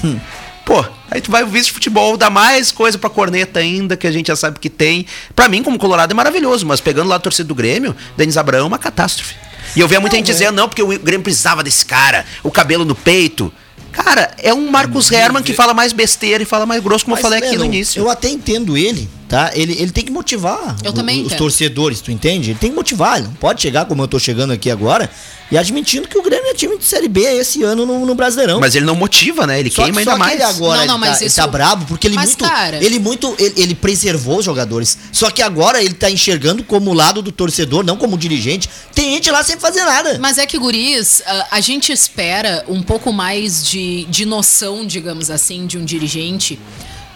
Hum. 0.05 0.21
Pô, 0.65 0.85
aí 1.11 1.21
tu 1.21 1.31
vai 1.31 1.43
o 1.43 1.47
vice 1.47 1.67
de 1.67 1.73
futebol, 1.73 2.17
dá 2.17 2.31
mais 2.31 2.71
coisa 2.71 2.97
pra 2.97 3.11
corneta 3.11 3.59
ainda, 3.61 3.97
que 3.97 4.07
a 4.07 4.13
gente 4.13 4.29
já 4.29 4.37
sabe 4.37 4.59
que 4.59 4.71
tem. 4.71 5.07
Pra 5.35 5.49
mim, 5.49 5.63
como 5.63 5.79
Colorado, 5.79 6.13
é 6.13 6.15
maravilhoso, 6.15 6.65
mas 6.65 6.81
pegando 6.81 7.09
lá 7.09 7.17
a 7.17 7.21
torcida 7.21 7.49
do 7.49 7.55
Grêmio, 7.55 7.95
Denis 8.17 8.37
Abraão 8.37 8.65
é 8.65 8.69
uma 8.69 8.79
catástrofe. 8.79 9.35
E 9.75 9.81
eu 9.81 9.89
via 9.89 10.01
muita 10.01 10.17
gente 10.17 10.27
dizendo, 10.27 10.55
não, 10.55 10.69
porque 10.69 10.83
o 10.83 10.87
Grêmio 10.87 11.23
precisava 11.23 11.63
desse 11.63 11.85
cara, 11.85 12.25
o 12.43 12.51
cabelo 12.51 12.85
no 12.85 12.95
peito. 12.95 13.53
Cara, 13.91 14.35
é 14.39 14.55
um 14.55 14.71
Marcos 14.71 15.11
Herman 15.11 15.43
que 15.43 15.53
fala 15.53 15.75
mais 15.75 15.93
besteira 15.93 16.43
e 16.43 16.47
fala 16.47 16.65
mais 16.65 16.83
grosso, 16.83 17.05
como 17.05 17.17
eu 17.17 17.23
Mas, 17.23 17.23
falei 17.23 17.39
aqui 17.39 17.57
no 17.57 17.63
Lennon, 17.63 17.75
início. 17.75 18.01
Eu 18.01 18.09
até 18.09 18.29
entendo 18.29 18.77
ele, 18.77 19.09
tá? 19.33 19.51
Ele, 19.55 19.73
ele 19.81 19.91
tem 19.91 20.05
que 20.05 20.13
motivar 20.13 20.77
Eu 20.85 20.91
o- 20.91 20.95
também 20.95 21.25
os 21.25 21.33
torcedores, 21.33 22.03
tu 22.03 22.11
entende? 22.13 22.51
Ele 22.51 22.59
tem 22.59 22.69
que 22.69 22.77
motivar, 22.77 23.17
ele 23.17 23.29
não 23.29 23.33
pode 23.35 23.63
chegar 23.63 23.87
como 23.87 24.03
eu 24.03 24.07
tô 24.07 24.19
chegando 24.19 24.53
aqui 24.53 24.71
agora 24.71 25.11
e 25.51 25.57
admitindo 25.57 26.07
que 26.07 26.19
o 26.19 26.23
Grêmio 26.23 26.51
é 26.51 26.55
time 26.55 26.77
de 26.77 26.85
Série 26.85 27.09
B 27.09 27.21
esse 27.23 27.63
ano 27.63 27.87
no, 27.87 28.05
no 28.05 28.15
Brasileirão. 28.15 28.61
Mas 28.61 28.75
ele 28.75 28.85
não 28.85 28.95
motiva, 28.95 29.47
né? 29.47 29.59
Ele 29.59 29.71
Só, 29.71 29.85
queima 29.85 30.03
só 30.05 30.11
ainda 30.11 30.13
que 30.13 30.19
mais. 30.19 30.35
ele 30.35 30.43
agora 30.43 30.81
Não, 30.81 30.87
não, 30.87 30.95
ele 30.97 31.01
mas 31.01 31.11
tá, 31.13 31.17
ele 31.23 31.27
isso- 31.29 31.37
tá 31.37 31.47
brabo 31.47 31.87
porque 31.87 32.07
ele 32.09 32.15
Mas, 32.15 32.27
muito, 32.31 32.45
cara- 32.45 32.85
ele 32.85 32.99
muito, 32.99 33.35
ele, 33.39 33.55
ele 33.57 33.75
preservou 33.75 34.39
os 34.39 34.45
jogadores. 34.45 34.99
Só 35.11 35.31
que 35.31 35.41
agora 35.41 35.83
ele 35.83 35.95
tá 35.95 36.11
enxergando 36.11 36.63
como 36.63 36.91
o 36.91 36.95
lado 36.95 37.23
do 37.23 37.33
torcedor, 37.33 37.83
não 37.85 37.97
como 37.97 38.19
dirigente. 38.19 38.69
Tem 38.95 39.15
gente 39.15 39.31
lá 39.31 39.43
sem 39.43 39.59
fazer 39.59 39.85
nada. 39.85 40.19
Mas 40.21 40.37
é 40.37 40.45
que, 40.45 40.59
guris, 40.59 41.23
a, 41.25 41.47
a 41.53 41.61
gente 41.63 41.91
espera 41.91 42.65
um 42.69 42.83
pouco 42.83 43.11
mais 43.15 43.67
de, 43.67 44.05
de 44.11 44.27
noção, 44.27 44.87
digamos 44.87 45.31
assim, 45.31 45.67
de 45.67 45.79
um 45.79 45.85
dirigente, 45.87 46.59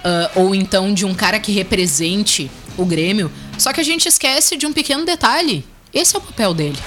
ah, 0.06 0.30
ou 0.36 0.54
então 0.54 0.94
de 0.94 1.04
um 1.04 1.12
cara 1.12 1.40
que 1.40 1.50
represente 1.50 2.48
o 2.78 2.84
Grêmio. 2.84 3.28
Só 3.58 3.72
que 3.72 3.80
a 3.80 3.84
gente 3.84 4.06
esquece 4.06 4.56
de 4.56 4.64
um 4.64 4.72
pequeno 4.72 5.04
detalhe. 5.04 5.66
Esse 5.92 6.14
é 6.14 6.18
o 6.20 6.22
papel 6.22 6.54
dele. 6.54 6.78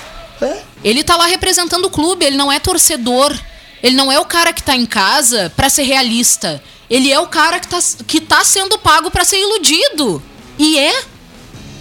É. 0.41 0.61
Ele 0.85 1.03
tá 1.03 1.17
lá 1.17 1.25
representando 1.25 1.83
o 1.83 1.89
clube, 1.89 2.23
ele 2.23 2.38
não 2.38 2.49
é 2.49 2.59
torcedor. 2.59 3.38
Ele 3.83 3.95
não 3.95 4.09
é 4.09 4.17
o 4.17 4.25
cara 4.25 4.53
que 4.53 4.63
tá 4.63 4.73
em 4.73 4.85
casa 4.85 5.51
pra 5.53 5.69
ser 5.69 5.83
realista. 5.83 6.63
Ele 6.89 7.11
é 7.11 7.19
o 7.19 7.27
cara 7.27 7.59
que 7.59 7.67
tá, 7.67 7.79
que 8.07 8.21
tá 8.21 8.41
sendo 8.45 8.79
pago 8.79 9.11
pra 9.11 9.25
ser 9.25 9.41
iludido. 9.41 10.23
E 10.57 10.79
é. 10.79 11.03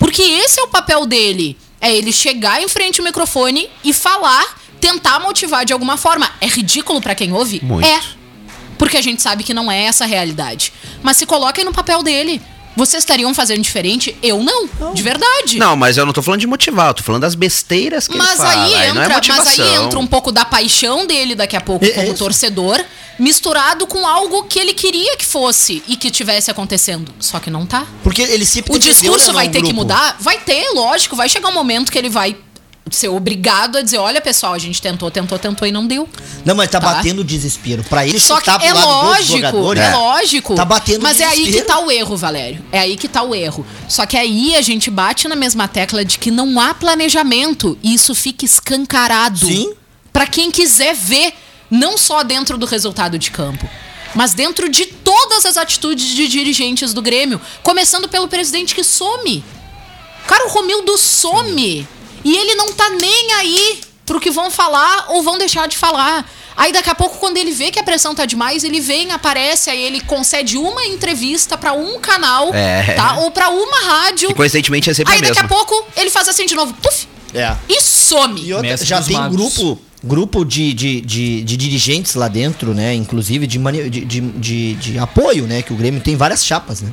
Porque 0.00 0.22
esse 0.22 0.58
é 0.58 0.64
o 0.64 0.68
papel 0.68 1.06
dele. 1.06 1.56
É 1.80 1.94
ele 1.94 2.12
chegar 2.12 2.60
em 2.60 2.66
frente 2.66 3.00
ao 3.00 3.04
microfone 3.04 3.70
e 3.84 3.92
falar, 3.92 4.58
tentar 4.80 5.20
motivar 5.20 5.64
de 5.64 5.72
alguma 5.72 5.96
forma. 5.96 6.28
É 6.40 6.48
ridículo 6.48 7.00
pra 7.00 7.14
quem 7.14 7.32
ouve? 7.32 7.60
Muito. 7.62 7.86
É. 7.86 8.17
Porque 8.78 8.96
a 8.96 9.02
gente 9.02 9.20
sabe 9.20 9.42
que 9.44 9.52
não 9.52 9.70
é 9.70 9.82
essa 9.84 10.04
a 10.04 10.06
realidade. 10.06 10.72
Mas 11.02 11.16
se 11.16 11.26
coloquem 11.26 11.64
no 11.64 11.72
papel 11.72 12.02
dele. 12.02 12.40
Vocês 12.76 13.02
estariam 13.02 13.34
fazendo 13.34 13.60
diferente? 13.60 14.16
Eu 14.22 14.40
não. 14.40 14.68
De 14.94 15.02
verdade. 15.02 15.58
Não, 15.58 15.74
mas 15.74 15.96
eu 15.96 16.06
não 16.06 16.12
tô 16.12 16.22
falando 16.22 16.38
de 16.40 16.46
motivar, 16.46 16.90
eu 16.90 16.94
tô 16.94 17.02
falando 17.02 17.22
das 17.22 17.34
besteiras 17.34 18.06
que 18.06 18.16
Mas 18.16 18.28
ele 18.28 18.36
fala. 18.38 18.50
aí, 18.64 18.72
entra, 18.74 18.94
não 18.94 19.02
é 19.02 19.08
mas 19.08 19.46
aí 19.48 19.74
entra 19.74 19.98
um 19.98 20.06
pouco 20.06 20.30
da 20.30 20.44
paixão 20.44 21.04
dele 21.04 21.34
daqui 21.34 21.56
a 21.56 21.60
pouco 21.60 21.84
É- 21.84 21.88
é 21.88 21.92
como 21.94 22.06
isso. 22.10 22.18
torcedor, 22.18 22.80
misturado 23.18 23.84
com 23.84 24.06
algo 24.06 24.44
que 24.44 24.60
ele 24.60 24.72
queria 24.74 25.16
que 25.16 25.26
fosse 25.26 25.82
e 25.88 25.96
que 25.96 26.08
tivesse 26.08 26.52
acontecendo. 26.52 27.12
Só 27.18 27.40
que 27.40 27.50
não 27.50 27.66
tá. 27.66 27.84
Porque 28.04 28.22
ele 28.22 28.46
sempre 28.46 28.70
O 28.72 28.78
defendeu, 28.78 29.00
discurso 29.00 29.26
né, 29.28 29.32
vai 29.32 29.46
ter 29.48 29.58
que 29.58 29.72
grupo. 29.72 29.74
mudar? 29.74 30.16
Vai 30.20 30.38
ter, 30.38 30.70
lógico. 30.72 31.16
Vai 31.16 31.28
chegar 31.28 31.48
um 31.48 31.54
momento 31.54 31.90
que 31.90 31.98
ele 31.98 32.08
vai 32.08 32.36
ser 32.90 33.08
obrigado 33.08 33.76
a 33.78 33.82
dizer: 33.82 33.98
olha, 33.98 34.20
pessoal, 34.20 34.54
a 34.54 34.58
gente 34.58 34.80
tentou, 34.80 35.10
tentou, 35.10 35.38
tentou 35.38 35.66
e 35.66 35.72
não 35.72 35.86
deu. 35.86 36.08
Não, 36.44 36.54
mas 36.54 36.70
tá, 36.70 36.80
Tá. 36.80 36.94
batendo 36.94 37.22
desespero. 37.24 37.84
Pra 37.84 38.06
ele 38.06 38.18
Só 38.20 38.40
que 38.40 38.50
é 38.50 38.72
lógico, 38.72 39.74
é 39.74 39.94
lógico. 39.94 40.54
Tá 40.54 40.64
batendo 40.64 41.02
Mas 41.02 41.20
é 41.20 41.24
aí 41.24 41.30
que 41.36 41.44
desespero. 41.44 41.66
tá 41.66 41.78
o 41.80 41.90
erro, 41.90 42.16
Valério. 42.16 42.64
É 42.72 42.78
aí 42.80 42.96
que 42.96 43.08
tá 43.08 43.22
o 43.22 43.34
erro. 43.34 43.66
Só 43.88 44.06
que 44.06 44.16
aí 44.16 44.54
a 44.56 44.62
gente 44.62 44.90
bate 44.90 45.28
na 45.28 45.36
mesma 45.36 45.66
tecla 45.68 46.04
de 46.04 46.18
que 46.18 46.30
não 46.30 46.58
há 46.60 46.74
planejamento 46.74 47.78
e 47.82 47.94
isso 47.94 48.14
fica 48.14 48.44
escancarado. 48.44 49.46
Sim. 49.46 49.72
Pra 50.12 50.26
quem 50.26 50.50
quiser 50.50 50.94
ver, 50.94 51.32
não 51.70 51.96
só 51.98 52.22
dentro 52.22 52.56
do 52.58 52.66
resultado 52.66 53.18
de 53.18 53.30
campo, 53.30 53.68
mas 54.14 54.32
dentro 54.34 54.68
de 54.68 54.86
todas 54.86 55.44
as 55.44 55.56
atitudes 55.56 56.06
de 56.06 56.26
dirigentes 56.28 56.92
do 56.94 57.02
Grêmio, 57.02 57.40
começando 57.62 58.08
pelo 58.08 58.26
presidente 58.26 58.74
que 58.74 58.82
some. 58.82 59.44
Cara, 60.26 60.46
o 60.46 60.50
Romildo 60.50 60.96
some. 60.98 61.86
E 62.28 62.36
ele 62.36 62.54
não 62.56 62.72
tá 62.74 62.90
nem 62.90 63.32
aí 63.34 63.80
pro 64.04 64.20
que 64.20 64.30
vão 64.30 64.50
falar 64.50 65.06
ou 65.08 65.22
vão 65.22 65.38
deixar 65.38 65.66
de 65.66 65.76
falar. 65.78 66.28
Aí 66.56 66.72
daqui 66.72 66.90
a 66.90 66.94
pouco, 66.94 67.18
quando 67.18 67.36
ele 67.36 67.52
vê 67.52 67.70
que 67.70 67.78
a 67.78 67.82
pressão 67.82 68.14
tá 68.14 68.26
demais, 68.26 68.64
ele 68.64 68.80
vem, 68.80 69.12
aparece, 69.12 69.70
aí 69.70 69.80
ele 69.80 70.00
concede 70.00 70.58
uma 70.58 70.84
entrevista 70.84 71.56
pra 71.56 71.72
um 71.72 71.98
canal, 72.00 72.52
É. 72.54 72.94
tá? 72.94 73.18
Ou 73.20 73.30
pra 73.30 73.48
uma 73.48 73.80
rádio. 73.80 74.30
E 74.30 74.34
coincidentemente 74.34 74.90
é 74.90 74.94
sempre 74.94 75.12
Aí 75.14 75.18
a 75.20 75.22
daqui 75.22 75.38
a 75.38 75.46
pouco 75.48 75.86
ele 75.96 76.10
faz 76.10 76.28
assim 76.28 76.44
de 76.46 76.54
novo, 76.54 76.74
puf, 76.82 77.06
É. 77.32 77.56
e 77.68 77.80
some. 77.80 78.42
E 78.44 78.52
outra, 78.52 78.76
já 78.76 79.00
tem 79.00 79.16
magos. 79.16 79.36
grupo, 79.36 79.80
grupo 80.02 80.44
de, 80.44 80.74
de, 80.74 81.00
de, 81.00 81.42
de 81.44 81.56
dirigentes 81.56 82.14
lá 82.14 82.28
dentro, 82.28 82.74
né? 82.74 82.92
Inclusive 82.94 83.46
de, 83.46 83.58
de, 83.88 84.20
de, 84.20 84.74
de 84.74 84.98
apoio, 84.98 85.46
né? 85.46 85.62
Que 85.62 85.72
o 85.72 85.76
Grêmio 85.76 86.00
tem 86.00 86.16
várias 86.16 86.44
chapas, 86.44 86.82
né? 86.82 86.92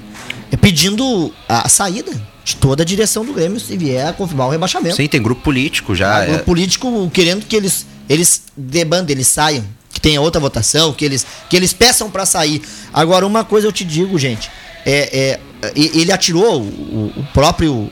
É 0.51 0.57
pedindo 0.57 1.33
a, 1.49 1.67
saída 1.67 2.11
de 2.43 2.55
toda 2.55 2.83
a 2.83 2.85
direção 2.85 3.25
do 3.25 3.33
Grêmio 3.33 3.59
se 3.59 3.75
vier 3.75 4.07
a 4.07 4.13
confirmar 4.13 4.47
o 4.47 4.51
rebaixamento. 4.51 4.95
Sim, 4.95 5.07
tem 5.07 5.21
grupo 5.21 5.41
político 5.41 5.95
já. 5.95 6.17
Ah, 6.17 6.23
é. 6.23 6.27
grupo 6.27 6.45
político 6.45 7.09
querendo 7.11 7.45
que 7.45 7.55
eles, 7.55 7.85
eles 8.07 8.43
debandem, 8.55 9.15
eles 9.15 9.27
saiam, 9.27 9.65
que 9.91 9.99
tenha 9.99 10.21
outra 10.21 10.39
votação, 10.39 10.93
que 10.93 11.03
eles, 11.03 11.25
que 11.49 11.55
eles 11.57 11.73
peçam 11.73 12.09
pra 12.11 12.25
sair. 12.25 12.61
Agora, 12.93 13.25
uma 13.25 13.43
coisa 13.43 13.67
eu 13.67 13.71
te 13.71 13.83
digo, 13.83 14.17
gente. 14.19 14.51
É, 14.85 15.39
é, 15.63 15.71
ele 15.75 16.11
atirou 16.11 16.61
o, 16.61 17.11
o 17.17 17.27
próprio 17.33 17.91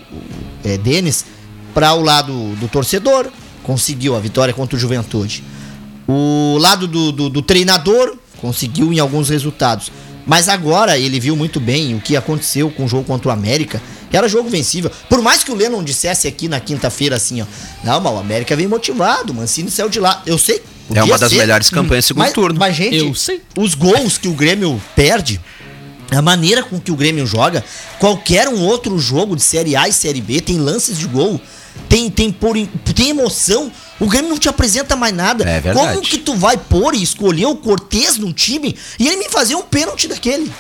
é, 0.63 0.77
Denis 0.77 1.25
para 1.73 1.93
o 1.93 2.01
lado 2.01 2.55
do 2.57 2.67
torcedor, 2.67 3.31
conseguiu 3.63 4.15
a 4.15 4.19
vitória 4.19 4.53
contra 4.53 4.75
o 4.75 4.79
Juventude. 4.79 5.43
O 6.07 6.57
lado 6.59 6.87
do, 6.87 7.11
do, 7.11 7.29
do 7.29 7.41
treinador 7.41 8.15
conseguiu 8.37 8.91
em 8.93 8.99
alguns 8.99 9.29
resultados. 9.29 9.91
Mas 10.25 10.47
agora 10.47 10.97
ele 10.97 11.19
viu 11.19 11.35
muito 11.35 11.59
bem 11.59 11.95
o 11.95 11.99
que 11.99 12.15
aconteceu 12.15 12.69
com 12.69 12.85
o 12.85 12.87
jogo 12.87 13.03
contra 13.03 13.29
o 13.29 13.31
América. 13.31 13.81
que 14.09 14.15
Era 14.15 14.27
jogo 14.27 14.49
vencível. 14.49 14.91
Por 15.09 15.21
mais 15.21 15.43
que 15.43 15.51
o 15.51 15.55
Lennon 15.55 15.83
dissesse 15.83 16.27
aqui 16.27 16.47
na 16.47 16.59
quinta-feira 16.59 17.15
assim, 17.15 17.41
ó. 17.41 17.45
Não, 17.83 17.99
mas 17.99 18.13
o 18.13 18.17
América 18.17 18.55
vem 18.55 18.67
motivado, 18.67 19.33
o 19.33 19.35
Mancini 19.35 19.69
saiu 19.69 19.89
de 19.89 19.99
lá. 19.99 20.21
Eu 20.25 20.37
sei. 20.37 20.61
É 20.93 21.03
uma 21.03 21.17
das 21.17 21.31
ser. 21.31 21.37
melhores 21.37 21.69
campanhas 21.69 22.05
do 22.05 22.07
segundo 22.07 22.23
mas, 22.23 22.33
turno. 22.33 22.59
Mas, 22.59 22.75
gente, 22.75 22.97
Eu 22.97 23.15
sei. 23.15 23.41
os 23.57 23.73
gols 23.73 24.17
que 24.17 24.27
o 24.27 24.33
Grêmio 24.33 24.81
perde, 24.95 25.39
a 26.11 26.21
maneira 26.21 26.61
com 26.63 26.79
que 26.79 26.91
o 26.91 26.95
Grêmio 26.95 27.25
joga, 27.25 27.63
qualquer 27.99 28.47
um 28.47 28.61
outro 28.61 28.97
jogo 28.99 29.35
de 29.35 29.41
Série 29.41 29.75
A 29.75 29.87
e 29.87 29.93
Série 29.93 30.21
B 30.21 30.41
tem 30.41 30.57
lances 30.57 30.97
de 30.97 31.07
gol, 31.07 31.39
tem, 31.87 32.09
tem, 32.09 32.31
por, 32.31 32.55
tem 32.93 33.09
emoção. 33.09 33.71
O 34.03 34.07
Grêmio 34.09 34.29
não 34.29 34.37
te 34.37 34.49
apresenta 34.49 34.95
mais 34.95 35.13
nada. 35.13 35.43
É 35.49 35.59
verdade. 35.61 35.87
Como 35.87 36.01
que 36.01 36.17
tu 36.17 36.35
vai 36.35 36.57
pôr 36.57 36.93
e 36.93 37.01
escolher 37.01 37.45
o 37.45 37.55
Cortez 37.55 38.17
num 38.17 38.33
time 38.33 38.75
e 38.99 39.07
ele 39.07 39.17
me 39.17 39.29
fazer 39.29 39.55
um 39.55 39.61
pênalti 39.63 40.07
daquele? 40.07 40.51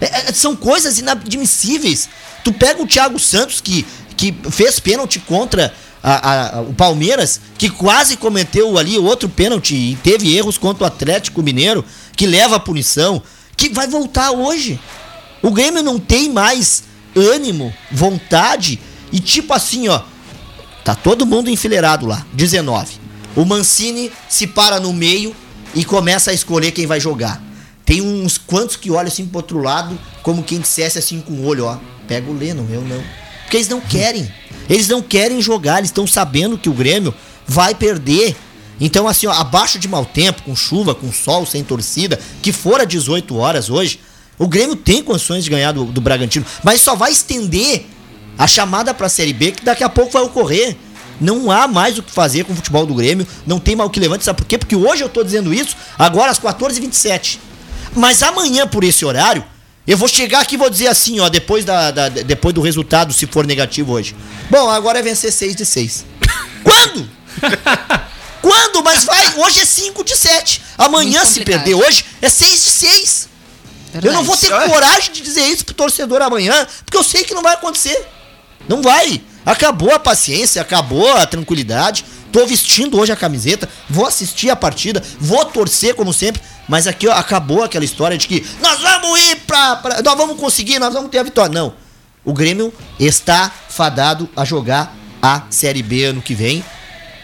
É, 0.00 0.28
é, 0.28 0.32
são 0.32 0.54
coisas 0.54 0.98
inadmissíveis. 0.98 2.08
Tu 2.44 2.52
pega 2.52 2.82
o 2.82 2.86
Thiago 2.86 3.18
Santos, 3.18 3.60
que, 3.60 3.86
que 4.16 4.34
fez 4.50 4.78
pênalti 4.78 5.18
contra 5.18 5.74
a- 6.02 6.58
a- 6.58 6.60
o 6.62 6.72
Palmeiras, 6.74 7.40
que 7.56 7.68
quase 7.68 8.16
cometeu 8.16 8.78
ali 8.78 8.96
outro 8.98 9.28
pênalti 9.28 9.74
e 9.74 9.96
teve 10.02 10.36
erros 10.36 10.56
contra 10.56 10.84
o 10.84 10.86
Atlético 10.86 11.42
Mineiro, 11.42 11.84
que 12.16 12.26
leva 12.26 12.56
a 12.56 12.60
punição, 12.60 13.20
que 13.56 13.68
vai 13.70 13.86
voltar 13.88 14.30
hoje. 14.30 14.78
O 15.42 15.50
Grêmio 15.50 15.82
não 15.82 15.98
tem 15.98 16.30
mais 16.30 16.84
ânimo, 17.16 17.74
vontade 17.90 18.78
e 19.10 19.18
tipo 19.20 19.52
assim, 19.52 19.88
ó. 19.88 20.00
Tá 20.88 20.94
todo 20.94 21.26
mundo 21.26 21.50
enfileirado 21.50 22.06
lá, 22.06 22.24
19. 22.32 22.94
O 23.36 23.44
Mancini 23.44 24.10
se 24.26 24.46
para 24.46 24.80
no 24.80 24.90
meio 24.90 25.36
e 25.74 25.84
começa 25.84 26.30
a 26.30 26.32
escolher 26.32 26.70
quem 26.72 26.86
vai 26.86 26.98
jogar. 26.98 27.42
Tem 27.84 28.00
uns 28.00 28.38
quantos 28.38 28.74
que 28.74 28.90
olham 28.90 29.08
assim 29.08 29.26
pro 29.26 29.36
outro 29.36 29.58
lado, 29.58 29.98
como 30.22 30.42
quem 30.42 30.58
dissesse 30.58 30.98
assim 30.98 31.20
com 31.20 31.34
o 31.34 31.44
olho, 31.44 31.66
ó. 31.66 31.76
Pega 32.06 32.30
o 32.30 32.34
Leno, 32.34 32.66
eu 32.72 32.80
não. 32.80 33.04
Porque 33.42 33.58
eles 33.58 33.68
não 33.68 33.82
querem. 33.82 34.32
Eles 34.66 34.88
não 34.88 35.02
querem 35.02 35.42
jogar, 35.42 35.76
eles 35.76 35.90
estão 35.90 36.06
sabendo 36.06 36.56
que 36.56 36.70
o 36.70 36.72
Grêmio 36.72 37.12
vai 37.46 37.74
perder. 37.74 38.34
Então, 38.80 39.06
assim, 39.06 39.26
ó, 39.26 39.32
abaixo 39.32 39.78
de 39.78 39.88
mau 39.88 40.06
tempo, 40.06 40.40
com 40.40 40.56
chuva, 40.56 40.94
com 40.94 41.12
sol, 41.12 41.44
sem 41.44 41.62
torcida, 41.62 42.18
que 42.40 42.50
for 42.50 42.80
a 42.80 42.86
18 42.86 43.36
horas 43.36 43.68
hoje, 43.68 44.00
o 44.38 44.48
Grêmio 44.48 44.74
tem 44.74 45.02
condições 45.02 45.44
de 45.44 45.50
ganhar 45.50 45.72
do, 45.72 45.84
do 45.84 46.00
Bragantino, 46.00 46.46
mas 46.64 46.80
só 46.80 46.96
vai 46.96 47.12
estender 47.12 47.84
a 48.38 48.46
chamada 48.46 48.94
pra 48.94 49.08
Série 49.08 49.32
B, 49.32 49.50
que 49.52 49.64
daqui 49.64 49.82
a 49.84 49.88
pouco 49.88 50.12
vai 50.12 50.22
ocorrer. 50.22 50.76
Não 51.20 51.50
há 51.50 51.66
mais 51.66 51.98
o 51.98 52.02
que 52.02 52.12
fazer 52.12 52.44
com 52.44 52.52
o 52.52 52.56
futebol 52.56 52.86
do 52.86 52.94
Grêmio, 52.94 53.26
não 53.44 53.58
tem 53.58 53.78
o 53.80 53.90
que 53.90 53.98
levante, 53.98 54.24
sabe 54.24 54.38
por 54.40 54.46
quê? 54.46 54.56
Porque 54.56 54.76
hoje 54.76 55.02
eu 55.02 55.08
tô 55.08 55.24
dizendo 55.24 55.52
isso, 55.52 55.74
agora 55.98 56.30
às 56.30 56.38
14h27. 56.38 57.38
Mas 57.96 58.22
amanhã, 58.22 58.68
por 58.68 58.84
esse 58.84 59.04
horário, 59.04 59.44
eu 59.84 59.98
vou 59.98 60.06
chegar 60.06 60.40
aqui 60.42 60.54
e 60.54 60.58
vou 60.58 60.70
dizer 60.70 60.86
assim, 60.86 61.18
ó, 61.18 61.28
depois, 61.28 61.64
da, 61.64 61.90
da- 61.90 62.08
depois 62.08 62.54
do 62.54 62.60
resultado, 62.60 63.12
se 63.12 63.26
for 63.26 63.44
negativo 63.44 63.92
hoje. 63.94 64.14
Bom, 64.48 64.70
agora 64.70 65.00
é 65.00 65.02
vencer 65.02 65.32
6 65.32 65.56
de 65.56 65.66
6. 65.66 66.04
Quando? 66.62 67.10
Quando? 68.40 68.82
Mas 68.84 69.04
vai, 69.04 69.34
hoje 69.38 69.60
é 69.60 69.64
5 69.64 70.04
de 70.04 70.16
7. 70.16 70.62
Amanhã, 70.76 71.24
se 71.24 71.40
perder 71.44 71.74
hoje, 71.74 72.04
é 72.22 72.28
6 72.28 72.64
de 72.64 72.70
6. 72.70 73.28
Eu 74.04 74.12
não 74.12 74.22
vou 74.22 74.36
ter 74.36 74.48
Verdade. 74.48 74.72
coragem 74.72 75.12
de 75.12 75.20
dizer 75.22 75.42
isso 75.48 75.64
pro 75.64 75.74
torcedor 75.74 76.22
amanhã, 76.22 76.66
porque 76.84 76.96
eu 76.96 77.02
sei 77.02 77.24
que 77.24 77.34
não 77.34 77.42
vai 77.42 77.54
acontecer. 77.54 78.06
Não 78.66 78.82
vai. 78.82 79.20
Acabou 79.44 79.92
a 79.92 79.98
paciência, 79.98 80.60
acabou 80.62 81.10
a 81.16 81.26
tranquilidade. 81.26 82.04
Tô 82.32 82.46
vestindo 82.46 82.98
hoje 82.98 83.10
a 83.10 83.16
camiseta, 83.16 83.66
vou 83.88 84.06
assistir 84.06 84.50
a 84.50 84.56
partida, 84.56 85.02
vou 85.18 85.42
torcer 85.46 85.94
como 85.94 86.12
sempre, 86.12 86.42
mas 86.68 86.86
aqui 86.86 87.08
ó, 87.08 87.12
acabou 87.14 87.62
aquela 87.64 87.86
história 87.86 88.18
de 88.18 88.28
que 88.28 88.46
nós 88.60 88.78
vamos 88.82 89.18
ir 89.18 89.36
pra, 89.46 89.76
pra- 89.76 90.02
Nós 90.02 90.14
vamos 90.14 90.36
conseguir, 90.38 90.78
nós 90.78 90.92
vamos 90.92 91.10
ter 91.10 91.18
a 91.18 91.22
vitória. 91.22 91.50
Não. 91.54 91.72
O 92.22 92.34
Grêmio 92.34 92.70
está 93.00 93.50
fadado 93.70 94.28
a 94.36 94.44
jogar 94.44 94.94
a 95.22 95.44
Série 95.48 95.82
B 95.82 96.04
ano 96.04 96.20
que 96.20 96.34
vem, 96.34 96.62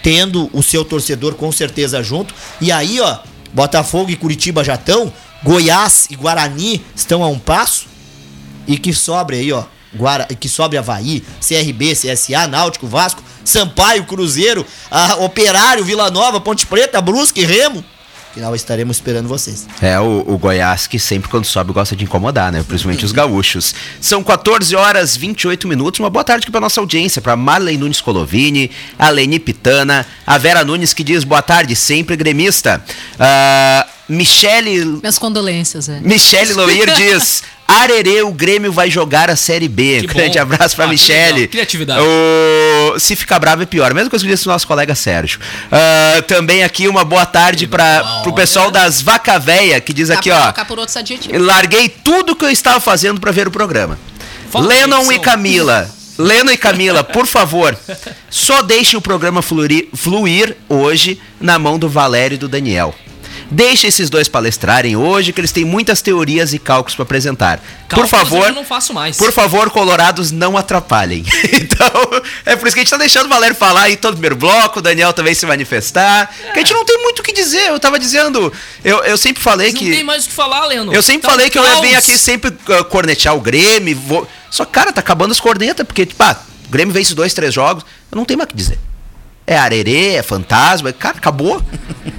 tendo 0.02 0.48
o 0.54 0.62
seu 0.62 0.82
torcedor 0.86 1.34
com 1.34 1.52
certeza 1.52 2.02
junto. 2.02 2.34
E 2.58 2.72
aí, 2.72 2.98
ó, 3.00 3.18
Botafogo 3.52 4.10
e 4.10 4.16
Curitiba 4.16 4.64
já 4.64 4.74
estão, 4.76 5.12
Goiás 5.42 6.06
e 6.10 6.16
Guarani 6.16 6.82
estão 6.96 7.22
a 7.22 7.28
um 7.28 7.38
passo. 7.38 7.86
E 8.66 8.78
que 8.78 8.94
sobre 8.94 9.36
aí, 9.36 9.52
ó. 9.52 9.64
Guara, 9.96 10.26
que 10.26 10.48
sobre 10.48 10.78
Havaí, 10.78 11.22
CRB, 11.40 11.94
CSA, 11.94 12.46
Náutico, 12.48 12.86
Vasco, 12.86 13.22
Sampaio, 13.44 14.04
Cruzeiro, 14.04 14.66
a 14.90 15.16
Operário, 15.16 15.84
Vila 15.84 16.10
Nova, 16.10 16.40
Ponte 16.40 16.66
Preta, 16.66 17.00
Brusque, 17.00 17.40
e 17.40 17.44
Remo. 17.44 17.84
Final 18.34 18.52
estaremos 18.52 18.96
esperando 18.96 19.28
vocês. 19.28 19.64
É, 19.80 19.98
o, 20.00 20.24
o 20.26 20.36
Goiás 20.36 20.88
que 20.88 20.98
sempre 20.98 21.30
quando 21.30 21.44
sobe 21.44 21.72
gosta 21.72 21.94
de 21.94 22.02
incomodar, 22.02 22.50
né? 22.50 22.64
Principalmente 22.66 23.04
os 23.04 23.12
gaúchos. 23.12 23.72
São 24.00 24.24
14 24.24 24.74
horas 24.74 25.16
28 25.16 25.68
minutos. 25.68 26.00
Uma 26.00 26.10
boa 26.10 26.24
tarde 26.24 26.42
aqui 26.42 26.50
pra 26.50 26.60
nossa 26.60 26.80
audiência, 26.80 27.22
pra 27.22 27.36
Marlene 27.36 27.78
Nunes 27.78 28.00
Colovini, 28.00 28.72
a 28.98 29.08
Leni 29.08 29.38
Pitana, 29.38 30.04
a 30.26 30.36
Vera 30.36 30.64
Nunes 30.64 30.92
que 30.92 31.04
diz 31.04 31.22
boa 31.22 31.42
tarde, 31.42 31.76
sempre 31.76 32.16
gremista. 32.16 32.84
Ah, 33.20 33.86
Michele 34.08 34.84
Minhas 34.84 35.16
condolências, 35.16 35.88
é. 35.88 36.00
Michele 36.00 36.54
Loir 36.54 36.92
diz: 36.96 37.42
Arerê, 37.66 38.22
o 38.22 38.30
Grêmio 38.32 38.70
vai 38.72 38.90
jogar 38.90 39.30
a 39.30 39.36
Série 39.36 39.68
B. 39.68 40.00
Que 40.02 40.06
Grande 40.08 40.36
bom. 40.36 40.42
abraço 40.42 40.76
pra 40.76 40.84
Ah, 40.84 40.88
que 40.88 40.92
Michele. 40.94 41.48
Criatividade. 41.48 42.00
O... 42.00 42.98
Se 42.98 43.16
ficar 43.16 43.38
bravo 43.38 43.62
é 43.62 43.66
pior. 43.66 43.92
Mesma 43.94 44.10
coisa 44.10 44.24
que 44.24 44.30
eu 44.30 44.34
disse 44.34 44.44
pro 44.44 44.52
nosso 44.52 44.66
colega 44.66 44.94
Sérgio. 44.94 45.40
Ah, 45.72 46.22
também 46.26 46.62
aqui 46.62 46.86
uma 46.88 47.04
boa 47.04 47.24
tarde 47.26 47.66
para 47.66 48.02
pro 48.22 48.32
pessoal 48.34 48.70
das 48.70 49.00
Vaca 49.00 49.38
Véia, 49.38 49.80
que 49.80 49.92
diz 49.92 50.10
aqui, 50.10 50.30
ó. 50.30 50.52
Larguei 51.38 51.88
tudo 51.88 52.36
que 52.36 52.44
eu 52.44 52.50
estava 52.50 52.80
fazendo 52.80 53.20
pra 53.20 53.32
ver 53.32 53.48
o 53.48 53.50
programa. 53.50 53.98
Fala, 54.50 54.66
Lennon 54.66 55.10
e 55.12 55.18
Camila. 55.18 55.88
Lennon 56.16 56.52
e 56.52 56.56
Camila, 56.56 57.02
por 57.02 57.26
favor, 57.26 57.76
só 58.30 58.62
deixe 58.62 58.96
o 58.96 59.00
programa 59.00 59.42
fluir, 59.42 59.88
fluir 59.94 60.56
hoje 60.68 61.20
na 61.40 61.58
mão 61.58 61.76
do 61.76 61.88
Valério 61.88 62.36
e 62.36 62.38
do 62.38 62.46
Daniel. 62.46 62.94
Deixe 63.54 63.86
esses 63.86 64.10
dois 64.10 64.26
palestrarem 64.26 64.96
hoje, 64.96 65.32
que 65.32 65.40
eles 65.40 65.52
têm 65.52 65.64
muitas 65.64 66.02
teorias 66.02 66.52
e 66.52 66.58
cálculos 66.58 66.96
para 66.96 67.04
apresentar. 67.04 67.60
Cálculos 67.88 68.10
por 68.10 68.18
favor, 68.18 68.48
eu 68.48 68.54
não 68.54 68.64
faço 68.64 68.92
mais. 68.92 69.16
por 69.16 69.30
favor, 69.30 69.70
colorados, 69.70 70.32
não 70.32 70.56
atrapalhem. 70.56 71.24
então, 71.52 71.88
é 72.44 72.56
por 72.56 72.66
isso 72.66 72.74
que 72.74 72.80
a 72.80 72.82
gente 72.82 72.90
tá 72.90 72.96
deixando 72.96 73.26
o 73.26 73.28
Valério 73.28 73.54
falar 73.54 73.82
aí 73.82 73.96
todo 73.96 74.14
o 74.14 74.16
primeiro 74.16 74.34
bloco, 74.34 74.80
o 74.80 74.82
Daniel 74.82 75.12
também 75.12 75.34
se 75.34 75.46
manifestar. 75.46 76.34
Que 76.52 76.58
a 76.58 76.62
gente 76.62 76.72
não 76.74 76.84
tem 76.84 77.00
muito 77.00 77.20
o 77.20 77.22
que 77.22 77.32
dizer. 77.32 77.68
Eu 77.68 77.78
tava 77.78 77.96
dizendo, 77.96 78.52
eu, 78.84 79.04
eu 79.04 79.16
sempre 79.16 79.40
falei 79.40 79.70
Não 79.72 79.78
que. 79.78 79.90
tem 79.92 80.02
mais 80.02 80.24
o 80.24 80.28
que 80.28 80.34
falar, 80.34 80.66
Leno. 80.66 80.92
Eu 80.92 81.02
sempre 81.02 81.22
Tá 81.22 81.30
falei 81.30 81.46
um 81.46 81.50
que 81.50 81.58
eu 81.58 81.62
ia 81.64 81.80
vir 81.80 81.92
caos. 81.92 82.08
aqui 82.08 82.18
sempre 82.18 82.50
uh, 82.50 82.84
cornetear 82.86 83.36
o 83.36 83.40
Grêmio. 83.40 83.96
Vou... 84.00 84.28
Só, 84.50 84.64
cara, 84.64 84.92
tá 84.92 85.00
acabando 85.00 85.30
as 85.30 85.38
cornetas, 85.38 85.86
porque, 85.86 86.04
tipo, 86.04 86.20
ah, 86.24 86.36
o 86.66 86.70
Grêmio 86.70 86.92
vence 86.92 87.14
dois, 87.14 87.32
três 87.32 87.54
jogos. 87.54 87.84
Eu 88.10 88.16
não 88.16 88.24
tenho 88.24 88.36
mais 88.38 88.48
o 88.48 88.50
que 88.50 88.56
dizer. 88.56 88.78
É 89.46 89.58
arerê, 89.58 90.14
é 90.14 90.22
fantasma. 90.22 90.92
Cara, 90.92 91.18
acabou. 91.18 91.62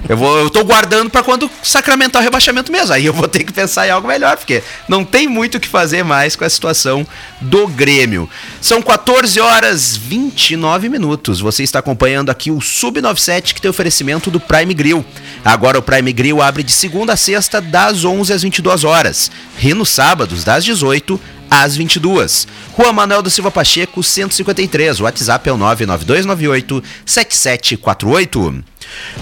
Eu, 0.07 0.15
vou, 0.15 0.37
eu 0.37 0.49
tô 0.51 0.63
guardando 0.63 1.09
pra 1.09 1.23
quando 1.23 1.49
sacramentar 1.63 2.21
o 2.21 2.23
rebaixamento 2.23 2.71
mesmo. 2.71 2.93
Aí 2.93 3.05
eu 3.05 3.13
vou 3.13 3.27
ter 3.27 3.43
que 3.43 3.51
pensar 3.51 3.87
em 3.87 3.89
algo 3.89 4.07
melhor, 4.07 4.37
porque 4.37 4.61
não 4.87 5.03
tem 5.03 5.27
muito 5.27 5.55
o 5.55 5.59
que 5.59 5.67
fazer 5.67 6.03
mais 6.03 6.35
com 6.35 6.45
a 6.45 6.49
situação 6.49 7.05
do 7.41 7.67
Grêmio. 7.67 8.29
São 8.61 8.79
14 8.81 9.39
horas 9.39 9.97
29 9.97 10.87
minutos. 10.87 11.39
Você 11.39 11.63
está 11.63 11.79
acompanhando 11.79 12.29
aqui 12.29 12.51
o 12.51 12.57
Sub97 12.57 13.55
que 13.55 13.61
tem 13.61 13.71
oferecimento 13.71 14.29
do 14.29 14.39
Prime 14.39 14.73
Grill. 14.75 15.03
Agora 15.43 15.79
o 15.79 15.81
Prime 15.81 16.13
Grill 16.13 16.43
abre 16.43 16.61
de 16.61 16.71
segunda 16.71 17.13
a 17.13 17.17
sexta 17.17 17.59
das 17.59 18.05
11 18.05 18.33
às 18.33 18.43
22 18.43 18.83
horas. 18.83 19.31
E 19.59 19.73
nos 19.73 19.89
sábados 19.89 20.43
das 20.43 20.63
18 20.63 21.19
às 21.63 21.75
22. 21.75 22.47
Rua 22.73 22.91
Manuel 22.91 23.21
da 23.21 23.29
Silva 23.29 23.51
Pacheco, 23.51 24.03
153. 24.03 24.99
O 24.99 25.03
WhatsApp 25.03 25.47
é 25.47 25.51
o 25.51 25.57
99298 25.57 26.83
7748. 27.05 28.63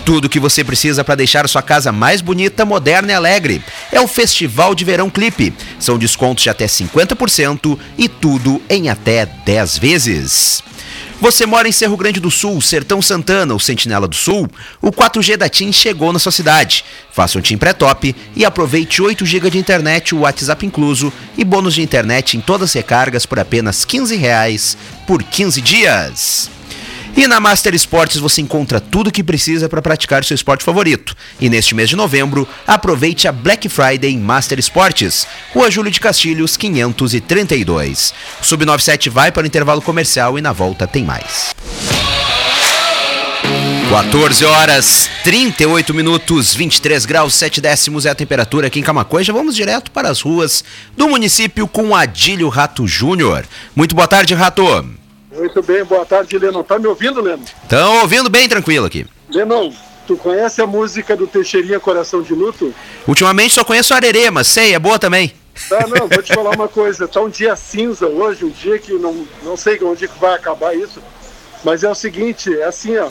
Tudo 0.06 0.26
o 0.26 0.30
que 0.30 0.40
você 0.40 0.64
precisa 0.64 1.04
para 1.04 1.16
deixar 1.16 1.48
sua 1.48 1.62
casa 1.62 1.92
mais 1.92 2.22
bonita, 2.22 2.66
moderna 2.66 3.12
e 3.12 3.16
alegre 3.16 3.64
é 3.92 4.02
o 4.02 4.08
Festival 4.08 4.76
de 4.76 4.84
Verão 4.84 5.10
Clipe. 5.10 5.54
São 5.80 5.98
descontos 5.98 6.44
de 6.44 6.50
até 6.50 6.66
50% 6.66 7.78
e 7.98 8.10
tudo 8.10 8.62
em 8.70 8.90
até 8.90 9.26
10 9.26 9.78
vezes. 9.78 10.64
Você 11.24 11.46
mora 11.46 11.70
em 11.70 11.72
Cerro 11.72 11.96
Grande 11.96 12.20
do 12.20 12.30
Sul, 12.30 12.60
Sertão 12.60 13.02
Santana 13.02 13.54
ou 13.54 13.60
Sentinela 13.60 14.10
do 14.10 14.14
Sul? 14.14 14.46
O 14.82 14.92
4G 14.92 15.38
da 15.38 15.48
TIM 15.48 15.72
chegou 15.72 16.12
na 16.12 16.20
sua 16.20 16.34
cidade. 16.34 16.84
Faça 17.14 17.40
um 17.40 17.42
TIM 17.42 17.58
pré-top 17.58 18.14
e 18.36 18.44
aproveite 18.44 19.02
8 19.02 19.26
GB 19.26 19.52
de 19.52 19.58
internet, 19.58 20.14
o 20.14 20.20
WhatsApp 20.20 20.66
incluso, 20.66 21.14
e 21.38 21.46
bônus 21.46 21.76
de 21.76 21.82
internet 21.82 22.36
em 22.36 22.42
todas 22.42 22.72
as 22.72 22.74
recargas 22.74 23.26
por 23.26 23.40
apenas 23.40 23.86
15 23.86 24.18
reais 24.18 24.78
por 25.08 25.24
15 25.24 25.62
dias. 25.62 26.52
E 27.16 27.28
na 27.28 27.40
Master 27.40 27.76
Esportes 27.76 28.18
você 28.18 28.42
encontra 28.42 28.82
tudo 28.82 29.08
o 29.08 29.12
que 29.12 29.24
precisa 29.24 29.70
para 29.70 29.82
praticar 29.82 30.24
seu 30.24 30.34
esporte 30.34 30.64
favorito. 30.64 31.16
E 31.40 31.48
neste 31.48 31.76
mês 31.76 31.90
de 31.90 31.96
novembro, 31.96 32.48
aproveite 32.66 33.28
a 33.28 33.32
Black 33.32 33.70
Friday 33.70 34.12
em 34.12 34.18
Master 34.18 34.58
Esportes, 34.58 35.28
Rua 35.54 35.70
Júlio 35.70 35.92
de 35.92 36.00
Castilhos, 36.00 36.58
532. 36.58 38.14
O 38.42 38.44
Sub97 38.44 39.10
vai 39.10 39.32
para 39.32 39.44
o 39.44 39.48
intervalo 39.48 39.82
comercial 39.82 40.40
e 40.40 40.42
na 40.42 40.52
volta 40.52 40.88
tem 40.88 41.04
mais. 41.04 41.54
14 43.90 44.44
horas 44.46 45.08
38 45.24 45.94
minutos 45.94 46.56
23 46.56 47.06
graus 47.06 47.36
7 47.36 47.62
décimos 47.62 48.08
é 48.08 48.10
a 48.10 48.16
temperatura 48.16 48.66
aqui 48.66 48.80
em 48.80 48.84
Camacuã. 48.84 49.22
Já 49.22 49.32
vamos 49.32 49.56
direto 49.56 49.92
para 49.92 50.10
as 50.10 50.20
ruas 50.22 50.64
do 50.98 51.08
município 51.08 51.68
com 51.68 51.96
Adílio 51.96 52.50
Rato 52.50 52.88
Júnior. 52.88 53.46
Muito 53.76 53.94
boa 53.94 54.08
tarde, 54.08 54.34
Rato. 54.34 55.03
Muito 55.36 55.64
bem, 55.64 55.84
boa 55.84 56.06
tarde, 56.06 56.38
Lennon. 56.38 56.64
Tá 56.64 56.78
me 56.78 56.86
ouvindo, 56.86 57.20
Lennon? 57.20 57.44
Estão 57.64 58.02
ouvindo 58.02 58.30
bem 58.30 58.48
tranquilo 58.48 58.86
aqui. 58.86 59.06
Lennon, 59.30 59.74
tu 60.06 60.16
conhece 60.16 60.62
a 60.62 60.68
música 60.68 61.16
do 61.16 61.26
Teixeirinha 61.26 61.80
Coração 61.80 62.22
de 62.22 62.34
Luto? 62.34 62.74
Ultimamente 63.08 63.56
só 63.56 63.64
conheço 63.64 63.94
Arerê, 63.94 64.30
mas 64.30 64.48
sei, 64.48 64.76
é 64.76 64.80
boa 64.80 65.00
também. 65.00 65.34
Tá, 65.68 65.88
não, 65.88 66.08
vou 66.08 66.22
te 66.22 66.34
falar 66.34 66.52
uma 66.52 66.68
coisa. 66.68 67.08
Tá 67.08 67.22
um 67.22 67.30
dia 67.30 67.56
cinza 67.56 68.08
hoje, 68.08 68.46
um 68.46 68.50
dia 68.50 68.78
que 68.78 68.94
não, 68.94 69.28
não 69.44 69.58
sei 69.58 69.80
onde 69.84 70.08
que 70.08 70.20
vai 70.20 70.36
acabar 70.36 70.76
isso. 70.76 71.02
Mas 71.64 71.84
é 71.84 71.90
o 71.90 71.96
seguinte, 71.96 72.56
é 72.56 72.66
assim, 72.66 72.96
ó. 72.98 73.10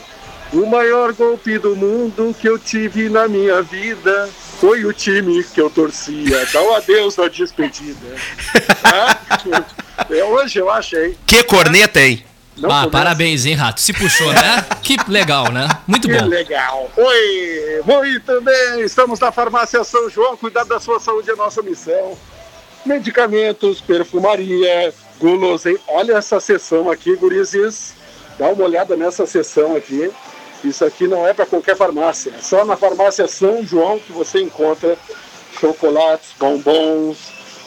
O 0.53 0.65
maior 0.65 1.11
golpe 1.13 1.57
do 1.57 1.75
mundo 1.75 2.33
que 2.39 2.47
eu 2.47 2.59
tive 2.59 3.09
na 3.09 3.27
minha 3.27 3.61
vida 3.61 4.29
foi 4.63 4.85
o 4.85 4.93
time 4.93 5.43
que 5.43 5.59
eu 5.59 5.69
torcia. 5.69 6.45
Dá 6.53 6.61
um 6.61 6.73
adeus 6.73 7.17
na 7.17 7.27
despedida. 7.27 8.15
Tá? 8.81 9.65
É 10.09 10.23
hoje, 10.23 10.57
eu 10.57 10.69
acho, 10.69 10.95
hein? 10.95 11.17
Que 11.27 11.43
corneta, 11.43 11.99
hein? 11.99 12.23
Não 12.55 12.69
ah, 12.69 12.85
começa. 12.85 12.89
parabéns, 12.89 13.45
hein, 13.45 13.55
Rato? 13.55 13.81
Se 13.81 13.91
puxou, 13.91 14.31
né? 14.31 14.65
que 14.81 14.95
legal, 15.09 15.51
né? 15.51 15.67
Muito 15.85 16.07
Que 16.07 16.17
bom. 16.17 16.27
legal. 16.27 16.89
Oi, 16.95 17.81
muito 17.85 18.39
bem. 18.39 18.85
Estamos 18.85 19.19
na 19.19 19.33
Farmácia 19.33 19.83
São 19.83 20.09
João. 20.09 20.37
Cuidar 20.37 20.63
da 20.63 20.79
sua 20.79 20.97
saúde 20.97 21.29
é 21.29 21.35
nossa 21.35 21.61
missão. 21.61 22.17
Medicamentos, 22.85 23.81
perfumaria, 23.81 24.93
guloseima. 25.19 25.79
Olha 25.89 26.13
essa 26.13 26.39
sessão 26.39 26.89
aqui, 26.89 27.17
gurizes. 27.17 27.95
Dá 28.39 28.47
uma 28.47 28.63
olhada 28.63 28.95
nessa 28.95 29.25
sessão 29.25 29.75
aqui. 29.75 30.09
Isso 30.63 30.85
aqui 30.85 31.07
não 31.07 31.27
é 31.27 31.33
para 31.33 31.45
qualquer 31.45 31.75
farmácia. 31.75 32.33
É 32.37 32.41
só 32.41 32.63
na 32.63 32.77
Farmácia 32.77 33.27
São 33.27 33.65
João 33.65 33.99
que 33.99 34.11
você 34.11 34.41
encontra 34.41 34.97
chocolates, 35.59 36.29
bombons. 36.39 37.17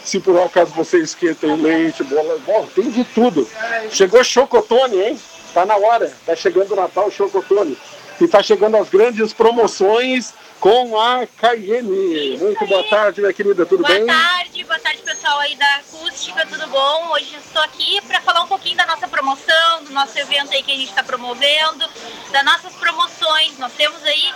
Se 0.04 0.20
por 0.20 0.40
acaso 0.40 0.72
você 0.72 0.98
esquenta 0.98 1.46
em 1.46 1.60
leite, 1.60 2.04
bola, 2.04 2.38
bola, 2.46 2.68
tem 2.74 2.90
de 2.90 3.04
tudo. 3.04 3.46
Chegou 3.90 4.22
chocotone, 4.22 5.00
hein? 5.00 5.20
Tá 5.52 5.66
na 5.66 5.76
hora. 5.76 6.12
Tá 6.24 6.36
chegando 6.36 6.72
o 6.72 6.76
Natal 6.76 7.10
Chocotone. 7.10 7.76
E 8.18 8.26
tá 8.26 8.42
chegando 8.42 8.78
as 8.78 8.88
grandes 8.88 9.34
promoções 9.34 10.32
com 10.58 10.98
a 10.98 11.26
Cayenne. 11.36 12.38
Muito 12.38 12.66
boa 12.66 12.82
tarde, 12.84 13.20
minha 13.20 13.32
querida. 13.32 13.66
Tudo 13.66 13.82
boa 13.82 13.94
bem? 13.94 14.06
tarde, 14.06 14.64
boa 14.64 14.78
tarde 14.78 15.02
pessoal 15.02 15.38
aí 15.40 15.54
da 15.54 15.74
acústica, 15.76 16.46
tudo 16.46 16.66
bom? 16.68 17.10
Hoje 17.12 17.34
eu 17.34 17.40
estou 17.40 17.60
aqui 17.60 18.00
para 18.06 18.22
falar 18.22 18.42
um 18.42 18.46
pouquinho 18.48 18.76
da 18.76 18.86
nossa 18.86 19.06
promoção, 19.06 19.84
do 19.84 19.92
nosso 19.92 20.18
evento 20.18 20.50
aí 20.52 20.62
que 20.62 20.72
a 20.72 20.76
gente 20.76 20.88
está 20.88 21.02
promovendo, 21.02 21.86
das 22.32 22.42
nossas 22.42 22.72
promoções. 22.76 23.58
Nós 23.58 23.72
temos 23.74 24.02
aí 24.02 24.32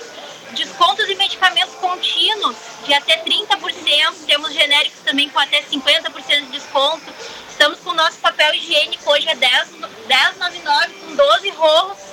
descontos 0.52 1.08
em 1.08 1.16
medicamentos 1.16 1.74
contínuos 1.76 2.56
de 2.84 2.92
até 2.92 3.24
30%, 3.24 4.26
temos 4.26 4.52
genéricos 4.52 5.00
também 5.06 5.30
com 5.30 5.38
até 5.38 5.62
50% 5.62 6.40
de 6.40 6.50
desconto. 6.50 7.14
Estamos 7.48 7.78
com 7.80 7.90
o 7.90 7.94
nosso 7.94 8.18
papel 8.18 8.54
higiênico 8.54 9.10
hoje 9.10 9.26
é 9.26 9.34
10 9.34 9.68
10,99 10.06 10.90
com 11.06 11.14
12 11.14 11.50
rolos. 11.50 12.09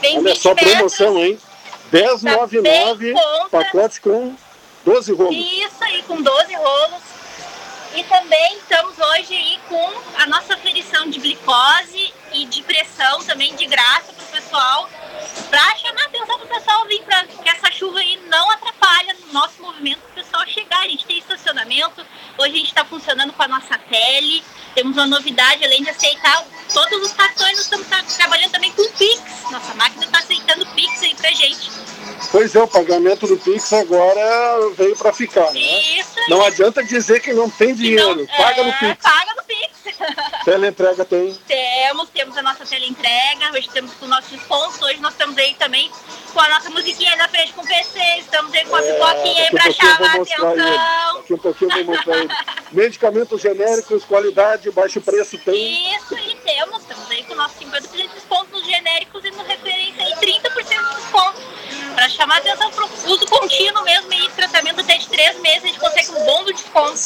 Vem 0.00 0.18
Olha 0.18 0.32
20 0.34 0.38
só 0.40 0.54
metros. 0.54 0.72
promoção, 0.74 1.18
hein? 1.24 1.38
10,99 1.92 2.62
Tá 2.62 2.94
bem 2.96 3.14
pacote 3.50 4.00
com 4.00 4.34
12 4.84 5.12
rolos. 5.12 5.34
Isso 5.36 5.84
aí, 5.84 6.02
com 6.02 6.20
12 6.20 6.54
rolos. 6.54 7.02
E 7.94 8.04
também 8.04 8.58
estamos 8.58 8.98
hoje 8.98 9.34
aí 9.34 9.58
com 9.68 9.92
a 10.22 10.26
nossa 10.26 10.54
aferição 10.54 11.08
de 11.08 11.18
glicose 11.18 12.12
e 12.32 12.44
de 12.46 12.62
pressão 12.62 13.24
também 13.24 13.54
de 13.56 13.66
graça 13.66 14.12
para 14.12 14.24
o 14.24 14.28
pessoal, 14.28 14.90
para 15.48 15.76
chamar 15.76 16.02
a 16.02 16.04
atenção 16.04 16.38
para 16.38 16.44
o 16.44 16.48
pessoal 16.48 16.86
vir 16.86 17.02
para 17.02 17.24
que 17.24 17.48
essa 17.48 17.72
chuva 17.72 17.98
aí 17.98 18.20
não 18.28 18.50
atrapalhe 18.50 19.16
o 19.28 19.32
nosso 19.32 19.62
movimento 19.62 20.00
para 20.00 20.20
o 20.20 20.24
pessoal 20.24 20.46
chegar. 20.46 20.80
A 20.80 20.88
gente 20.88 21.06
tem 21.06 21.18
estacionamento, 21.18 22.04
hoje 22.36 22.52
a 22.54 22.58
gente 22.58 22.68
está 22.68 22.84
funcionando 22.84 23.32
com 23.32 23.42
a 23.42 23.48
nossa 23.48 23.78
tele, 23.78 24.44
temos 24.74 24.96
uma 24.96 25.06
novidade, 25.06 25.64
além 25.64 25.82
de 25.82 25.88
aceitar 25.90 26.44
todos 26.72 27.02
os 27.06 27.12
cartões, 27.12 27.52
nós 27.52 27.60
estamos 27.60 27.86
tra- 27.86 28.02
trabalhando 28.02 28.52
também 28.52 28.72
com 28.72 28.84
Pix. 28.92 29.20
Nossa 29.50 29.74
máquina 29.74 30.04
está 30.04 30.18
aceitando 30.18 30.66
Pix 30.74 31.02
aí 31.02 31.14
pra 31.14 31.30
gente. 31.30 31.70
Pois 32.30 32.54
é, 32.54 32.62
o 32.62 32.68
pagamento 32.68 33.26
do 33.26 33.36
Pix 33.36 33.72
agora 33.72 34.20
veio 34.76 34.96
para 34.96 35.12
ficar, 35.12 35.50
né? 35.52 35.60
Isso. 35.60 36.08
Não 36.28 36.44
adianta 36.44 36.82
dizer 36.84 37.20
que 37.20 37.32
não 37.32 37.48
tem 37.48 37.74
dinheiro. 37.74 38.22
Então, 38.22 38.36
Paga 38.36 38.62
no 38.64 38.70
é, 38.70 38.78
Pix. 38.78 39.02
Paga 39.02 39.30
no 39.30 39.34
Pix. 39.34 39.37
Teleentrega 40.48 41.04
tem. 41.04 41.34
Temos, 41.46 42.08
temos 42.08 42.36
a 42.38 42.42
nossa 42.42 42.64
teleentrega, 42.64 43.52
hoje 43.52 43.68
temos 43.68 43.92
com 43.92 44.06
o 44.06 44.08
nosso 44.08 44.30
desconto, 44.34 44.82
hoje 44.82 44.98
nós 44.98 45.12
estamos 45.12 45.36
aí 45.36 45.54
também 45.56 45.90
com 46.32 46.40
a 46.40 46.48
nossa 46.48 46.70
musiquinha 46.70 47.14
na 47.16 47.28
frente 47.28 47.52
com 47.52 47.60
o 47.60 47.66
PC, 47.66 47.98
estamos 48.18 48.54
aí 48.54 48.64
com 48.64 48.76
a 48.76 48.82
pipoquinha 48.82 49.44
aí 49.44 49.50
daqui 49.52 49.86
a 49.86 49.96
pra 49.96 50.10
pouquinho 50.12 50.16
eu 50.16 50.16
vou 50.16 50.26
chamar 50.26 50.48
a 50.48 50.52
ele. 50.54 50.62
atenção. 50.62 51.16
Daqui 51.18 51.34
a 51.34 51.36
pouquinho 51.36 51.70
eu 51.70 51.84
vou 51.84 51.94
mostrar 51.94 52.16
ele. 52.16 52.28
Medicamentos 52.72 53.40
genéricos, 53.42 54.04
qualidade, 54.04 54.70
baixo 54.70 55.00
preço 55.02 55.36
tem. 55.36 55.94
Isso, 55.96 56.14
e 56.16 56.34
temos, 56.36 56.80
estamos 56.80 57.10
aí 57.10 57.24
com 57.24 57.34
o 57.34 57.36
nosso 57.36 57.54
50% 57.58 57.90
de 57.90 58.08
desconto 58.08 58.50
nos 58.52 58.64
genéricos 58.64 59.24
e 59.26 59.30
no 59.30 59.42
referência 59.42 60.02
aí 60.02 60.12
30% 60.14 60.16
de 60.16 60.32
desconto. 60.40 60.47
Pra 61.98 62.08
chamar 62.08 62.36
atenção 62.36 62.70
pro 62.70 62.88
uso 63.06 63.26
contínuo 63.26 63.82
mesmo 63.82 64.12
aí, 64.12 64.28
tratamento 64.36 64.80
até 64.80 64.98
de 64.98 65.08
3 65.08 65.40
meses, 65.40 65.64
a 65.64 65.66
gente 65.66 65.80
consegue 65.80 66.12
um 66.12 66.24
bom 66.24 66.44
desconto. 66.44 67.00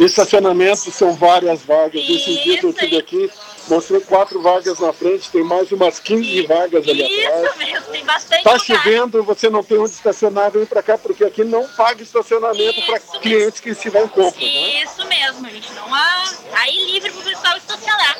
Estacionamento 0.00 0.90
são 0.90 1.14
várias 1.14 1.62
vagas. 1.62 2.02
Isso 2.08 2.30
aí. 2.30 2.96
aqui, 2.96 3.30
mostrei 3.68 4.00
quatro 4.00 4.40
vagas 4.40 4.78
na 4.78 4.90
frente, 4.94 5.30
tem 5.30 5.44
mais 5.44 5.70
umas 5.70 6.00
15 6.00 6.46
vagas 6.46 6.88
ali 6.88 7.04
atrás. 7.04 7.44
Isso 7.44 7.58
mesmo, 7.58 7.86
tem 7.92 8.04
bastante 8.06 8.42
Tá 8.42 8.58
chovendo, 8.58 9.22
você 9.22 9.50
não 9.50 9.62
tem 9.62 9.76
onde 9.76 9.90
estacionar, 9.90 10.50
vem 10.50 10.64
pra 10.64 10.82
cá, 10.82 10.96
porque 10.96 11.22
aqui 11.22 11.44
não 11.44 11.68
paga 11.68 12.02
estacionamento 12.02 12.80
para 12.86 12.96
Isso 12.96 13.20
clientes 13.20 13.60
que 13.60 13.68
estiver 13.68 14.02
em 14.02 14.08
compra. 14.08 14.40
Né? 14.40 14.82
Isso 14.82 15.06
mesmo, 15.06 15.46
a 15.46 15.50
gente 15.50 15.70
não 15.74 15.94
há 15.94 16.24
aí 16.54 16.90
livre 16.90 17.12
pro 17.12 17.22
pessoal 17.22 17.54
estacionar. 17.58 18.16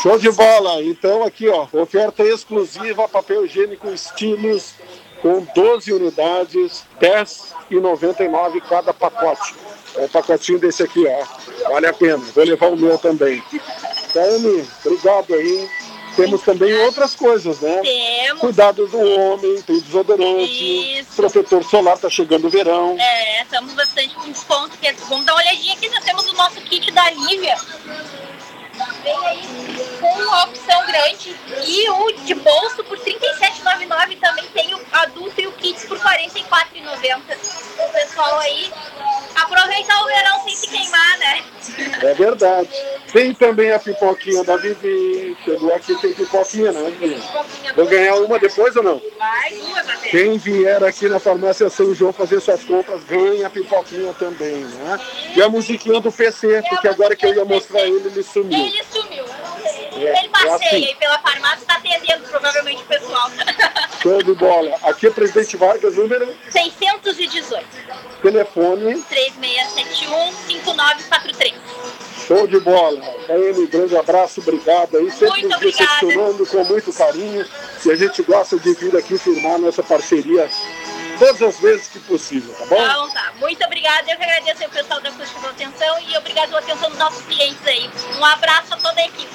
Show 0.00 0.16
de 0.18 0.30
bola! 0.30 0.80
Então 0.84 1.24
aqui 1.24 1.48
ó, 1.48 1.66
oferta 1.72 2.22
exclusiva, 2.22 3.08
papel 3.08 3.44
higiênico 3.44 3.88
estilos 3.90 4.74
com 5.22 5.46
12 5.54 5.92
unidades, 5.92 6.84
R$10,99 7.00 8.60
cada 8.68 8.92
pacote. 8.92 9.54
É 9.96 10.02
um 10.04 10.08
pacotinho 10.08 10.58
desse 10.58 10.82
aqui, 10.82 11.04
ó. 11.06 11.70
Vale 11.70 11.86
a 11.86 11.92
pena. 11.92 12.18
Vou 12.34 12.44
levar 12.44 12.68
o 12.68 12.76
meu 12.76 12.96
também. 12.98 13.42
Dani, 14.14 14.68
obrigado 14.84 15.34
aí. 15.34 15.68
Temos 16.16 16.42
também 16.42 16.74
outras 16.84 17.14
coisas, 17.14 17.60
né? 17.60 17.80
Temos. 17.82 18.40
Cuidado 18.40 18.86
do 18.86 18.98
homem, 18.98 19.62
tem 19.62 19.78
desodorante, 19.80 20.98
Isso. 21.00 21.12
protetor 21.16 21.62
solar, 21.64 21.96
tá 21.98 22.10
chegando 22.10 22.46
o 22.46 22.50
verão. 22.50 22.96
É, 22.98 23.42
estamos 23.42 23.72
bastante 23.74 24.14
com 24.16 24.30
desconto. 24.30 24.76
É- 24.82 24.92
vamos 25.08 25.24
dar 25.24 25.34
uma 25.34 25.40
olhadinha 25.40 25.74
aqui, 25.74 25.88
nós 25.88 26.04
temos 26.04 26.26
o 26.26 26.34
nosso 26.34 26.60
kit 26.62 26.90
da 26.90 27.10
Lívia. 27.10 27.56
Com 30.00 30.30
a 30.32 30.44
opção 30.44 30.86
grande. 30.86 31.36
E 31.66 31.90
o 31.90 32.12
de 32.24 32.34
bolso 32.34 32.84
por 32.84 32.98
R$ 32.98 33.12
37,99 33.12 34.18
também 34.20 34.46
tem 34.48 34.74
o 34.74 34.80
adulto 34.92 35.40
e 35.40 35.46
o 35.46 35.52
kit 35.52 35.86
por 35.86 35.98
R$ 35.98 36.28
44,90. 36.28 37.36
O 37.78 37.92
pessoal 37.92 38.38
aí 38.40 38.72
aproveitar 39.42 40.02
o 40.02 40.06
verão 40.06 40.44
sem 40.44 40.56
se 40.56 40.68
queimar, 40.68 41.18
né? 41.18 41.42
É 42.02 42.14
verdade. 42.14 42.70
Tem 43.12 43.34
também 43.34 43.72
a 43.72 43.78
pipoquinha 43.78 44.44
da 44.44 44.56
Vivi. 44.56 45.36
Chegou 45.44 45.74
aqui, 45.74 46.00
tem 46.00 46.12
pipoquinha, 46.12 46.72
né, 46.72 46.90
Vivi? 46.98 47.22
Vou 47.74 47.86
ganhar 47.86 48.16
uma 48.16 48.38
depois 48.38 48.74
ou 48.76 48.82
não? 48.82 49.02
Vai, 49.18 49.50
duas 49.54 49.88
até. 49.88 50.08
Quem 50.08 50.38
vier 50.38 50.82
aqui 50.82 51.08
na 51.08 51.18
farmácia 51.18 51.68
São 51.70 51.94
João 51.94 52.12
fazer 52.12 52.40
suas 52.40 52.62
compras, 52.64 53.04
ganha 53.04 53.46
a 53.46 53.50
pipoquinha 53.50 54.12
também, 54.14 54.64
né? 54.64 55.00
E 55.34 55.42
a 55.42 55.48
musiquinha 55.48 56.00
do 56.00 56.10
PC, 56.10 56.62
porque 56.68 56.88
agora 56.88 57.14
que 57.16 57.26
eu 57.26 57.34
ia 57.34 57.44
mostrar 57.44 57.80
ele, 57.80 58.08
ele 58.08 58.22
sumiu. 58.22 58.58
Ele 58.58 58.82
sumiu. 58.90 59.24
É, 60.06 60.18
Ele 60.18 60.28
passeia 60.28 60.52
é 60.52 60.54
assim. 60.54 60.86
aí 60.86 60.94
pela 60.96 61.18
farmácia, 61.18 61.66
tá 61.66 61.74
atendendo 61.76 62.28
provavelmente 62.28 62.82
o 62.82 62.86
pessoal. 62.86 63.30
Show 64.02 64.22
de 64.22 64.34
bola. 64.34 64.78
Aqui 64.82 65.06
é 65.08 65.10
Presidente 65.10 65.56
Vargas, 65.56 65.96
número, 65.96 66.34
618 66.50 67.66
telefone, 68.22 69.02
3671-5943. 70.48 71.54
show 72.26 72.46
de 72.46 72.60
bola. 72.60 73.00
Daiane, 73.26 73.66
grande 73.66 73.96
abraço, 73.96 74.40
obrigado 74.40 74.96
aí. 74.96 75.10
Sempre 75.10 75.28
Muito 75.28 75.48
nos 75.48 75.56
obrigada. 75.56 75.84
decepcionando 75.84 76.46
com 76.46 76.64
muito 76.64 76.92
carinho. 76.92 77.46
E 77.84 77.90
a 77.90 77.96
gente 77.96 78.22
gosta 78.22 78.58
de 78.58 78.72
vir 78.74 78.96
aqui 78.96 79.18
firmar 79.18 79.58
nossa 79.58 79.82
parceria 79.82 80.48
todas 81.18 81.42
as 81.42 81.58
vezes 81.60 81.88
que 81.88 81.98
possível, 82.00 82.54
tá 82.54 82.64
bom? 82.66 82.82
Então 82.82 83.10
tá, 83.10 83.32
muito 83.38 83.62
obrigada. 83.64 84.10
Eu 84.10 84.16
que 84.16 84.24
agradeço 84.24 84.64
ao 84.64 84.70
pessoal 84.70 85.00
da 85.00 85.08
Acústica 85.10 85.40
pela 85.40 85.52
atenção 85.52 86.00
e 86.00 86.16
obrigado 86.16 86.48
pela 86.48 86.60
atenção 86.60 86.88
dos 86.90 86.98
nossos 86.98 87.22
clientes 87.26 87.66
aí. 87.66 87.90
Um 88.18 88.24
abraço 88.24 88.72
a 88.74 88.76
toda 88.76 89.00
a 89.00 89.04
equipe. 89.04 89.28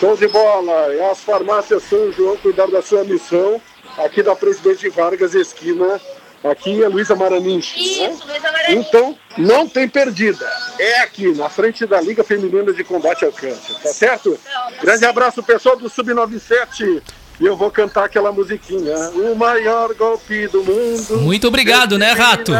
Show 0.00 0.16
de 0.16 0.26
bola! 0.28 0.92
É 0.94 1.10
as 1.10 1.20
farmácias 1.20 1.82
São 1.84 2.10
João 2.12 2.36
cuidar 2.36 2.66
da 2.66 2.82
sua 2.82 3.04
missão, 3.04 3.60
aqui 3.98 4.22
da 4.22 4.34
Presidente 4.34 4.88
Vargas 4.88 5.34
Esquina, 5.34 6.00
aqui 6.42 6.82
é 6.82 6.88
Luísa 6.88 7.14
Maranins. 7.14 7.72
né? 7.76 7.82
Isso, 7.82 8.26
Luísa 8.26 8.52
Maranhão. 8.52 8.80
Então, 8.80 9.18
não 9.38 9.68
tem 9.68 9.88
perdida. 9.88 10.50
É 10.78 11.00
aqui, 11.00 11.32
na 11.32 11.48
frente 11.48 11.86
da 11.86 12.00
Liga 12.00 12.24
Feminina 12.24 12.72
de 12.72 12.82
Combate 12.84 13.24
ao 13.24 13.32
Câncer, 13.32 13.74
tá 13.82 13.88
certo? 13.90 14.38
Grande 14.82 15.04
abraço, 15.06 15.42
pessoal 15.42 15.76
do 15.76 15.88
Sub-97. 15.88 17.02
E 17.40 17.46
eu 17.46 17.56
vou 17.56 17.70
cantar 17.70 18.04
aquela 18.04 18.30
musiquinha. 18.30 18.94
O 19.10 19.34
maior 19.34 19.92
golpe 19.94 20.46
do 20.48 20.62
mundo. 20.62 21.18
Muito 21.20 21.48
obrigado, 21.48 21.98
né, 21.98 22.12
Rato? 22.12 22.52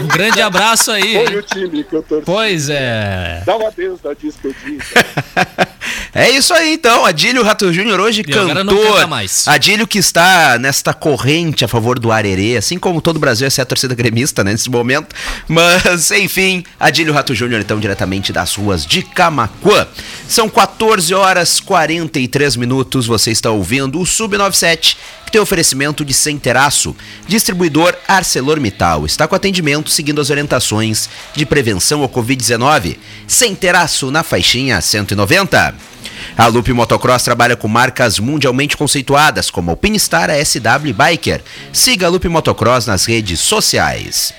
Um 0.00 0.08
grande 0.08 0.42
abraço 0.42 0.90
aí. 0.90 1.24
Foi 1.24 1.36
o 1.36 1.42
time 1.42 1.84
que 1.84 1.94
eu 1.94 2.02
torci. 2.02 2.24
Pois 2.26 2.68
é. 2.68 3.42
Dá 3.46 3.56
o 3.56 3.66
adeus 3.66 4.00
da 4.00 4.12
despedida. 4.12 4.84
É 6.12 6.28
isso 6.28 6.52
aí, 6.52 6.74
então. 6.74 7.04
Adílio 7.04 7.42
Rato 7.42 7.72
Júnior 7.72 8.00
hoje 8.00 8.22
E 8.22 8.24
cantor. 8.24 9.06
mais. 9.06 9.46
Adílio 9.46 9.86
que 9.86 9.98
está 9.98 10.58
nesta 10.58 10.92
corrente 10.92 11.64
a 11.64 11.68
favor 11.68 11.98
do 11.98 12.10
Arerê, 12.10 12.56
assim 12.56 12.78
como 12.78 13.00
todo 13.00 13.16
o 13.16 13.20
Brasil, 13.20 13.46
essa 13.46 13.60
é 13.60 13.62
a 13.62 13.66
torcida 13.66 13.94
gremista, 13.94 14.42
né, 14.42 14.52
nesse 14.52 14.68
momento. 14.68 15.14
Mas, 15.46 16.10
enfim, 16.10 16.64
Adílio 16.78 17.12
Rato 17.14 17.34
Júnior, 17.34 17.60
então, 17.60 17.78
diretamente 17.78 18.32
das 18.32 18.54
ruas 18.54 18.84
de 18.84 19.02
Camacuã. 19.02 19.86
São 20.26 20.48
14 20.48 21.14
horas 21.14 21.60
43 21.60 22.56
minutos. 22.56 23.06
Você 23.06 23.30
está 23.30 23.50
ouvindo 23.50 23.99
o 24.00 24.04
Sub97, 24.04 24.96
que 25.26 25.32
tem 25.32 25.40
oferecimento 25.40 26.04
de 26.04 26.14
Centeraço, 26.14 26.96
distribuidor 27.28 27.94
ArcelorMittal. 28.08 29.04
Está 29.04 29.28
com 29.28 29.34
atendimento 29.34 29.90
seguindo 29.90 30.20
as 30.20 30.30
orientações 30.30 31.08
de 31.34 31.44
prevenção 31.44 32.02
ao 32.02 32.08
Covid-19. 32.08 32.96
Centeraço 33.26 34.10
na 34.10 34.22
faixinha 34.22 34.80
190. 34.80 35.74
A 36.36 36.46
Loop 36.46 36.72
Motocross 36.72 37.22
trabalha 37.22 37.56
com 37.56 37.68
marcas 37.68 38.18
mundialmente 38.18 38.76
conceituadas 38.76 39.50
como 39.50 39.70
Alpinistar, 39.70 40.30
a 40.30 40.44
SW 40.44 40.94
Biker. 40.96 41.42
Siga 41.72 42.06
a 42.06 42.08
Loop 42.08 42.26
Motocross 42.28 42.86
nas 42.86 43.04
redes 43.04 43.40
sociais. 43.40 44.32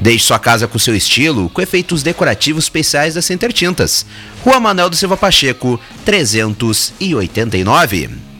Deixe 0.00 0.26
sua 0.26 0.38
casa 0.38 0.68
com 0.68 0.78
seu 0.78 0.94
estilo, 0.94 1.48
com 1.50 1.62
efeitos 1.62 2.02
decorativos 2.02 2.64
especiais 2.64 3.14
da 3.14 3.22
Center 3.22 3.52
Tintas. 3.52 4.04
Rua 4.42 4.60
Manuel 4.60 4.90
do 4.90 4.96
Silva 4.96 5.16
Pacheco, 5.16 5.80
389. 6.04 8.35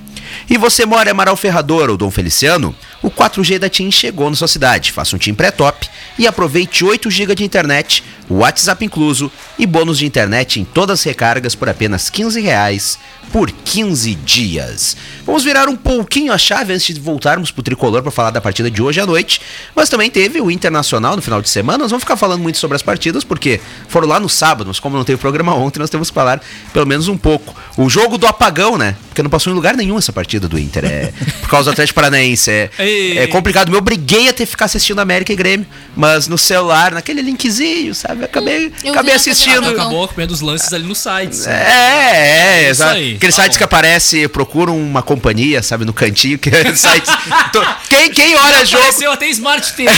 E 0.48 0.56
você 0.56 0.87
mora 0.87 1.09
em 1.09 1.12
Amaral 1.12 1.37
Ferrador 1.37 1.90
ou 1.90 1.96
Dom 1.96 2.09
Feliciano? 2.09 2.72
O 3.02 3.11
4G 3.11 3.59
da 3.59 3.68
TIM 3.68 3.90
chegou 3.90 4.30
na 4.30 4.37
sua 4.37 4.46
cidade. 4.46 4.92
Faça 4.92 5.16
um 5.16 5.18
TIM 5.18 5.35
pré-top 5.35 5.88
e 6.16 6.24
aproveite 6.24 6.85
8 6.85 7.11
GB 7.11 7.35
de 7.35 7.44
internet 7.44 8.04
WhatsApp 8.28 8.84
incluso 8.84 9.30
e 9.58 9.66
bônus 9.66 9.98
de 9.98 10.06
internet 10.06 10.60
em 10.60 10.64
todas 10.64 11.00
as 11.00 11.04
recargas 11.04 11.54
por 11.54 11.68
apenas 11.68 12.10
15 12.10 12.40
reais 12.40 12.98
por 13.32 13.50
15 13.50 14.14
dias. 14.14 14.96
Vamos 15.24 15.44
virar 15.44 15.68
um 15.68 15.76
pouquinho 15.76 16.32
a 16.32 16.38
chave 16.38 16.72
antes 16.72 16.94
de 16.94 17.00
voltarmos 17.00 17.50
pro 17.50 17.62
tricolor 17.62 18.02
para 18.02 18.10
falar 18.10 18.30
da 18.30 18.40
partida 18.40 18.70
de 18.70 18.80
hoje 18.80 19.00
à 19.00 19.06
noite, 19.06 19.40
mas 19.74 19.88
também 19.88 20.10
teve 20.10 20.40
o 20.40 20.50
Internacional 20.50 21.16
no 21.16 21.22
final 21.22 21.42
de 21.42 21.48
semana. 21.48 21.78
Nós 21.78 21.90
vamos 21.90 22.04
ficar 22.04 22.16
falando 22.16 22.40
muito 22.40 22.58
sobre 22.58 22.76
as 22.76 22.82
partidas 22.82 23.24
porque 23.24 23.60
foram 23.88 24.06
lá 24.06 24.20
no 24.20 24.28
sábado, 24.28 24.68
mas 24.68 24.78
como 24.78 24.96
não 24.96 25.04
teve 25.04 25.20
programa 25.20 25.54
ontem, 25.58 25.80
nós 25.80 25.90
temos 25.90 26.08
que 26.08 26.14
falar 26.14 26.40
pelo 26.72 26.86
menos 26.86 27.08
um 27.08 27.18
pouco. 27.18 27.54
O 27.76 27.90
jogo 27.90 28.16
do 28.16 28.26
apagão, 28.26 28.78
né? 28.78 28.96
Porque 29.08 29.22
não 29.22 29.30
passou 29.30 29.52
em 29.52 29.56
lugar 29.56 29.76
nenhum 29.76 29.98
essa 29.98 30.12
partida 30.12 30.48
do 30.48 30.58
Inter, 30.58 30.84
é 30.84 31.12
por 31.42 31.48
causa 31.48 31.70
do 31.70 31.72
Atlético 31.72 31.96
Paranaense. 31.96 32.50
É, 32.50 32.70
é 32.78 33.26
complicado. 33.26 33.70
Me 33.70 33.76
obriguei 33.76 34.28
a 34.28 34.32
ter 34.32 34.44
que 34.44 34.50
ficar 34.50 34.66
assistindo 34.66 35.00
América 35.00 35.32
e 35.32 35.36
Grêmio, 35.36 35.66
mas 35.96 36.28
no 36.28 36.38
celular, 36.38 36.92
naquele 36.92 37.22
linkzinho, 37.22 37.94
sabe? 37.94 38.15
Acabei, 38.24 38.72
eu 38.85 38.92
acabei 38.92 39.14
assistindo. 39.14 39.68
Acabou 39.68 40.05
acompanhando 40.05 40.31
os 40.33 40.40
lances 40.40 40.72
ali 40.72 40.85
nos 40.85 40.98
sites. 40.98 41.46
É, 41.46 41.52
é, 41.52 42.61
Isso 42.62 42.70
exato. 42.83 42.92
aí. 42.96 43.16
Aqueles 43.16 43.35
Tá 43.37 43.42
sites 43.42 43.57
bom. 43.57 43.59
que 43.59 43.64
aparece, 43.64 44.29
procuram 44.29 44.79
uma 44.79 45.02
companhia, 45.02 45.62
sabe, 45.62 45.85
no 45.85 45.92
cantinho, 45.92 46.38
que 46.38 46.48
é 46.48 46.64
sites. 46.74 47.11
Tô- 47.52 47.64
quem, 47.88 48.11
quem 48.11 48.35
olha 48.37 48.64
jogo. 48.64 48.83
Apareceu 48.83 49.12
até 49.12 49.29
Smart 49.29 49.72
TV. 49.74 49.90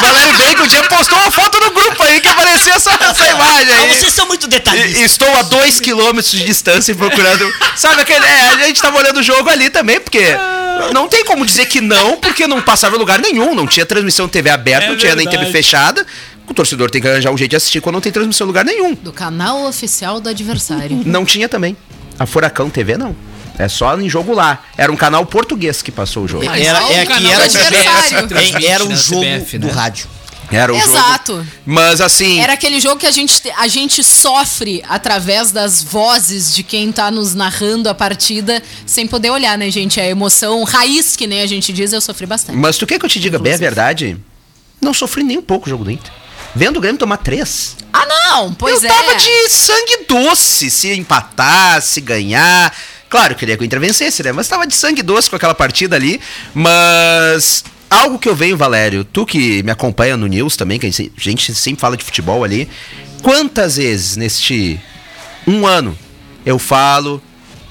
Valério 0.00 0.32
Bacon 0.38 0.68
já 0.68 0.82
postou 0.84 1.18
uma 1.18 1.30
foto 1.30 1.58
no 1.60 1.70
grupo 1.70 2.02
aí 2.02 2.20
que 2.20 2.28
apareceu 2.28 2.74
essa, 2.74 2.90
essa 3.00 3.26
imagem 3.26 3.72
Ah, 3.74 3.80
aí. 3.82 3.88
vocês 3.88 4.12
são 4.12 4.26
muito 4.26 4.46
E- 4.46 4.50
detalhistas. 4.50 5.02
Estou 5.02 5.34
a 5.36 5.42
dois 5.42 5.80
quilômetros 5.80 6.30
de 6.32 6.44
distância 6.44 6.94
procurando. 6.94 7.52
Sabe 7.76 8.02
aquele. 8.02 8.24
É, 8.24 8.48
a 8.64 8.66
gente 8.66 8.80
tava 8.80 8.98
olhando 8.98 9.18
o 9.20 9.22
jogo 9.22 9.48
ali 9.48 9.70
também, 9.70 10.00
porque. 10.00 10.24
Não 10.92 11.08
tem 11.08 11.24
como 11.24 11.46
dizer 11.46 11.64
que 11.66 11.80
não, 11.80 12.16
porque 12.18 12.46
não 12.46 12.60
passava 12.60 12.96
em 12.96 12.98
lugar 12.98 13.18
nenhum. 13.18 13.54
Não 13.54 13.66
tinha 13.66 13.86
transmissão 13.86 14.28
TV 14.28 14.50
aberta, 14.50 14.84
É 14.84 14.88
não 14.90 14.96
tinha 14.96 15.14
nem 15.16 15.24
TV 15.24 15.44
verdade. 15.44 15.52
fechada. 15.64 16.06
O 16.48 16.54
torcedor 16.54 16.90
tem 16.90 17.00
que 17.02 17.08
arranjar 17.08 17.30
um 17.32 17.36
jeito 17.36 17.50
de 17.50 17.56
assistir 17.56 17.80
quando 17.80 17.94
não 17.94 18.00
tem 18.00 18.12
transmissão 18.12 18.44
em 18.46 18.48
lugar 18.48 18.64
nenhum. 18.64 18.94
Do 18.94 19.12
canal 19.12 19.66
oficial 19.66 20.20
do 20.20 20.28
adversário. 20.28 21.02
Não 21.04 21.24
tinha 21.24 21.48
também. 21.48 21.76
A 22.18 22.24
Furacão 22.26 22.70
TV 22.70 22.96
não. 22.96 23.14
É 23.58 23.68
só 23.68 23.98
em 24.00 24.08
jogo 24.08 24.32
lá. 24.34 24.62
Era 24.76 24.92
um 24.92 24.96
canal 24.96 25.24
português 25.26 25.82
que 25.82 25.90
passou 25.90 26.24
o 26.24 26.28
jogo. 26.28 26.46
Ah, 26.48 26.58
Era, 26.58 26.78
é 26.78 26.82
o 27.04 27.06
que 27.06 27.12
era, 27.26 27.48
do 27.48 27.56
adversário. 27.58 28.36
é, 28.62 28.64
era 28.66 28.84
um 28.84 28.94
jogo 28.94 29.22
CBF, 29.22 29.58
do 29.58 29.66
né? 29.66 29.72
rádio. 29.72 30.06
Era 30.52 30.72
um 30.72 30.76
Exato. 30.76 31.36
jogo. 31.38 31.46
Mas 31.64 32.00
assim. 32.00 32.38
Era 32.38 32.52
aquele 32.52 32.78
jogo 32.78 33.00
que 33.00 33.06
a 33.06 33.10
gente, 33.10 33.40
te- 33.42 33.50
a 33.56 33.66
gente 33.66 34.04
sofre 34.04 34.80
através 34.88 35.50
das 35.50 35.82
vozes 35.82 36.54
de 36.54 36.62
quem 36.62 36.92
tá 36.92 37.10
nos 37.10 37.34
narrando 37.34 37.88
a 37.88 37.94
partida, 37.94 38.62
sem 38.86 39.06
poder 39.08 39.30
olhar, 39.30 39.58
né, 39.58 39.68
gente? 39.70 40.00
A 40.00 40.06
emoção 40.06 40.62
raiz, 40.62 41.16
que 41.16 41.26
nem 41.26 41.40
a 41.40 41.46
gente 41.46 41.72
diz, 41.72 41.92
eu 41.92 42.00
sofri 42.00 42.26
bastante. 42.26 42.56
Mas 42.56 42.78
tu 42.78 42.86
quer 42.86 42.98
que 43.00 43.04
eu 43.04 43.10
te 43.10 43.18
diga 43.18 43.38
bem 43.40 43.54
a 43.54 43.56
verdade? 43.56 44.16
Não 44.80 44.94
sofri 44.94 45.24
nem 45.24 45.38
um 45.38 45.42
pouco 45.42 45.66
o 45.66 45.70
jogo 45.70 45.82
do 45.82 45.90
Inter. 45.90 46.12
Vendo 46.56 46.78
o 46.78 46.80
Grêmio 46.80 46.98
tomar 46.98 47.18
três. 47.18 47.76
Ah, 47.92 48.06
não! 48.06 48.54
Pois 48.54 48.82
eu 48.82 48.90
é. 48.90 48.92
tava 48.94 49.14
de 49.16 49.48
sangue 49.50 50.06
doce 50.08 50.70
se 50.70 50.90
empatar, 50.94 51.82
se 51.82 52.00
ganhar. 52.00 52.74
Claro, 53.10 53.34
eu 53.34 53.36
queria 53.36 53.58
que 53.58 53.62
o 53.62 53.66
Inter 53.66 53.78
vencesse, 53.78 54.22
né? 54.22 54.32
Mas 54.32 54.48
tava 54.48 54.66
de 54.66 54.74
sangue 54.74 55.02
doce 55.02 55.28
com 55.28 55.36
aquela 55.36 55.54
partida 55.54 55.96
ali. 55.96 56.18
Mas 56.54 57.62
algo 57.90 58.18
que 58.18 58.26
eu 58.26 58.34
venho, 58.34 58.56
Valério, 58.56 59.04
tu 59.04 59.26
que 59.26 59.62
me 59.64 59.70
acompanha 59.70 60.16
no 60.16 60.26
News 60.26 60.56
também, 60.56 60.78
que 60.78 60.86
a 60.86 60.90
gente- 60.90 61.12
a 61.14 61.20
gente 61.20 61.54
sempre 61.54 61.78
fala 61.80 61.94
de 61.94 62.02
futebol 62.02 62.42
ali. 62.42 62.66
Quantas 63.22 63.76
vezes 63.76 64.16
neste 64.16 64.80
um 65.46 65.66
ano 65.66 65.96
eu 66.44 66.58
falo 66.58 67.22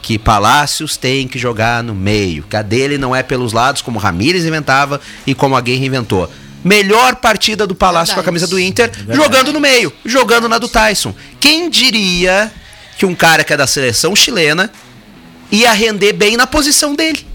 que 0.03 0.19
Palácios 0.19 0.95
tem 0.95 1.27
que 1.27 1.39
jogar 1.39 1.81
no 1.81 1.95
meio, 1.95 2.43
que 2.47 2.55
a 2.55 2.61
dele 2.61 2.99
não 2.99 3.15
é 3.15 3.23
pelos 3.23 3.51
lados, 3.51 3.81
como 3.81 3.97
o 3.97 4.01
Ramires 4.01 4.45
inventava 4.45 5.01
e 5.25 5.33
como 5.33 5.55
a 5.55 5.61
Guerra 5.61 5.85
inventou. 5.85 6.31
Melhor 6.65 7.17
partida 7.17 7.67
do 7.67 7.75
Palácio 7.75 8.15
com 8.15 8.19
a 8.19 8.23
Verdade. 8.23 8.25
camisa 8.25 8.47
do 8.47 8.60
Inter, 8.60 8.91
jogando 9.15 9.54
no 9.54 9.60
meio, 9.60 9.93
jogando 10.04 10.49
na 10.49 10.58
do 10.58 10.67
Tyson. 10.67 11.13
Quem 11.39 11.69
diria 11.69 12.51
que 12.97 13.06
um 13.06 13.13
cara 13.13 13.43
que 13.43 13.54
é 13.54 13.58
da 13.58 13.67
seleção 13.67 14.15
chilena 14.15 14.71
ia 15.51 15.71
render 15.71 16.13
bem 16.13 16.36
na 16.36 16.47
posição 16.47 16.95
dele? 16.95 17.25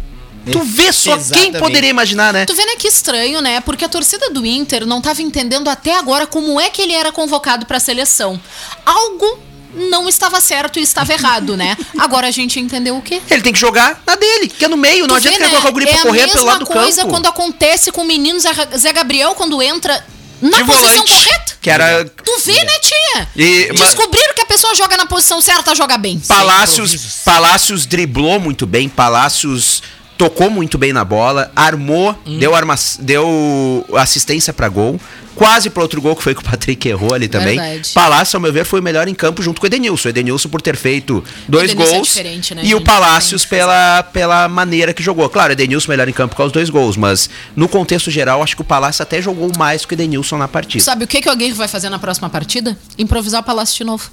Tu 0.50 0.60
vê 0.64 0.92
só 0.92 1.12
quem 1.12 1.20
Exatamente. 1.20 1.58
poderia 1.58 1.90
imaginar, 1.90 2.32
né? 2.32 2.44
Tu 2.44 2.54
vê, 2.54 2.64
né, 2.64 2.74
que 2.76 2.88
estranho, 2.88 3.40
né? 3.40 3.60
Porque 3.60 3.84
a 3.84 3.88
torcida 3.88 4.30
do 4.30 4.44
Inter 4.44 4.84
não 4.84 5.00
tava 5.00 5.22
entendendo 5.22 5.68
até 5.68 5.96
agora 5.96 6.26
como 6.26 6.58
é 6.58 6.68
que 6.70 6.82
ele 6.82 6.92
era 6.92 7.12
convocado 7.12 7.66
pra 7.66 7.78
seleção. 7.78 8.40
Algo 8.84 9.38
não 9.74 10.08
estava 10.08 10.40
certo 10.40 10.78
e 10.78 10.82
estava 10.82 11.12
errado, 11.12 11.56
né? 11.56 11.76
Agora 11.98 12.26
a 12.28 12.30
gente 12.30 12.58
entendeu 12.60 12.96
o 12.96 13.02
quê? 13.02 13.20
Ele 13.30 13.42
tem 13.42 13.52
que 13.52 13.58
jogar 13.58 14.02
na 14.06 14.14
dele, 14.16 14.48
que 14.48 14.64
é 14.64 14.68
no 14.68 14.76
meio. 14.76 15.06
Não 15.06 15.14
Tu 15.14 15.14
adianta 15.16 15.38
vê, 15.38 15.44
querer 15.44 15.50
colocar 15.50 15.68
o 15.68 15.72
guri 15.72 15.86
pra 15.86 15.94
é 15.94 16.02
correr 16.02 16.18
a 16.22 16.26
mesma 16.26 16.32
pelo 16.34 16.46
lado 16.46 16.58
do 16.60 16.66
coisa 16.66 17.02
campo. 17.02 17.12
quando 17.14 17.26
acontece 17.26 17.92
com 17.92 18.02
o 18.02 18.04
menino 18.06 18.38
Zé, 18.40 18.92
Gabriel 18.92 19.34
quando 19.34 19.60
entra 19.62 20.04
na 20.40 20.56
De 20.58 20.64
posição 20.64 20.88
volante, 20.88 21.12
correta. 21.12 21.52
Que 21.60 21.68
era 21.70 22.04
Tu 22.04 22.38
vê, 22.46 22.64
né, 22.64 22.72
tia? 22.80 23.28
E- 23.36 23.68
mas- 23.78 23.80
Descobriram 23.94 24.34
que 24.34 24.40
a 24.40 24.46
pessoa 24.46 24.74
joga 24.74 24.96
na 24.96 25.04
posição 25.06 25.40
certa, 25.42 25.74
joga 25.74 25.98
bem. 25.98 26.18
Palácios. 26.20 27.20
Palácios 27.24 27.84
driblou 27.86 28.40
muito 28.40 28.66
bem, 28.66 28.88
Palácios 28.88 29.82
tocou 30.20 30.50
muito 30.50 30.76
bem 30.76 30.92
na 30.92 31.02
bola, 31.02 31.50
armou, 31.56 32.14
deu, 32.38 32.54
arma, 32.54 32.74
deu 32.98 33.86
assistência 33.94 34.52
pra 34.52 34.68
gol, 34.68 35.00
quase 35.34 35.70
pro 35.70 35.80
outro 35.80 35.98
gol 35.98 36.14
que 36.14 36.22
foi 36.22 36.34
que 36.34 36.42
o 36.42 36.44
Patrick 36.44 36.86
errou 36.86 37.14
ali 37.14 37.26
também. 37.26 37.58
Verdade. 37.58 37.92
Palácio, 37.94 38.36
ao 38.36 38.40
meu 38.42 38.52
ver, 38.52 38.66
foi 38.66 38.80
o 38.80 38.82
melhor 38.82 39.08
em 39.08 39.14
campo 39.14 39.42
junto 39.42 39.58
com 39.58 39.64
o 39.64 39.68
Edenilson. 39.68 40.08
O 40.08 40.10
Edenilson 40.10 40.50
por 40.50 40.60
ter 40.60 40.76
feito 40.76 41.24
dois 41.48 41.70
é 41.70 41.74
gols 41.74 42.08
diferente, 42.08 42.54
né, 42.54 42.60
e 42.62 42.74
o? 42.74 42.82
Palácios 42.82 43.46
pela, 43.46 44.02
pela 44.02 44.46
maneira 44.46 44.92
que 44.92 45.02
jogou. 45.02 45.26
Claro, 45.30 45.52
o 45.52 45.54
Edenilson 45.54 45.90
melhor 45.90 46.06
em 46.06 46.12
campo 46.12 46.36
com 46.36 46.44
os 46.44 46.52
dois 46.52 46.68
gols, 46.68 46.98
mas 46.98 47.30
no 47.56 47.66
contexto 47.66 48.10
geral, 48.10 48.42
acho 48.42 48.54
que 48.54 48.60
o 48.60 48.64
Palácio 48.64 49.02
até 49.02 49.22
jogou 49.22 49.50
mais 49.56 49.86
que 49.86 49.94
o 49.94 49.96
Edenilson 49.96 50.36
na 50.36 50.48
partida. 50.48 50.84
Sabe 50.84 51.04
o 51.04 51.08
que, 51.08 51.22
que 51.22 51.30
o 51.30 51.32
Aguirre 51.32 51.54
vai 51.54 51.66
fazer 51.66 51.88
na 51.88 51.98
próxima 51.98 52.28
partida? 52.28 52.76
Improvisar 52.98 53.40
o 53.40 53.44
Palácio 53.44 53.74
de 53.74 53.84
novo. 53.84 54.10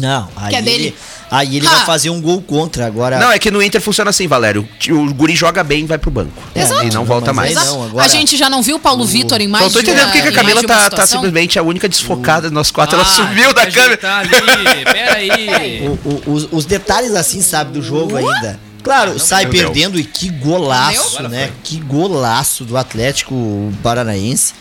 Não, 0.00 0.28
aí 0.36 0.50
Que 0.50 0.56
é 0.56 0.58
ele, 0.58 0.70
dele. 0.70 0.96
aí 1.30 1.56
ele 1.56 1.66
Ah. 1.66 1.70
vai 1.70 1.86
fazer 1.86 2.10
um 2.10 2.20
gol 2.20 2.42
contra 2.42 2.86
agora. 2.86 3.18
Não, 3.18 3.30
é 3.30 3.38
que 3.38 3.50
no 3.50 3.62
Inter 3.62 3.80
funciona 3.80 4.10
assim, 4.10 4.26
Valério. 4.26 4.68
O 4.90 5.14
guri 5.14 5.34
joga 5.36 5.62
bem 5.62 5.84
e 5.84 5.86
vai 5.86 5.98
pro 5.98 6.10
banco. 6.10 6.32
Exato. 6.54 6.84
E 6.86 6.90
não 6.90 7.04
volta 7.04 7.32
Mas 7.32 7.54
mais. 7.54 7.66
não, 7.68 7.84
agora- 7.84 8.04
a 8.04 8.08
gente 8.08 8.36
já 8.36 8.48
não 8.50 8.62
viu 8.62 8.76
o 8.76 8.80
Paulo 8.80 9.04
Vitor 9.04 9.40
em 9.40 9.48
mais 9.48 9.64
Só 9.64 9.70
tô 9.70 9.78
de 9.82 9.90
entendendo 9.90 10.04
uma- 10.06 10.12
por 10.12 10.16
que 10.16 10.22
que 10.22 10.28
a 10.28 10.32
Camila 10.32 10.62
tá, 10.64 10.90
tá 10.90 11.06
simplesmente 11.06 11.58
a 11.58 11.62
única 11.62 11.88
desfocada 11.88 12.48
do 12.48 12.54
nosso 12.54 12.72
quatro. 12.72 12.96
Ela 12.98 13.04
Ah, 13.08 13.14
sumiu 13.14 13.52
da 13.54 13.62
tem 13.62 13.70
que 13.70 13.78
câmera. 13.78 14.18
ajeitar 14.18 14.18
ali, 14.20 14.84
pera 14.84 15.14
aí. 15.16 15.88
O- 16.04 16.08
o- 16.08 16.32
os, 16.34 16.48
os 16.50 16.64
detalhes 16.64 17.14
assim, 17.14 17.40
sabe, 17.40 17.72
do 17.72 17.82
jogo 17.82 18.16
ainda. 18.16 18.58
Claro, 18.82 19.18
sai 19.18 19.44
Meu 19.44 19.52
Deus. 19.52 19.62
perdendo 19.64 19.98
e 19.98 20.04
que 20.04 20.28
golaço, 20.28 21.20
Meu? 21.22 21.30
né? 21.30 21.50
Que 21.62 21.78
golaço 21.80 22.64
do 22.64 22.76
Atlético 22.76 23.72
Paranaense. 23.82 24.52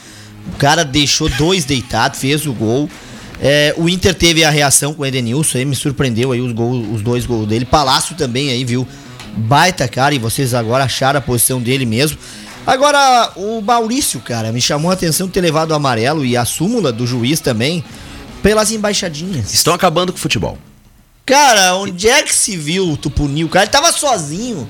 O 0.53 0.57
cara 0.57 0.85
deixou 0.85 1.27
dois 1.29 1.65
deitados, 1.65 2.19
fez 2.19 2.45
o 2.45 2.53
gol. 2.53 2.89
É, 3.45 3.75
o 3.75 3.89
Inter 3.89 4.15
teve 4.15 4.45
a 4.45 4.49
reação 4.49 4.93
com 4.93 5.03
o 5.03 5.05
Edenilson, 5.05 5.57
aí 5.57 5.65
me 5.65 5.75
surpreendeu 5.75 6.31
aí 6.31 6.39
os, 6.39 6.53
gols, 6.53 6.87
os 6.93 7.01
dois 7.01 7.25
gols 7.25 7.45
dele. 7.45 7.65
Palácio 7.65 8.15
também 8.15 8.49
aí, 8.49 8.63
viu? 8.63 8.87
Baita, 9.35 9.85
cara, 9.85 10.15
e 10.15 10.17
vocês 10.17 10.53
agora 10.53 10.85
acharam 10.85 11.19
a 11.19 11.21
posição 11.21 11.61
dele 11.61 11.85
mesmo. 11.85 12.17
Agora, 12.65 13.33
o 13.35 13.59
Maurício, 13.59 14.21
cara, 14.21 14.49
me 14.53 14.61
chamou 14.61 14.89
a 14.89 14.93
atenção 14.93 15.27
ter 15.27 15.41
levado 15.41 15.71
o 15.71 15.73
amarelo 15.73 16.25
e 16.25 16.37
a 16.37 16.45
súmula 16.45 16.89
do 16.93 17.05
juiz 17.05 17.41
também 17.41 17.83
pelas 18.41 18.71
embaixadinhas. 18.71 19.53
Estão 19.53 19.73
acabando 19.73 20.13
com 20.13 20.17
o 20.17 20.21
futebol. 20.21 20.57
Cara, 21.25 21.75
onde 21.75 22.07
é 22.07 22.23
que 22.23 22.33
se 22.33 22.55
viu 22.55 22.91
o 22.91 22.95
Tupuni? 22.95 23.43
O 23.43 23.49
cara 23.49 23.67
tava 23.67 23.91
sozinho. 23.91 24.69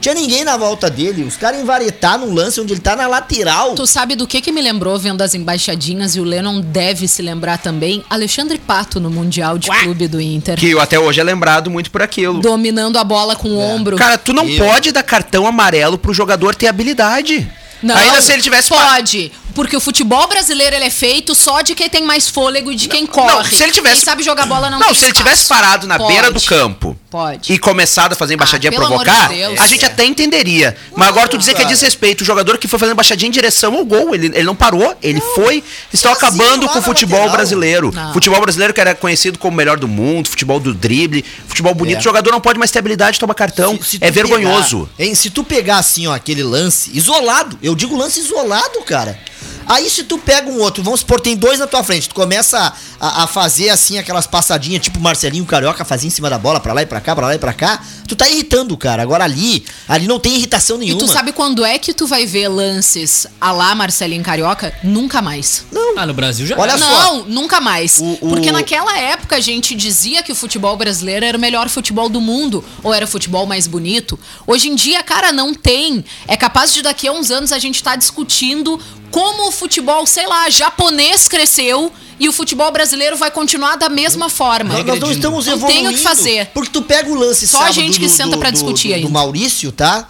Tinha 0.00 0.14
ninguém 0.14 0.44
na 0.44 0.56
volta 0.56 0.88
dele. 0.88 1.22
Os 1.24 1.36
caras 1.36 1.60
envaretaram 1.60 2.26
no 2.26 2.34
lance 2.34 2.60
onde 2.60 2.72
ele 2.72 2.80
tá 2.80 2.96
na 2.96 3.06
lateral. 3.06 3.74
Tu 3.74 3.86
sabe 3.86 4.16
do 4.16 4.26
que 4.26 4.40
que 4.40 4.50
me 4.50 4.62
lembrou 4.62 4.98
vendo 4.98 5.20
as 5.22 5.34
embaixadinhas 5.34 6.16
e 6.16 6.20
o 6.20 6.24
Lennon 6.24 6.60
deve 6.60 7.06
se 7.06 7.20
lembrar 7.20 7.58
também? 7.58 8.02
Alexandre 8.08 8.58
Pato 8.58 8.98
no 8.98 9.10
Mundial 9.10 9.58
de 9.58 9.68
Clube 9.68 10.08
do 10.08 10.20
Inter. 10.20 10.56
Que 10.58 10.78
até 10.78 10.98
hoje 10.98 11.20
é 11.20 11.24
lembrado 11.24 11.70
muito 11.70 11.90
por 11.90 12.00
aquilo. 12.02 12.40
Dominando 12.40 12.96
a 12.98 13.04
bola 13.04 13.36
com 13.36 13.48
o 13.50 13.58
ombro. 13.58 13.96
Cara, 13.96 14.16
tu 14.16 14.32
não 14.32 14.48
Eu- 14.48 14.64
pode 14.64 14.90
dar 14.92 15.02
cartão 15.02 15.46
amarelo 15.46 15.98
pro 15.98 16.14
jogador 16.14 16.54
ter 16.54 16.66
habilidade. 16.66 17.50
Não, 17.82 17.96
Ainda 17.96 18.20
se 18.20 18.32
ele 18.32 18.42
tivesse 18.42 18.68
Pode. 18.68 19.32
Porque 19.54 19.76
o 19.76 19.80
futebol 19.80 20.26
brasileiro 20.28 20.76
ele 20.76 20.84
é 20.84 20.90
feito 20.90 21.34
só 21.34 21.60
de 21.62 21.74
quem 21.74 21.88
tem 21.88 22.02
mais 22.04 22.28
fôlego 22.28 22.70
e 22.72 22.74
de 22.76 22.88
quem 22.88 23.06
corre. 23.06 23.26
não, 23.32 23.44
se 23.44 23.62
ele 23.62 23.72
tivesse- 23.72 23.96
Quem 23.96 24.04
sabe 24.04 24.22
jogar 24.22 24.46
bola 24.46 24.70
não 24.70 24.78
Não, 24.78 24.86
tem 24.86 24.94
se 24.94 25.04
ele 25.04 25.12
espaço. 25.12 25.24
tivesse 25.24 25.48
parado 25.48 25.86
na 25.86 25.98
Pode. 25.98 26.12
beira 26.12 26.30
do 26.30 26.40
campo 26.40 26.96
Pode. 27.10 27.52
e 27.52 27.58
começado 27.58 28.12
a 28.12 28.16
fazer 28.16 28.34
embaixadinha 28.34 28.70
Ah, 28.72 28.76
provocar, 28.76 29.28
de 29.28 29.34
Deus. 29.36 29.60
a 29.60 29.66
gente 29.66 29.84
até 29.84 30.04
entenderia. 30.04 30.76
Mas 30.96 31.08
agora 31.08 31.28
tu 31.28 31.36
dizer 31.38 31.52
que 31.52 31.58
é 31.60 31.64
cara. 31.64 31.74
desrespeito, 31.74 32.22
o 32.22 32.24
jogador 32.26 32.58
que 32.58 32.68
foi 32.68 32.78
fazendo 32.78 32.94
embaixadinha 32.94 33.28
em 33.28 33.32
direção 33.32 33.74
ao 33.74 33.84
gol, 33.84 34.14
ele, 34.14 34.26
ele 34.26 34.44
não 34.44 34.54
parou, 34.54 34.96
ele 35.02 35.20
foi. 35.34 35.62
Estão 35.92 36.12
acabando 36.12 36.68
com 36.68 36.78
o 36.78 36.82
futebol 36.82 37.18
lateral. 37.18 37.36
brasileiro. 37.36 37.92
Não. 37.94 38.12
Futebol 38.12 38.40
brasileiro 38.40 38.72
que 38.72 38.80
era 38.80 38.94
conhecido 38.94 39.38
como 39.38 39.54
o 39.54 39.56
melhor 39.56 39.78
do 39.78 39.88
mundo, 39.88 40.28
futebol 40.28 40.60
do 40.60 40.72
drible, 40.72 41.24
futebol 41.48 41.74
bonito. 41.74 41.96
É. 41.96 42.00
O 42.00 42.02
jogador 42.04 42.30
não 42.30 42.40
pode 42.40 42.58
mais 42.58 42.70
ter 42.70 42.78
habilidade 42.78 43.14
de 43.14 43.20
tomar 43.20 43.34
cartão. 43.34 43.78
Se- 43.82 43.90
se 43.90 43.98
é 44.00 44.10
vergonhoso. 44.10 44.88
pegar- 44.96 45.08
hein, 45.08 45.14
se 45.14 45.30
tu 45.30 45.42
pegar 45.44 45.78
assim, 45.78 46.06
ó, 46.06 46.14
aquele 46.14 46.42
lance 46.42 46.90
isolado, 46.94 47.58
eu 47.62 47.74
digo 47.74 47.96
lance 47.96 48.20
isolado, 48.20 48.80
cara. 48.86 49.18
Aí 49.66 49.88
se 49.88 50.02
tu 50.04 50.18
pega 50.18 50.50
um 50.50 50.58
outro, 50.60 50.82
vamos 50.82 51.00
supor, 51.00 51.20
tem 51.20 51.36
dois 51.36 51.58
na 51.58 51.66
tua 51.66 51.84
frente, 51.84 52.08
tu 52.08 52.14
começa 52.14 52.72
a, 53.00 53.22
a 53.22 53.26
fazer 53.26 53.68
assim 53.70 53.98
aquelas 53.98 54.26
passadinhas, 54.26 54.82
tipo 54.82 54.98
Marcelinho 54.98 55.44
Carioca 55.46 55.84
fazia 55.84 56.08
em 56.08 56.10
cima 56.10 56.28
da 56.28 56.38
bola, 56.38 56.58
pra 56.58 56.72
lá 56.72 56.82
e 56.82 56.86
pra 56.86 57.00
cá, 57.00 57.14
pra 57.14 57.26
lá 57.28 57.34
e 57.34 57.38
pra 57.38 57.52
cá, 57.52 57.80
tu 58.08 58.16
tá 58.16 58.28
irritando 58.28 58.74
o 58.74 58.76
cara. 58.76 59.02
Agora 59.02 59.22
ali, 59.24 59.64
ali 59.88 60.06
não 60.08 60.18
tem 60.18 60.34
irritação 60.34 60.76
E 60.76 60.86
nenhuma. 60.86 61.00
tu 61.00 61.06
sabe 61.08 61.32
quando 61.32 61.64
é 61.64 61.78
que 61.78 61.94
tu 61.94 62.06
vai 62.06 62.26
ver 62.26 62.48
lances 62.48 63.26
a 63.40 63.52
lá 63.52 63.74
Marcelinho 63.74 64.22
Carioca? 64.24 64.74
Nunca 64.82 65.22
mais. 65.22 65.64
Ah, 65.96 66.06
no 66.06 66.14
Brasil 66.14 66.46
já. 66.46 66.58
Olha 66.58 66.72
era. 66.72 66.78
só. 66.78 66.88
Não, 66.88 67.24
nunca 67.24 67.60
mais. 67.60 67.98
O- 68.00 68.18
o- 68.22 68.28
Porque 68.30 68.50
naquela 68.50 68.98
época 68.98 69.36
a 69.36 69.40
gente 69.40 69.74
dizia 69.74 70.22
que 70.22 70.32
o 70.32 70.34
futebol 70.34 70.76
brasileiro 70.76 71.24
era 71.26 71.36
o 71.36 71.40
melhor 71.40 71.68
futebol 71.68 72.08
do 72.08 72.20
mundo, 72.20 72.64
ou 72.82 72.92
era 72.92 73.04
o 73.04 73.08
futebol 73.08 73.46
mais 73.46 73.66
bonito. 73.66 74.18
Hoje 74.46 74.68
em 74.68 74.74
dia, 74.74 75.02
cara, 75.02 75.30
não 75.32 75.54
tem. 75.54 76.04
É 76.26 76.36
capaz 76.36 76.72
de 76.72 76.82
daqui 76.82 77.06
a 77.06 77.12
uns 77.12 77.30
anos 77.30 77.52
a 77.52 77.58
gente 77.58 77.76
estar 77.76 77.96
discutindo 77.96 78.80
como 79.10 79.48
o 79.48 79.52
futebol, 79.52 80.06
sei 80.06 80.26
lá, 80.26 80.48
japonês 80.50 81.26
cresceu 81.28 81.92
e 82.18 82.28
o 82.28 82.32
futebol 82.32 82.70
brasileiro 82.70 83.16
vai 83.16 83.30
continuar 83.30 83.76
da 83.76 83.88
mesma 83.88 84.28
forma. 84.28 84.74
Nós, 84.74 84.84
nós 84.86 85.00
não 85.00 85.10
estamos 85.10 85.46
Não 85.46 85.54
evoluindo. 85.54 85.80
tem 85.82 85.88
o 85.88 85.96
que 85.96 86.02
fazer. 86.02 86.46
Porque 86.54 86.70
tu 86.70 86.82
pega 86.82 87.10
o 87.10 87.14
lance 87.14 87.48
Só 87.48 87.62
a 87.62 87.70
gente 87.70 87.98
que 87.98 88.08
senta 88.08 88.36
pra 88.36 88.50
discutir 88.50 88.88
do, 88.88 88.94
ainda. 88.94 89.06
do 89.08 89.12
Maurício, 89.12 89.72
tá? 89.72 90.06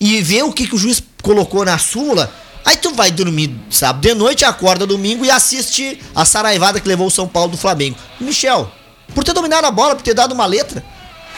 E 0.00 0.20
vê 0.20 0.42
o 0.42 0.52
que, 0.52 0.66
que 0.66 0.74
o 0.74 0.78
juiz 0.78 1.02
colocou 1.22 1.64
na 1.64 1.78
súmula. 1.78 2.32
Aí 2.64 2.76
tu 2.76 2.92
vai 2.94 3.10
dormir 3.10 3.54
sábado 3.70 4.02
de 4.02 4.14
noite, 4.14 4.44
acorda 4.44 4.86
domingo 4.86 5.24
e 5.24 5.30
assiste 5.30 6.00
a 6.14 6.24
saraivada 6.24 6.80
que 6.80 6.88
levou 6.88 7.06
o 7.06 7.10
São 7.10 7.26
Paulo 7.26 7.50
do 7.52 7.56
Flamengo. 7.56 7.96
Michel, 8.20 8.70
por 9.14 9.24
ter 9.24 9.32
dominado 9.32 9.66
a 9.66 9.70
bola, 9.70 9.94
por 9.96 10.02
ter 10.02 10.14
dado 10.14 10.32
uma 10.32 10.46
letra, 10.46 10.84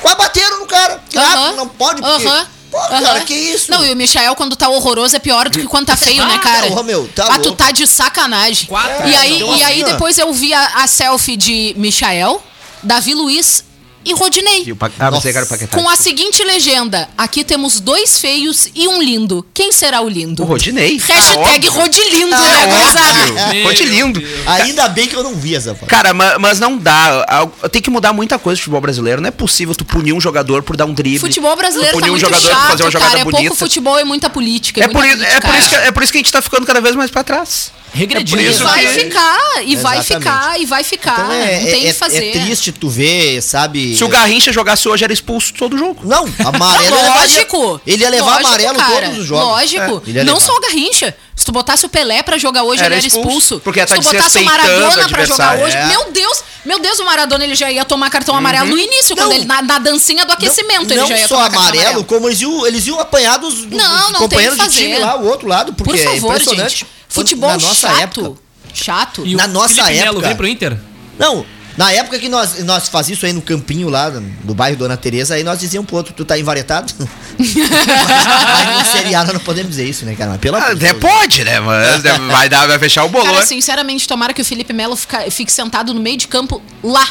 quase 0.01 0.17
bateram 0.17 0.61
no 0.61 0.67
cara. 0.67 1.03
Claro, 1.13 1.41
Aham. 1.41 1.53
não 1.53 1.69
pode, 1.69 2.03
porque... 2.03 2.27
Aham. 2.27 2.47
Pô, 2.75 2.81
Aham. 2.81 3.03
cara, 3.03 3.21
que 3.21 3.35
isso? 3.35 3.71
Não, 3.71 3.85
e 3.85 3.93
o 3.93 3.97
Michael, 3.97 4.35
quando 4.35 4.57
tá 4.57 4.69
horroroso, 4.69 5.15
é 5.15 5.21
pior 5.21 5.49
do 5.49 5.59
que 5.61 5.65
quando 5.67 5.87
tá 5.87 5.97
feio, 5.97 6.25
né, 6.27 6.35
Ah, 6.35 6.39
cara? 6.41 6.71
não, 6.71 6.83
meu, 6.83 7.07
tá 7.15 7.27
ah, 7.31 7.39
tu 7.39 7.53
tá 7.53 7.71
de 7.71 7.87
sacanagem. 7.87 8.67
Quatro. 8.67 9.09
E 9.09 9.15
aí, 9.15 9.37
então 9.37 9.57
e 9.57 9.63
aí 9.63 9.83
assim, 9.83 9.93
depois 9.93 10.19
eu 10.19 10.33
vi 10.33 10.53
a, 10.53 10.83
a 10.83 10.87
selfie 10.89 11.37
de 11.37 11.73
Michael, 11.77 12.43
Davi 12.83 13.15
Luiz 13.15 13.63
e 14.05 14.13
Rodinei. 14.13 14.65
E 14.67 14.73
o 14.73 14.77
Pa- 14.77 14.91
Ah, 14.99 15.11
Nossa. 15.11 15.29
o 15.29 15.47
Paquetá. 15.47 15.77
Com 15.77 15.89
a 15.89 15.97
seguinte 15.97 16.43
legenda: 16.45 17.09
aqui 17.17 17.43
temos 17.45 17.81
dois 17.81 18.19
feios 18.19 18.69
e 18.75 18.87
um 18.89 19.03
lindo. 19.03 19.45
Quem 19.55 19.73
será 19.73 20.01
o 20.01 20.09
lindo? 20.09 20.43
O 20.43 20.47
Rodinei. 20.47 20.97
Hashtag 20.99 21.69
Ah. 21.69 21.71
Rodilindo, 21.71 22.31
né, 22.31 22.37
Ah, 22.37 22.67
gurizada? 22.67 23.09
óbvio. 23.21 23.55
Meu 23.55 23.65
Rode 23.65 23.85
lindo. 23.85 24.23
Ainda 24.47 24.89
bem 24.89 25.09
que 25.09 25.15
eu 25.17 25.23
não 25.23 25.35
vi 25.35 25.55
essa 25.55 25.75
foto. 25.75 25.89
Cara, 25.89 26.13
ma- 26.15 26.39
mas, 26.39 26.61
não 26.61 26.77
dá. 26.77 27.27
Tem 27.73 27.81
que 27.83 27.91
mudar 27.91 28.13
muita 28.13 28.39
coisa 28.39 28.57
no 28.59 28.63
futebol 28.63 28.81
brasileiro. 28.81 29.21
Não 29.21 29.29
é 29.29 29.33
possível 29.33 29.75
tu 29.75 29.85
punir 29.85 30.13
um 30.13 30.21
jogador 30.21 30.63
por 30.63 30.77
dar 30.77 30.85
um 30.87 30.93
drible. 30.95 31.19
Futebol 31.19 31.55
brasileiro 31.57 31.93
punir 31.93 32.03
tá 32.03 32.09
um 32.09 32.11
muito 32.13 32.21
jogador 32.27 32.43
por 32.49 32.51
chato, 32.55 32.69
fazer 32.69 32.83
uma 32.85 32.91
jogada 32.91 33.11
cara. 33.11 33.21
É 33.21 33.25
bonita. 33.25 33.43
pouco 33.43 33.57
futebol 33.57 33.99
e 34.01 34.05
muita 34.05 34.31
política. 34.31 34.81
É 34.83 34.87
muita 34.87 34.99
por, 35.01 35.07
isso, 35.07 35.23
é, 35.25 35.41
política, 35.41 35.49
por 35.51 35.59
isso 35.59 35.69
que, 35.69 35.75
é 35.77 35.93
por 35.93 36.03
isso 36.03 36.13
que 36.13 36.19
a 36.19 36.21
gente 36.21 36.33
tá 36.33 36.43
ficando 36.43 36.67
cada 36.67 36.81
vez 36.81 36.95
mais 36.95 37.11
pra 37.11 37.23
trás. 37.25 37.73
Regredindo. 37.95 38.41
É 38.41 38.45
E 38.45 38.51
isso 38.51 38.65
vai 38.65 38.81
que- 38.87 38.89
ficar, 39.05 39.39
e 39.65 39.77
vai 39.77 39.99
Exatamente. 39.99 40.05
ficar, 40.25 40.61
e 40.61 40.67
vai 40.67 40.85
ficar. 40.85 41.13
Então 41.15 41.33
é, 41.33 41.61
não 41.61 41.65
tem 41.67 41.75
o 41.75 41.79
é, 41.79 41.81
que 41.81 41.87
é- 41.89 41.93
fazer. 41.95 42.29
é 42.29 42.33
triste 42.33 42.73
tu 42.73 42.89
ver, 42.89 43.41
sabe? 43.41 43.97
Se 43.97 44.03
o 44.05 44.09
Garrincha 44.09 44.53
jogasse 44.53 44.89
hoje, 44.89 45.05
era 45.05 45.13
expulso 45.13 45.55
todo 45.55 45.79
jogo. 45.79 46.01
Não, 46.05 46.29
amarelo. 46.45 46.97
ele 46.97 47.09
Lógico. 47.09 47.57
levaria- 47.63 47.81
Ele 47.87 48.03
ia 48.03 48.11
levar 48.11 48.27
Lógico, 48.33 48.47
amarelo 48.49 48.79
cara. 48.79 49.07
todos 49.07 49.19
os 49.21 49.27
jogos. 49.27 49.45
Lógico. 49.45 50.03
É, 50.07 50.11
ia 50.11 50.25
não 50.25 50.35
levar. 50.35 50.47
só 50.47 50.53
o 50.57 50.61
Garrincha. 50.61 51.17
Se 51.37 51.45
tu 51.45 51.53
botasse 51.53 51.85
o 51.85 51.89
Pelé 51.89 52.23
pra 52.23 52.39
jogar 52.39 52.63
hoje, 52.63 52.81
Era 52.83 52.95
ele 52.95 52.99
era 53.01 53.07
expulso, 53.07 53.29
expulso. 53.29 53.61
porque 53.61 53.81
ia 53.81 53.87
Se 53.87 53.95
tu 53.95 54.03
botasse 54.03 54.39
o 54.39 54.45
Maradona 54.45 55.09
pra 55.09 55.25
jogar 55.25 55.59
hoje, 55.59 55.77
É. 55.77 55.87
meu 55.87 56.11
Deus, 56.13 56.43
meu 56.65 56.79
Deus, 56.79 56.99
o 57.01 57.05
Maradona 57.05 57.45
ele 57.45 57.55
já 57.57 57.71
ia 57.71 57.85
tomar 57.85 58.09
cartão 58.09 58.37
amarelo 58.37 58.69
no 58.71 58.79
início, 58.79 59.17
quando 59.17 59.31
Não. 59.31 59.37
ele 59.37 59.45
na, 59.45 59.61
na 59.61 59.79
dancinha 59.79 60.25
do 60.25 60.33
aquecimento 60.33 60.91
ele 60.93 61.01
não 61.01 61.09
já 61.09 61.19
ia 61.19 61.27
só 61.29 61.35
tomar 61.37 61.45
cartão 61.51 61.61
amarelo, 61.63 61.83
amarelo. 61.83 62.05
como 62.05 62.29
eles 62.29 62.41
iam, 62.41 62.67
eles 62.67 62.87
iam 62.87 63.01
apanhar 63.01 63.37
dos, 63.39 63.65
dos 63.65 63.83
Não, 63.83 64.11
não 64.13 64.21
companheiros 64.21 64.57
tem 64.59 64.69
de 64.69 64.77
time 64.77 64.93
fazer. 64.95 65.05
lá, 65.05 65.17
o 65.17 65.27
outro 65.27 65.49
lado, 65.49 65.73
porque 65.75 65.93
Por 65.93 65.99
é 66.01 66.05
favor, 66.05 66.31
impressionante. 66.33 66.71
gente. 66.79 66.87
Futebol 67.09 67.51
na 67.51 67.57
nossa 67.59 67.89
chato. 67.89 68.01
época. 68.01 68.33
Chato. 68.73 69.23
E 69.27 69.35
o 69.35 69.39
Na 69.39 69.47
nossa 69.47 69.75
Felipe 69.75 69.93
Melo 69.95 70.09
época- 70.19 70.27
vem 70.29 70.37
pro 70.37 70.47
Inter? 70.49 70.79
Não, 71.19 71.45
na 71.77 71.91
época 71.93 72.19
que 72.19 72.29
nós, 72.29 72.63
nós 72.65 72.89
fazíamos 72.89 73.19
isso 73.19 73.27
aí 73.27 73.33
no 73.33 73.43
campinho 73.43 73.89
lá, 73.89 74.11
do 74.43 74.55
bairro 74.55 74.77
Dona 74.77 74.97
Teresa, 74.97 75.35
aí 75.35 75.43
nós 75.45 75.59
dizíamos 75.59 75.87
pro 75.89 75.97
outro, 75.97 76.13
tu 76.15 76.25
tá 76.25 76.39
invaretado? 76.39 76.93
Mas 77.39 78.79
no 78.79 78.93
seriado 78.93 79.33
não 79.33 79.41
podemos 79.41 79.71
dizer 79.71 79.85
isso, 79.89 80.05
né, 80.05 80.15
cara? 80.15 80.39
Mas 80.43 80.63
Ah, 80.63 80.75
de 80.75 80.85
Até 80.87 80.99
Deus. 80.99 81.01
pode, 81.01 81.45
né? 81.45 81.61
Mas 81.61 82.03
vai, 82.31 82.49
dar, 82.49 82.67
vai 82.67 82.79
fechar 82.79 83.05
o 83.05 83.09
bolão. 83.09 83.33
Cara, 83.33 83.47
sinceramente, 83.47 84.07
tomara 84.07 84.33
que 84.33 84.43
o 84.43 84.45
Felipe 84.45 84.73
Melo 84.73 84.97
fica- 84.97 85.31
fique 85.31 85.51
sentado 85.53 85.93
no 85.93 86.01
meio 86.01 86.17
de 86.17 86.29
campo 86.29 86.63
lá. 86.83 87.07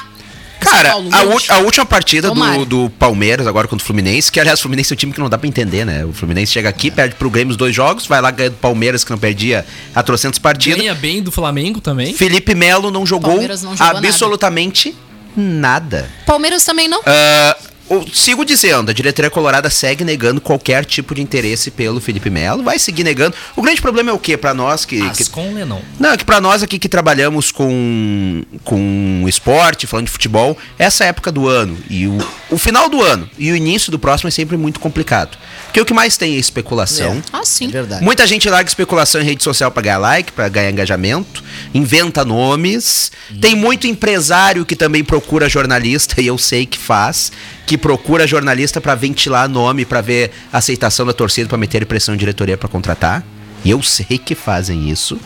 Cara, 0.70 0.89
Paulo, 0.91 1.09
a, 1.11 1.24
ú- 1.24 1.39
a 1.49 1.57
última 1.59 1.86
partida 1.86 2.30
do, 2.30 2.66
do 2.66 2.89
Palmeiras, 2.91 3.45
agora 3.47 3.68
contra 3.68 3.84
o 3.84 3.86
Fluminense, 3.86 4.32
que 4.32 4.39
aliás, 4.39 4.59
o 4.59 4.61
Fluminense 4.64 4.91
é 4.91 4.95
um 4.95 4.97
time 4.97 5.14
que 5.14 5.20
não 5.20 5.30
dá 5.30 5.38
pra 5.38 5.47
entender, 5.47 5.86
né? 5.86 6.05
O 6.05 6.14
Fluminense 6.14 6.51
chega 6.51 6.70
aqui, 6.70 6.89
perde 6.91 7.16
pro 7.16 7.30
Grêmio 7.30 7.51
os 7.51 7.57
dois 7.57 7.74
jogos, 7.76 8.05
vai 8.07 8.22
lá 8.22 8.32
ganha 8.32 8.49
do 8.49 8.55
Palmeiras, 8.57 9.03
que 9.03 9.11
não 9.11 9.18
perdia 9.18 9.66
há 9.93 10.03
trocentos 10.03 10.39
partidas. 10.39 10.80
Ganha 10.80 10.95
bem 10.95 11.22
do 11.22 11.32
Flamengo 11.32 11.80
também. 11.82 12.14
Felipe 12.14 12.53
Melo 12.55 12.91
não 12.91 13.05
jogou, 13.05 13.36
não 13.36 13.76
jogou 13.76 13.97
absolutamente 14.07 14.95
nada. 15.36 16.09
Palmeiras 16.26 16.64
também 16.64 16.88
não. 16.88 17.01
Ah, 17.05 17.57
eu 17.89 18.05
sigo 18.13 18.45
dizendo, 18.45 18.89
a 18.89 18.93
diretoria 18.93 19.29
colorada 19.29 19.69
segue 19.69 20.03
negando 20.03 20.41
qualquer 20.41 20.86
tipo 20.86 21.13
de 21.13 21.21
interesse 21.21 21.69
pelo 21.69 21.99
Felipe 21.99 22.29
Melo, 22.29 22.63
vai 22.63 22.79
seguir 22.79 23.03
negando. 23.03 23.36
O 23.55 23.61
grande 23.61 23.81
problema 23.81 24.09
é 24.09 24.13
o 24.13 24.19
quê 24.19 24.38
pra 24.38 24.53
nós 24.53 24.86
que, 24.86 24.97
que 25.11 25.23
Ascon 25.23 25.53
Lennon. 25.53 25.81
não, 25.99 26.11
é 26.11 26.17
que 26.17 26.25
pra 26.25 26.39
nós 26.41 26.63
aqui 26.63 26.79
que 26.79 26.89
trabalhamos 26.89 27.51
com, 27.51 28.43
com 28.63 29.25
esporte, 29.27 29.86
falando 29.86 30.05
de 30.05 30.11
futebol, 30.11 30.57
essa 30.77 31.05
época 31.05 31.31
do 31.31 31.47
ano 31.47 31.77
e 31.89 32.07
o, 32.07 32.17
o 32.49 32.57
final 32.57 32.89
do 32.89 33.01
ano 33.01 33.29
e 33.38 33.51
o 33.51 33.55
início 33.55 33.91
do 33.91 33.99
próximo 33.99 34.27
é 34.27 34.31
sempre 34.31 34.57
muito 34.57 34.79
complicado. 34.79 35.38
Porque 35.65 35.81
o 35.81 35.86
que 35.86 35.93
mais 35.93 36.17
tem 36.17 36.36
é 36.36 36.38
especulação. 36.38 37.21
Ah, 37.31 37.41
sim. 37.43 37.65
É 37.65 37.71
verdade. 37.71 38.03
Muita 38.03 38.27
gente 38.27 38.47
larga 38.47 38.69
especulação 38.69 39.21
em 39.21 39.23
rede 39.25 39.43
social 39.43 39.71
pra 39.71 39.81
ganhar 39.81 39.97
like, 39.97 40.31
pra 40.31 40.47
ganhar 40.47 40.69
engajamento, 40.69 41.43
inventa 41.73 42.23
nomes. 42.23 43.11
Tem 43.41 43.55
muito 43.55 43.88
empresário 43.88 44.65
que 44.65 44.75
também 44.75 45.03
procura 45.03 45.49
jornalista, 45.49 46.21
e 46.21 46.27
eu 46.27 46.38
sei 46.38 46.65
que 46.65 46.77
faz, 46.77 47.31
que 47.66 47.78
procura 47.78 48.28
jornalista 48.28 48.82
pra 48.82 48.95
ventilar 48.95 49.47
nome, 49.47 49.86
pra 49.86 50.01
ver 50.01 50.32
a 50.51 50.57
aceitação 50.57 51.05
da 51.05 51.14
torcida, 51.14 51.47
pra 51.47 51.57
meter 51.57 51.86
pressão 51.86 52.14
em 52.14 52.18
diretoria 52.18 52.57
pra 52.57 52.68
contratar. 52.70 53.24
E 53.64 53.70
eu 53.70 53.82
sei 53.82 54.18
que 54.18 54.36
fazem 54.36 54.89
isso. 54.89 55.18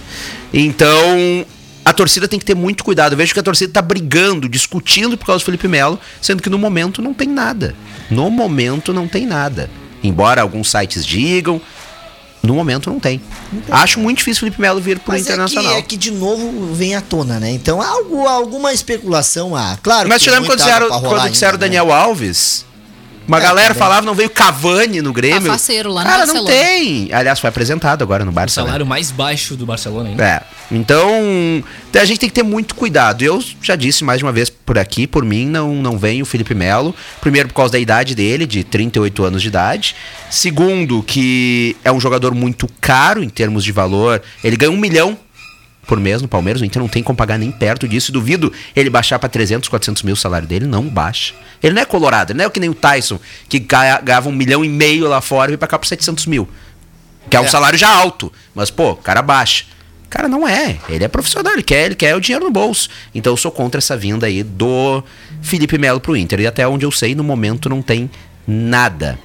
Então, 0.54 1.46
a 1.84 1.94
torcida 1.94 2.28
tem 2.28 2.38
que 2.38 2.46
ter 2.46 2.56
muito 2.56 2.84
cuidado. 2.84 3.14
Eu 3.14 3.18
vejo 3.18 3.34
que 3.34 3.40
a 3.40 3.44
torcida 3.44 3.74
tá 3.74 3.82
brigando, 3.82 4.48
discutindo 4.48 5.18
por 5.18 5.26
causa 5.26 5.42
do 5.42 5.46
Felipe 5.46 5.68
Melo, 5.68 6.00
sendo 6.22 6.44
que 6.44 6.50
no 6.50 6.58
momento 6.58 7.02
não 7.02 7.14
tem 7.14 7.28
nada. 7.28 7.74
No 8.12 8.30
momento 8.30 8.94
não 8.94 9.08
tem 9.08 9.26
nada. 9.26 9.70
Embora 10.04 10.42
alguns 10.42 10.70
sites 10.70 11.06
digam, 11.06 11.60
no 12.48 12.56
momento 12.56 12.90
não 12.90 13.00
tem. 13.00 13.22
Acho 13.70 14.00
muito 14.00 14.20
difícil 14.20 14.40
o 14.40 14.46
Felipe 14.46 14.62
Melo 14.62 14.82
vir 14.82 15.00
pro 15.00 15.14
Mas 15.14 15.22
Internacional. 15.22 15.74
É 15.74 15.76
que, 15.76 15.80
é 15.80 15.82
que 15.84 15.98
de 15.98 16.12
novo 16.12 16.74
vem 16.74 16.96
à 16.96 17.02
tona, 17.02 17.40
né? 17.40 17.52
Então 17.52 17.82
algo, 17.82 18.26
alguma 18.26 18.74
especulação 18.74 19.56
há. 19.56 19.78
Claro 19.84 20.10
Mas 20.10 20.20
que 20.20 20.30
te 20.30 20.32
lembra 20.32 20.48
quando 20.48 20.60
disseram, 20.60 20.88
disseram 21.30 21.54
ainda, 21.54 21.66
né? 21.66 21.80
Daniel 21.80 21.92
Alves? 21.92 22.67
Uma 23.28 23.38
É, 23.40 23.42
galera 23.42 23.68
também. 23.74 23.80
falava, 23.80 24.06
não 24.06 24.16
veio 24.16 24.30
Cavani 24.30 25.02
no 25.02 25.12
Grêmio. 25.12 25.42
Tá 25.44 25.52
faceiro 25.52 25.92
lá 25.92 26.02
no 26.04 26.10
Cara, 26.10 26.26
não 26.26 26.34
Barcelona. 26.36 26.50
tem. 26.56 27.10
Aliás, 27.14 27.40
foi 27.40 27.50
apresentado 27.50 28.02
agora 28.02 28.24
no 28.24 28.32
O 28.32 28.34
Barça. 28.34 28.62
né? 28.62 28.66
salário 28.68 28.86
mais 28.86 29.12
baixo 29.12 29.56
do 29.56 29.66
Barcelona 29.66 30.10
ainda. 30.10 30.24
É. 30.26 30.42
Então, 30.72 31.64
a 31.94 32.06
gente 32.06 32.20
tem 32.20 32.30
que 32.30 32.36
ter 32.36 32.44
muito 32.44 32.76
cuidado. 32.76 33.22
Eu 33.24 33.44
já 33.62 33.76
disse 33.76 34.04
mais 34.04 34.20
de 34.20 34.26
uma 34.26 34.32
vez 34.32 34.50
por 34.50 34.78
aqui, 34.78 35.06
por 35.08 35.24
mim, 35.26 35.46
não, 35.46 35.74
não 35.76 35.98
vem 35.98 36.22
o 36.22 36.26
Felipe 36.26 36.54
Melo. 36.54 36.94
Primeiro, 37.22 37.48
por 37.50 37.56
causa 37.56 37.74
da 37.74 37.80
idade 37.80 38.14
dele, 38.16 38.46
de 38.46 38.64
38 38.64 39.24
anos 39.24 39.42
de 39.42 39.48
idade. 39.48 39.96
Segundo, 40.30 41.02
que 41.04 41.76
é 41.84 41.92
um 41.92 42.00
jogador 42.00 42.34
muito 42.36 42.68
caro 42.82 43.24
em 43.24 43.30
termos 43.30 43.64
de 43.64 43.72
valor. 43.72 44.22
Ele 44.44 44.56
ganha 44.58 44.72
um 44.72 44.78
milhão 44.78 45.18
por 45.88 46.00
mês 46.00 46.22
no 46.22 46.28
Palmeiras. 46.28 46.62
O 46.62 46.66
Inter 46.66 46.82
não 46.82 46.90
tem 46.90 47.02
como 47.02 47.18
pagar 47.18 47.38
nem 47.40 47.50
perto 47.52 47.88
disso. 47.88 48.12
Duvido 48.12 48.52
ele 48.76 48.90
baixar 48.90 49.18
pra 49.18 49.30
300, 49.30 49.70
400 49.70 50.04
mil 50.04 50.14
o 50.14 50.18
salário 50.18 50.48
dele. 50.48 50.66
Não 50.68 50.84
baixa. 50.88 51.34
Ele 51.64 51.74
não 51.74 51.82
é 51.82 51.86
colorado. 51.86 52.32
Ele 52.32 52.38
não 52.40 52.46
é 52.46 52.50
que 52.50 52.60
nem 52.60 52.70
o 52.70 52.76
Tyson, 52.76 53.20
que 53.50 53.58
ga- 53.60 54.02
ganhava 54.02 54.30
um 54.30 54.32
milhão 54.34 54.64
e 54.64 54.70
meio 54.70 55.08
lá 55.08 55.22
fora 55.22 55.50
e 55.50 55.52
veio 55.52 55.58
pra 55.58 55.68
cá 55.68 55.80
por 55.80 55.88
700 55.88 56.26
mil. 56.28 56.48
Que 57.30 57.36
é 57.36 57.40
um 57.42 57.46
É. 57.46 57.48
salário 57.50 57.78
já 57.80 57.90
alto. 57.90 58.32
Mas, 58.54 58.70
pô, 58.70 58.92
o 58.92 58.96
cara 58.96 59.22
baixa. 59.22 59.66
Cara, 60.10 60.30
não 60.30 60.48
é. 60.48 60.78
Ele 60.88 61.04
é 61.04 61.08
profissional, 61.10 61.52
ele 61.52 61.64
quer, 61.64 61.86
ele 61.88 61.96
quer 61.96 62.16
o 62.16 62.22
dinheiro 62.22 62.46
no 62.46 62.52
bolso. 62.52 62.88
Então 63.14 63.34
eu 63.34 63.38
sou 63.38 63.52
contra 63.52 63.80
essa 63.80 63.98
vinda 63.98 64.26
aí 64.28 64.42
do 64.42 65.04
Felipe 65.42 65.78
Melo 65.78 66.00
pro 66.00 66.16
Inter. 66.16 66.40
E 66.40 66.48
até 66.48 66.66
onde 66.66 66.86
eu 66.86 66.92
sei, 66.92 67.14
no 67.14 67.26
momento 67.26 67.68
não 67.68 67.82
tem 67.82 68.10
nada. 68.48 69.20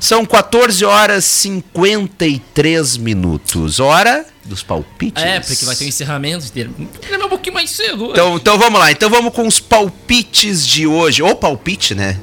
São 0.00 0.26
14 0.26 0.84
horas 0.84 1.24
53 1.24 2.96
minutos. 2.96 3.78
Hora 3.78 4.26
dos 4.44 4.62
palpites. 4.62 5.22
É, 5.22 5.40
porque 5.40 5.64
vai 5.64 5.76
ter 5.76 5.84
um 5.84 5.88
encerramento. 5.88 6.44
Lembra 7.08 7.26
um 7.26 7.30
pouquinho 7.30 7.54
mais 7.54 7.70
cedo. 7.70 8.10
Então, 8.10 8.36
então 8.36 8.58
vamos 8.58 8.78
lá. 8.78 8.90
Então 8.90 9.08
vamos 9.08 9.32
com 9.32 9.46
os 9.46 9.60
palpites 9.60 10.66
de 10.66 10.86
hoje. 10.86 11.22
Ou 11.22 11.36
palpite, 11.36 11.94
né? 11.94 12.18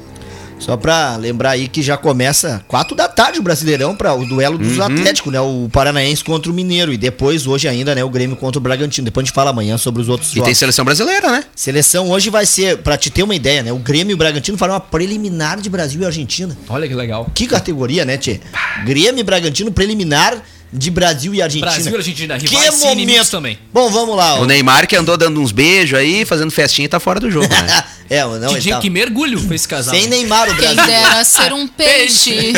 Só 0.62 0.76
pra 0.76 1.16
lembrar 1.16 1.50
aí 1.50 1.66
que 1.66 1.82
já 1.82 1.96
começa 1.96 2.64
4 2.68 2.94
da 2.94 3.08
tarde 3.08 3.38
o 3.40 3.42
Brasileirão 3.42 3.96
para 3.96 4.14
o 4.14 4.24
duelo 4.24 4.56
dos 4.56 4.78
Uhum. 4.78 4.84
Atléticos, 4.84 5.32
né? 5.32 5.40
O 5.40 5.68
Paranaense 5.72 6.22
contra 6.22 6.50
o 6.50 6.54
Mineiro 6.54 6.92
e 6.92 6.96
depois 6.96 7.46
hoje 7.48 7.66
ainda, 7.66 7.94
né, 7.94 8.04
o 8.04 8.08
Grêmio 8.08 8.36
contra 8.36 8.58
o 8.58 8.62
Bragantino. 8.62 9.04
Depois 9.04 9.24
a 9.24 9.26
gente 9.26 9.34
fala 9.34 9.50
amanhã 9.50 9.76
sobre 9.76 10.00
os 10.00 10.08
outros 10.08 10.30
E 10.30 10.34
tem 10.34 10.42
jogos. 10.44 10.58
seleção 10.58 10.84
brasileira, 10.84 11.30
né? 11.32 11.44
Seleção 11.56 12.08
hoje 12.10 12.30
vai 12.30 12.46
ser, 12.46 12.78
pra 12.78 12.96
te 12.96 13.10
ter 13.10 13.24
uma 13.24 13.34
ideia, 13.34 13.62
né? 13.62 13.72
O 13.72 13.78
Grêmio 13.78 14.12
e 14.12 14.14
o 14.14 14.16
Bragantino 14.16 14.56
farão 14.56 14.74
uma 14.74 14.80
preliminar 14.80 15.60
de 15.60 15.68
Brasil 15.68 16.00
e 16.00 16.04
Argentina. 16.06 16.56
Olha 16.68 16.86
que 16.86 16.94
legal. 16.94 17.28
Que 17.34 17.46
categoria, 17.46 18.04
né, 18.04 18.16
Tchê? 18.16 18.40
Grêmio 18.84 19.18
e 19.20 19.24
Bragantino 19.24 19.72
preliminar 19.72 20.42
de 20.72 20.90
Brasil 20.90 21.34
e 21.34 21.42
Argentina. 21.42 21.70
Brasil 21.70 21.92
e 21.92 21.96
Argentina, 21.96 22.38
Que 22.38 22.46
rivais 22.46 22.82
e 22.82 22.86
inimigos 22.86 23.30
momento 23.30 23.30
também. 23.30 23.58
Bom, 23.72 23.90
vamos 23.90 24.16
lá. 24.16 24.40
O 24.40 24.46
Neymar 24.46 24.86
que 24.86 24.96
andou 24.96 25.16
dando 25.16 25.40
uns 25.40 25.52
beijos 25.52 25.98
aí, 25.98 26.24
fazendo 26.24 26.50
festinha 26.50 26.86
e 26.86 26.88
tá 26.88 26.98
fora 26.98 27.20
do 27.20 27.30
jogo, 27.30 27.48
né? 27.48 27.84
é, 28.08 28.24
não, 28.24 28.50
ele 28.50 28.60
DJ, 28.60 28.72
tá... 28.72 28.80
que 28.80 28.88
mergulho 28.88 29.38
foi 29.38 29.56
esse 29.56 29.68
casal. 29.68 29.94
Sem 29.94 30.06
Neymar 30.06 30.48
o 30.48 30.56
Quem 30.56 30.74
Brasil. 30.74 30.86
dera 30.86 31.24
ser 31.24 31.52
um 31.52 31.68
peixe. 31.68 32.52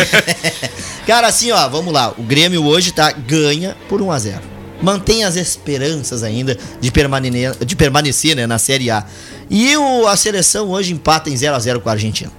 Cara, 1.07 1.27
assim, 1.27 1.51
ó, 1.51 1.69
vamos 1.69 1.93
lá. 1.93 2.15
O 2.17 2.23
Grêmio 2.23 2.65
hoje 2.65 2.93
tá 2.93 3.11
ganha 3.11 3.77
por 3.89 4.01
1 4.01 4.13
a 4.13 4.19
0. 4.19 4.41
Mantém 4.81 5.25
as 5.25 5.37
esperanças 5.37 6.23
ainda 6.23 6.57
de 6.81 6.91
permanecer, 6.91 7.65
de 7.65 7.77
permanecer 7.77 8.37
né, 8.37 8.47
na 8.47 8.59
Série 8.59 8.91
A. 8.91 9.05
E 9.51 9.77
o, 9.77 10.07
a 10.07 10.17
seleção 10.17 10.71
hoje 10.71 10.93
empata 10.93 11.31
em 11.31 11.37
0 11.37 11.55
a 11.55 11.59
0 11.59 11.81
com 11.81 11.89
a 11.89 11.93
Argentina. 11.93 12.31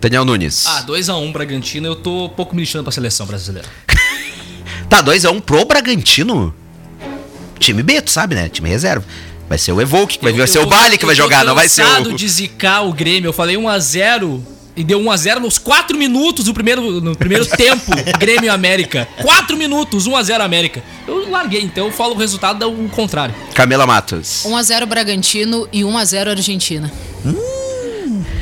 Daniel 0.00 0.24
Nunes. 0.24 0.64
Ah, 0.66 0.84
2x1 0.86 1.32
Bragantino, 1.32 1.86
eu 1.86 1.96
tô 1.96 2.26
um 2.26 2.28
pouco 2.28 2.54
me 2.54 2.60
lixando 2.60 2.84
pra 2.84 2.92
seleção 2.92 3.26
brasileira. 3.26 3.68
Tá, 4.88 5.02
2x1 5.02 5.40
pro 5.40 5.64
Bragantino? 5.64 6.54
Time 7.58 7.82
B, 7.82 8.00
tu 8.00 8.10
sabe, 8.10 8.34
né? 8.34 8.48
Time 8.48 8.68
reserva. 8.68 9.04
Vai 9.48 9.58
ser 9.58 9.72
o 9.72 9.80
Evoque, 9.80 10.18
que 10.18 10.24
vai, 10.24 10.32
vai 10.32 10.46
ser 10.46 10.58
o 10.58 10.66
Bali 10.66 10.98
que 10.98 11.06
vai 11.06 11.14
jogar, 11.14 11.44
não 11.44 11.54
vai 11.54 11.68
ser 11.68 11.84
o. 11.84 12.12
de 12.14 12.28
zicar 12.28 12.82
o 12.84 12.92
Grêmio. 12.92 13.28
Eu 13.28 13.32
falei 13.32 13.56
1x0 13.56 14.40
e 14.76 14.82
deu 14.84 15.00
1x0 15.00 15.38
nos 15.38 15.56
4 15.56 15.96
minutos 15.96 16.44
do 16.46 16.52
primeiro, 16.54 17.00
no 17.00 17.16
primeiro 17.16 17.46
tempo. 17.56 17.92
Grêmio 18.18 18.52
América. 18.52 19.08
4 19.22 19.56
minutos, 19.56 20.06
1x0 20.08 20.40
América. 20.40 20.82
Eu 21.06 21.30
larguei, 21.30 21.62
então 21.62 21.86
eu 21.86 21.92
falo 21.92 22.14
o 22.14 22.18
resultado 22.18 22.62
é 22.62 22.66
o 22.66 22.88
contrário. 22.88 23.34
Camila 23.54 23.86
Matos. 23.86 24.42
1x0 24.44 24.86
Bragantino 24.86 25.68
e 25.72 25.82
1x0 25.82 26.30
Argentina. 26.30 26.92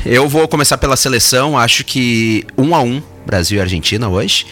Eu 0.05 0.27
vou 0.27 0.47
começar 0.47 0.77
pela 0.77 0.95
seleção, 0.95 1.57
acho 1.57 1.83
que 1.83 2.45
1x1 2.57 3.01
Brasil 3.25 3.57
e 3.57 3.61
Argentina 3.61 4.07
hoje. 4.09 4.45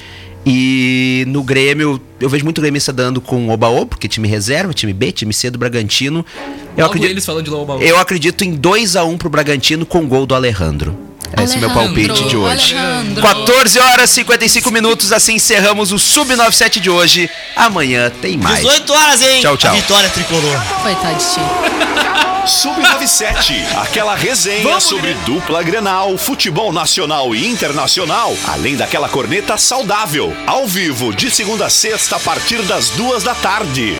E 0.46 1.24
no 1.28 1.42
Grêmio, 1.42 2.02
eu 2.20 2.28
vejo 2.28 2.44
muito 2.44 2.60
gremista 2.60 2.92
dando 2.92 3.22
com 3.22 3.50
oba 3.50 3.86
porque 3.86 4.08
time 4.08 4.28
reserva, 4.28 4.74
time 4.74 4.92
B, 4.92 5.12
time 5.12 5.34
C 5.34 5.50
do 5.50 5.58
Bragantino. 5.58 6.26
Eu 6.76 6.84
Logo 6.84 6.88
acredito, 6.88 7.12
eles 7.12 7.26
falando 7.26 7.46
de 7.46 7.50
Lobo 7.50 7.82
eu 7.82 7.98
acredito 7.98 8.44
em 8.44 8.58
2x1 8.58 9.18
pro 9.18 9.30
Bragantino 9.30 9.86
com 9.86 10.06
gol 10.08 10.26
do 10.26 10.36
Alejandro. 10.36 10.98
Esse 11.42 11.56
é 11.56 11.58
o 11.58 11.60
meu 11.62 11.72
palpite 11.72 12.28
de 12.28 12.38
hoje. 12.38 12.76
Alejandro. 12.78 13.22
14 13.22 13.80
horas 13.80 14.10
e 14.12 14.14
55 14.14 14.72
minutos, 14.72 15.12
assim 15.12 15.36
encerramos 15.36 15.92
o 15.92 16.00
Sub-97 16.00 16.80
de 16.80 16.90
hoje. 16.90 17.30
Amanhã 17.56 18.12
tem 18.22 18.38
mais. 18.38 18.58
18 18.60 18.94
horas, 18.94 19.22
hein? 19.22 19.42
Tchau, 19.42 19.58
tchau. 19.58 19.72
A 19.72 19.76
vitória 19.76 20.10
tricolor. 20.10 20.62
Coitado 20.82 21.18
de 21.18 21.24
ti. 21.26 21.94
Sub-97, 22.46 23.64
aquela 23.82 24.16
resenha 24.16 24.64
Vamos, 24.64 24.84
sobre 24.84 25.14
Grêmio. 25.14 25.24
dupla 25.24 25.64
Grenal, 25.64 26.18
futebol 26.18 26.74
nacional 26.74 27.34
e 27.34 27.48
internacional, 27.48 28.36
além 28.46 28.76
daquela 28.76 29.08
corneta 29.08 29.58
saudável, 29.58 30.36
ao 30.46 30.68
vivo, 30.68 31.16
de 31.16 31.32
segunda 31.32 31.68
a 31.68 31.70
sexta, 31.70 32.18
a 32.18 32.20
partir 32.20 32.62
das 32.64 32.90
duas 32.90 33.24
da 33.24 33.34
tarde. 33.34 33.92